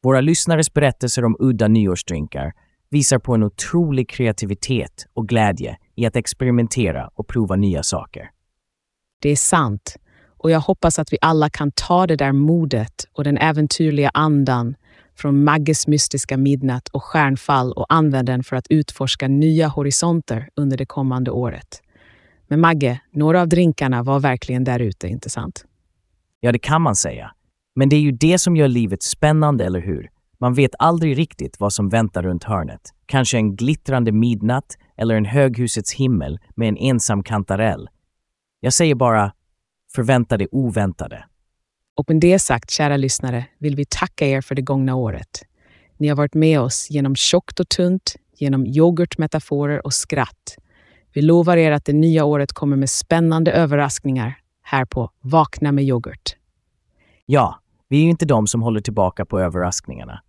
Våra 0.03 0.21
lyssnares 0.21 0.73
berättelser 0.73 1.25
om 1.25 1.35
udda 1.39 1.67
nyårsdrinkar 1.67 2.53
visar 2.89 3.19
på 3.19 3.33
en 3.33 3.43
otrolig 3.43 4.09
kreativitet 4.09 5.07
och 5.13 5.27
glädje 5.27 5.77
i 5.95 6.05
att 6.05 6.15
experimentera 6.15 7.09
och 7.15 7.27
prova 7.27 7.55
nya 7.55 7.83
saker. 7.83 8.29
Det 9.21 9.29
är 9.29 9.35
sant. 9.35 9.95
Och 10.37 10.51
jag 10.51 10.59
hoppas 10.59 10.99
att 10.99 11.13
vi 11.13 11.17
alla 11.21 11.49
kan 11.49 11.71
ta 11.71 12.07
det 12.07 12.15
där 12.15 12.31
modet 12.31 13.07
och 13.11 13.23
den 13.23 13.37
äventyrliga 13.37 14.11
andan 14.13 14.75
från 15.15 15.43
Magges 15.43 15.87
mystiska 15.87 16.37
midnatt 16.37 16.87
och 16.87 17.03
stjärnfall 17.03 17.73
och 17.73 17.85
använda 17.89 18.31
den 18.31 18.43
för 18.43 18.55
att 18.55 18.67
utforska 18.69 19.27
nya 19.27 19.67
horisonter 19.67 20.49
under 20.55 20.77
det 20.77 20.85
kommande 20.85 21.31
året. 21.31 21.81
Men 22.47 22.59
Magge, 22.59 23.01
några 23.11 23.41
av 23.41 23.47
drinkarna 23.47 24.03
var 24.03 24.19
verkligen 24.19 24.63
där 24.63 24.79
ute, 24.79 25.07
inte 25.07 25.29
sant? 25.29 25.65
Ja, 26.45 26.51
det 26.51 26.59
kan 26.59 26.81
man 26.81 26.95
säga. 26.95 27.31
Men 27.75 27.89
det 27.89 27.95
är 27.95 27.99
ju 27.99 28.11
det 28.11 28.37
som 28.37 28.55
gör 28.55 28.67
livet 28.67 29.03
spännande, 29.03 29.65
eller 29.65 29.79
hur? 29.79 30.09
Man 30.39 30.53
vet 30.53 30.71
aldrig 30.79 31.17
riktigt 31.17 31.59
vad 31.59 31.73
som 31.73 31.89
väntar 31.89 32.23
runt 32.23 32.43
hörnet. 32.43 32.81
Kanske 33.05 33.37
en 33.37 33.55
glittrande 33.55 34.11
midnatt 34.11 34.77
eller 34.97 35.15
en 35.15 35.25
höghusets 35.25 35.93
himmel 35.93 36.39
med 36.55 36.67
en 36.67 36.77
ensam 36.77 37.23
kantarell. 37.23 37.89
Jag 38.59 38.73
säger 38.73 38.95
bara, 38.95 39.31
förvänta 39.95 40.37
det 40.37 40.47
oväntade. 40.51 41.25
Och 41.95 42.09
med 42.09 42.21
det 42.21 42.39
sagt, 42.39 42.71
kära 42.71 42.97
lyssnare, 42.97 43.45
vill 43.59 43.75
vi 43.75 43.85
tacka 43.89 44.27
er 44.27 44.41
för 44.41 44.55
det 44.55 44.61
gångna 44.61 44.95
året. 44.95 45.43
Ni 45.97 46.07
har 46.07 46.15
varit 46.15 46.33
med 46.33 46.59
oss 46.59 46.87
genom 46.89 47.15
tjockt 47.15 47.59
och 47.59 47.69
tunt, 47.69 48.15
genom 48.37 48.65
yoghurtmetaforer 48.65 49.85
och 49.85 49.93
skratt. 49.93 50.57
Vi 51.13 51.21
lovar 51.21 51.57
er 51.57 51.71
att 51.71 51.85
det 51.85 51.93
nya 51.93 52.25
året 52.25 52.53
kommer 52.53 52.77
med 52.77 52.89
spännande 52.89 53.51
överraskningar 53.51 54.42
här 54.73 54.85
på 54.85 55.09
Vakna 55.21 55.71
med 55.71 55.83
yoghurt. 55.83 56.35
Ja, 57.25 57.59
vi 57.87 57.97
är 57.97 58.03
ju 58.03 58.09
inte 58.09 58.25
de 58.25 58.47
som 58.47 58.61
håller 58.61 58.81
tillbaka 58.81 59.25
på 59.25 59.39
överraskningarna. 59.39 60.21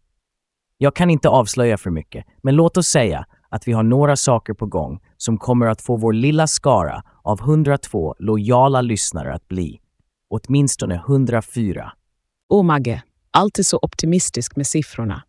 Jag 0.79 0.97
kan 0.97 1.11
inte 1.11 1.29
avslöja 1.29 1.79
för 1.79 1.91
mycket, 1.91 2.25
men 2.43 2.57
låt 2.57 2.77
oss 2.77 2.87
säga 2.87 3.27
att 3.49 3.69
vi 3.69 3.73
har 3.73 3.83
några 3.83 4.17
saker 4.17 4.55
på 4.55 4.67
gång 4.67 5.01
som 5.17 5.39
kommer 5.39 5.67
att 5.67 5.83
få 5.83 5.97
vår 5.97 6.13
lilla 6.13 6.47
skara 6.47 7.03
av 7.23 7.41
102 7.41 8.15
lojala 8.19 8.81
lyssnare 8.81 9.35
att 9.35 9.49
bli 9.49 9.81
åtminstone 10.29 10.95
104. 10.95 11.93
Åh 12.49 12.63
Magge, 12.63 13.03
alltid 13.31 13.67
så 13.67 13.79
optimistisk 13.83 14.57
med 14.57 14.67
siffrorna. 14.67 15.23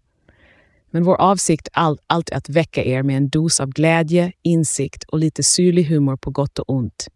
Men 0.92 1.04
vår 1.04 1.16
avsikt 1.16 1.68
är 1.74 1.98
alltid 2.08 2.38
att 2.38 2.50
väcka 2.50 2.84
er 2.84 3.04
med 3.04 3.18
en 3.18 3.30
dos 3.30 3.60
av 3.60 3.70
glädje, 3.70 4.32
insikt 4.42 5.04
och 5.04 5.20
lite 5.20 5.44
syrlig 5.44 5.84
humor 5.84 6.18
på 6.18 6.32
gott 6.32 6.60
och 6.60 6.70
ont. 6.70 7.08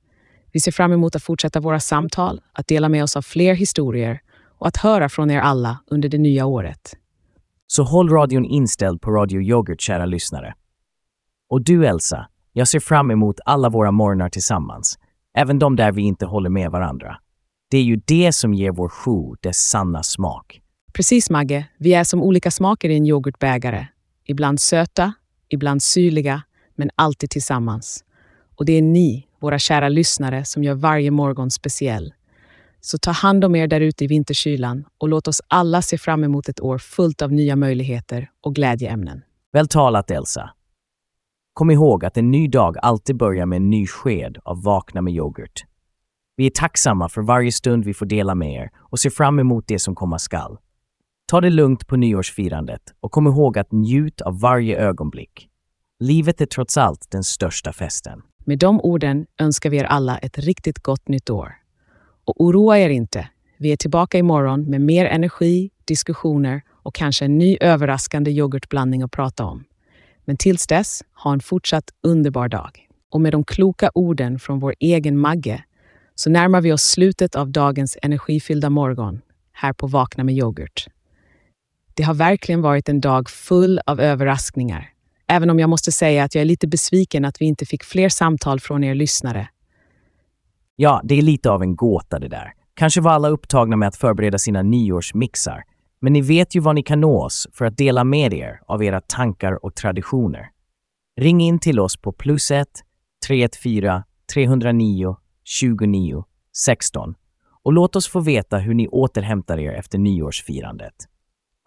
Vi 0.52 0.60
ser 0.60 0.72
fram 0.72 0.91
emot 0.91 1.16
att 1.16 1.24
fortsätta 1.24 1.60
våra 1.60 1.80
samtal, 1.80 2.41
att 2.54 2.68
dela 2.68 2.89
med 2.89 3.04
oss 3.04 3.16
av 3.16 3.22
fler 3.22 3.54
historier 3.54 4.22
och 4.58 4.68
att 4.68 4.78
höra 4.78 5.10
från 5.10 5.32
er 5.32 5.39
alla 5.39 5.80
under 5.88 6.10
det 6.10 6.18
nya 6.18 6.45
året. 6.45 6.95
Så 7.68 7.84
håll 7.84 8.10
radion 8.10 8.45
inställd 8.45 9.02
på 9.02 9.12
Radio 9.12 9.41
Yoghurt, 9.41 9.82
kära 9.82 10.06
lyssnare. 10.06 10.54
Och 11.50 11.62
du 11.62 11.86
Elsa, 11.86 12.28
jag 12.54 12.68
ser 12.68 12.80
fram 12.80 13.12
emot 13.12 13.39
alla 13.45 13.70
våra 13.70 13.91
morgnar 13.91 14.30
tillsammans, 14.30 15.00
även 15.34 15.60
de 15.60 15.76
där 15.76 15.91
vi 15.91 16.02
inte 16.02 16.26
håller 16.26 16.50
med 16.50 16.72
varandra. 16.72 17.18
Det 17.72 17.78
är 17.78 17.84
ju 17.84 18.02
det 18.06 18.32
som 18.32 18.54
ger 18.54 18.72
vår 18.72 18.89
show 18.89 19.36
dess 19.41 19.58
sanna 19.58 20.04
smak. 20.04 20.62
Precis 20.93 21.30
Magge, 21.30 21.66
vi 21.78 21.93
är 21.93 22.04
som 22.04 22.22
olika 22.22 22.52
smaker 22.52 22.89
i 22.89 22.97
en 22.97 23.06
yoghurtbägare. 23.06 23.88
Ibland 24.26 24.60
söta, 24.60 25.14
ibland 25.50 25.84
syrliga, 25.84 26.41
men 26.76 26.89
alltid 26.95 27.30
tillsammans. 27.30 28.04
Och 28.56 28.66
det 28.66 28.74
är 28.74 28.82
ni, 28.82 29.28
våra 29.39 29.59
kära 29.59 29.89
lyssnare, 29.89 30.45
som 30.45 30.63
gör 30.63 30.73
varje 30.73 31.11
morgon 31.11 31.51
speciell. 31.51 32.13
Så 32.81 32.97
ta 32.97 33.11
hand 33.11 33.45
om 33.45 33.55
er 33.55 33.67
där 33.67 33.81
ute 33.81 34.03
i 34.03 34.07
vinterkylan 34.07 34.85
och 34.97 35.09
låt 35.09 35.27
oss 35.27 35.41
alla 35.47 35.81
se 35.81 35.97
fram 35.97 36.23
emot 36.23 36.49
ett 36.49 36.61
år 36.61 36.77
fullt 36.77 37.21
av 37.21 37.31
nya 37.31 37.55
möjligheter 37.55 38.29
och 38.41 38.55
glädjeämnen. 38.55 39.21
Väl 39.53 39.67
talat 39.67 40.11
Elsa. 40.11 40.49
Kom 41.53 41.71
ihåg 41.71 42.05
att 42.05 42.17
en 42.17 42.31
ny 42.31 42.47
dag 42.47 42.77
alltid 42.81 43.17
börjar 43.17 43.45
med 43.45 43.57
en 43.57 43.69
ny 43.69 43.87
sked 43.87 44.37
av 44.43 44.63
Vakna 44.63 45.01
med 45.01 45.13
yoghurt. 45.13 45.65
Vi 46.35 46.45
är 46.45 46.49
tacksamma 46.49 47.09
för 47.09 47.21
varje 47.21 47.51
stund 47.51 47.85
vi 47.85 47.93
får 47.93 48.05
dela 48.05 48.35
med 48.35 48.53
er 48.53 48.69
och 48.77 48.99
ser 48.99 49.09
fram 49.09 49.39
emot 49.39 49.67
det 49.67 49.79
som 49.79 49.95
komma 49.95 50.19
skall. 50.19 50.57
Ta 51.25 51.41
det 51.41 51.49
lugnt 51.49 51.87
på 51.87 51.95
nyårsfirandet 51.95 52.81
och 52.99 53.11
kom 53.11 53.27
ihåg 53.27 53.57
att 53.57 53.71
njut 53.71 54.21
av 54.21 54.39
varje 54.39 54.77
ögonblick. 54.77 55.49
Livet 55.99 56.41
är 56.41 56.45
trots 56.45 56.77
allt 56.77 57.11
den 57.11 57.23
största 57.23 57.73
festen. 57.73 58.21
Med 58.45 58.59
de 58.59 58.81
orden 58.81 59.25
önskar 59.37 59.69
vi 59.69 59.77
er 59.77 59.83
alla 59.83 60.17
ett 60.17 60.37
riktigt 60.37 60.79
gott 60.79 61.07
nytt 61.07 61.29
år. 61.29 61.55
Och 62.25 62.41
oroa 62.41 62.79
er 62.79 62.89
inte. 62.89 63.29
Vi 63.57 63.71
är 63.71 63.75
tillbaka 63.75 64.17
imorgon 64.17 64.63
med 64.63 64.81
mer 64.81 65.05
energi, 65.05 65.71
diskussioner 65.85 66.61
och 66.69 66.95
kanske 66.95 67.25
en 67.25 67.37
ny 67.37 67.57
överraskande 67.61 68.31
yoghurtblandning 68.31 69.03
att 69.03 69.11
prata 69.11 69.45
om. 69.45 69.63
Men 70.25 70.37
tills 70.37 70.67
dess, 70.67 71.03
ha 71.23 71.33
en 71.33 71.39
fortsatt 71.39 71.91
underbar 72.03 72.47
dag. 72.47 72.87
Och 73.11 73.21
med 73.21 73.31
de 73.31 73.43
kloka 73.43 73.91
orden 73.93 74.39
från 74.39 74.59
vår 74.59 74.75
egen 74.79 75.17
Magge 75.17 75.63
så 76.15 76.29
närmar 76.29 76.61
vi 76.61 76.73
oss 76.73 76.83
slutet 76.83 77.35
av 77.35 77.49
dagens 77.51 77.97
energifyllda 78.01 78.69
morgon 78.69 79.21
här 79.51 79.73
på 79.73 79.87
Vakna 79.87 80.23
med 80.23 80.35
yoghurt. 80.35 80.87
Det 81.93 82.03
har 82.03 82.13
verkligen 82.13 82.61
varit 82.61 82.89
en 82.89 83.01
dag 83.01 83.29
full 83.29 83.79
av 83.85 83.99
överraskningar. 83.99 84.89
Även 85.32 85.49
om 85.49 85.59
jag 85.59 85.69
måste 85.69 85.91
säga 85.91 86.23
att 86.23 86.36
jag 86.36 86.41
är 86.41 86.45
lite 86.45 86.67
besviken 86.67 87.25
att 87.25 87.41
vi 87.41 87.45
inte 87.45 87.65
fick 87.65 87.84
fler 87.84 88.09
samtal 88.09 88.59
från 88.59 88.84
er 88.84 88.95
lyssnare. 88.95 89.49
Ja, 90.75 91.01
det 91.03 91.15
är 91.15 91.21
lite 91.21 91.49
av 91.51 91.61
en 91.61 91.75
gåta 91.75 92.19
det 92.19 92.27
där. 92.27 92.53
Kanske 92.73 93.01
var 93.01 93.11
alla 93.11 93.30
upptagna 93.30 93.75
med 93.75 93.88
att 93.88 93.95
förbereda 93.95 94.38
sina 94.38 94.61
nyårsmixar. 94.61 95.63
Men 96.01 96.13
ni 96.13 96.21
vet 96.21 96.55
ju 96.55 96.59
var 96.59 96.73
ni 96.73 96.84
kan 96.84 97.01
nå 97.01 97.23
oss 97.23 97.47
för 97.53 97.65
att 97.65 97.77
dela 97.77 98.03
med 98.03 98.34
er 98.34 98.59
av 98.67 98.84
era 98.84 99.01
tankar 99.01 99.65
och 99.65 99.75
traditioner. 99.75 100.49
Ring 101.21 101.41
in 101.41 101.59
till 101.59 101.80
oss 101.80 101.97
på 101.97 102.11
plus 102.11 102.51
1 102.51 102.67
314 103.27 104.03
309 104.34 105.15
29 105.43 106.23
16 106.65 107.15
och 107.63 107.73
låt 107.73 107.95
oss 107.95 108.07
få 108.07 108.19
veta 108.19 108.57
hur 108.57 108.73
ni 108.73 108.88
återhämtar 108.88 109.59
er 109.59 109.71
efter 109.71 109.97
nyårsfirandet. 109.97 110.93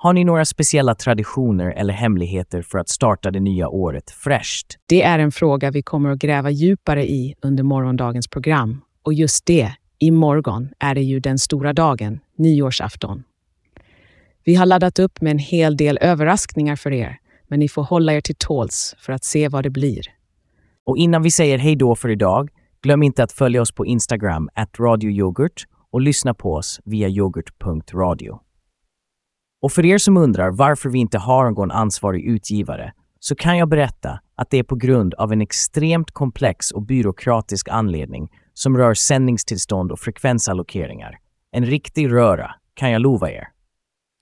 Har 0.02 0.12
ni 0.12 0.24
några 0.24 0.44
speciella 0.44 0.94
traditioner 0.94 1.70
eller 1.70 1.94
hemligheter 1.94 2.62
för 2.62 2.78
att 2.78 2.88
starta 2.88 3.30
det 3.30 3.40
nya 3.40 3.68
året 3.68 4.10
fräscht? 4.10 4.66
Det 4.86 5.02
är 5.02 5.18
en 5.18 5.32
fråga 5.32 5.70
vi 5.70 5.82
kommer 5.82 6.10
att 6.10 6.18
gräva 6.18 6.50
djupare 6.50 7.06
i 7.06 7.34
under 7.42 7.62
morgondagens 7.62 8.28
program. 8.28 8.80
Och 9.02 9.14
just 9.14 9.46
det, 9.46 9.72
imorgon 9.98 10.68
är 10.78 10.94
det 10.94 11.02
ju 11.02 11.20
den 11.20 11.38
stora 11.38 11.72
dagen, 11.72 12.20
nyårsafton. 12.36 13.22
Vi 14.44 14.54
har 14.54 14.66
laddat 14.66 14.98
upp 14.98 15.20
med 15.20 15.30
en 15.30 15.38
hel 15.38 15.76
del 15.76 15.98
överraskningar 16.00 16.76
för 16.76 16.92
er, 16.92 17.18
men 17.48 17.58
ni 17.58 17.68
får 17.68 17.82
hålla 17.82 18.12
er 18.12 18.20
till 18.20 18.36
tåls 18.38 18.94
för 18.98 19.12
att 19.12 19.24
se 19.24 19.48
vad 19.48 19.62
det 19.62 19.70
blir. 19.70 20.02
Och 20.84 20.96
innan 20.96 21.22
vi 21.22 21.30
säger 21.30 21.58
hej 21.58 21.76
då 21.76 21.94
för 21.94 22.08
idag, 22.08 22.50
glöm 22.82 23.02
inte 23.02 23.24
att 23.24 23.32
följa 23.32 23.62
oss 23.62 23.72
på 23.72 23.86
Instagram, 23.86 24.48
at 24.54 24.80
radioyoghurt 24.80 25.64
och 25.90 26.00
lyssna 26.00 26.34
på 26.34 26.54
oss 26.54 26.80
via 26.84 27.08
yoghurt.radio. 27.08 28.40
Och 29.62 29.72
för 29.72 29.84
er 29.86 29.98
som 29.98 30.16
undrar 30.16 30.50
varför 30.50 30.88
vi 30.88 30.98
inte 30.98 31.18
har 31.18 31.50
någon 31.50 31.70
ansvarig 31.70 32.24
utgivare 32.24 32.92
så 33.20 33.34
kan 33.34 33.58
jag 33.58 33.68
berätta 33.68 34.20
att 34.36 34.50
det 34.50 34.58
är 34.58 34.62
på 34.62 34.76
grund 34.76 35.14
av 35.14 35.32
en 35.32 35.40
extremt 35.40 36.10
komplex 36.10 36.70
och 36.70 36.82
byråkratisk 36.82 37.68
anledning 37.68 38.28
som 38.54 38.76
rör 38.76 38.94
sändningstillstånd 38.94 39.92
och 39.92 40.00
frekvensallokeringar. 40.00 41.18
En 41.52 41.66
riktig 41.66 42.12
röra, 42.12 42.54
kan 42.74 42.90
jag 42.90 43.02
lova 43.02 43.30
er. 43.30 43.48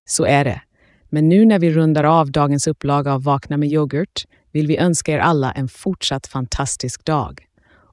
Så 0.08 0.24
är 0.24 0.44
det. 0.44 0.62
Men 1.08 1.28
nu 1.28 1.44
när 1.44 1.58
vi 1.58 1.70
rundar 1.70 2.04
av 2.04 2.30
dagens 2.30 2.66
upplaga 2.66 3.14
av 3.14 3.22
Vakna 3.22 3.56
med 3.56 3.68
yoghurt 3.68 4.24
vill 4.52 4.66
vi 4.66 4.78
önska 4.78 5.12
er 5.12 5.18
alla 5.18 5.52
en 5.52 5.68
fortsatt 5.68 6.26
fantastisk 6.26 7.04
dag. 7.04 7.46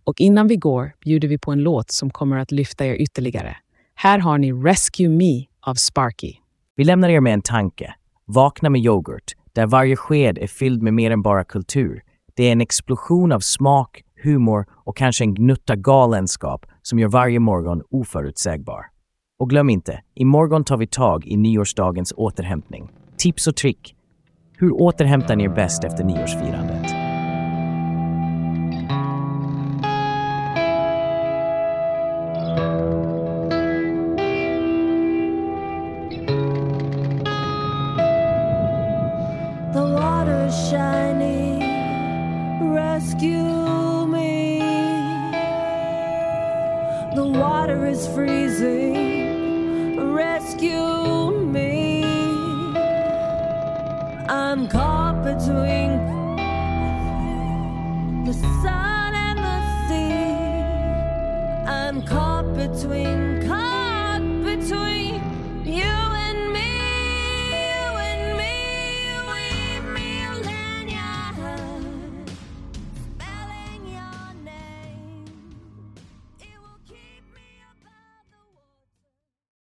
Och 0.03 0.21
innan 0.21 0.47
vi 0.47 0.55
går 0.55 0.91
bjuder 1.05 1.27
vi 1.27 1.37
på 1.37 1.51
en 1.51 1.59
låt 1.59 1.91
som 1.91 2.09
kommer 2.09 2.37
att 2.37 2.51
lyfta 2.51 2.85
er 2.85 2.95
ytterligare. 2.95 3.57
Här 3.95 4.19
har 4.19 4.37
ni 4.37 4.53
Rescue 4.53 5.09
Me 5.09 5.45
av 5.61 5.75
Sparky. 5.75 6.33
Vi 6.77 6.83
lämnar 6.83 7.09
er 7.09 7.19
med 7.19 7.33
en 7.33 7.41
tanke. 7.41 7.93
Vakna 8.25 8.69
med 8.69 8.81
yoghurt, 8.81 9.33
där 9.53 9.65
varje 9.65 9.95
sked 9.95 10.37
är 10.37 10.47
fylld 10.47 10.81
med 10.81 10.93
mer 10.93 11.11
än 11.11 11.21
bara 11.21 11.43
kultur. 11.43 12.01
Det 12.35 12.43
är 12.43 12.51
en 12.51 12.61
explosion 12.61 13.31
av 13.31 13.39
smak, 13.39 14.03
humor 14.23 14.65
och 14.71 14.97
kanske 14.97 15.23
en 15.23 15.33
gnutta 15.33 15.75
galenskap 15.75 16.65
som 16.81 16.99
gör 16.99 17.07
varje 17.07 17.39
morgon 17.39 17.81
oförutsägbar. 17.89 18.85
Och 19.39 19.49
glöm 19.49 19.69
inte, 19.69 20.01
imorgon 20.15 20.63
tar 20.63 20.77
vi 20.77 20.87
tag 20.87 21.25
i 21.25 21.37
nyårsdagens 21.37 22.13
återhämtning. 22.17 22.91
Tips 23.17 23.47
och 23.47 23.55
trick. 23.55 23.95
Hur 24.57 24.71
återhämtar 24.71 25.35
ni 25.35 25.43
er 25.43 25.49
bäst 25.49 25.83
efter 25.83 26.03
nyårsfirandet? 26.03 27.06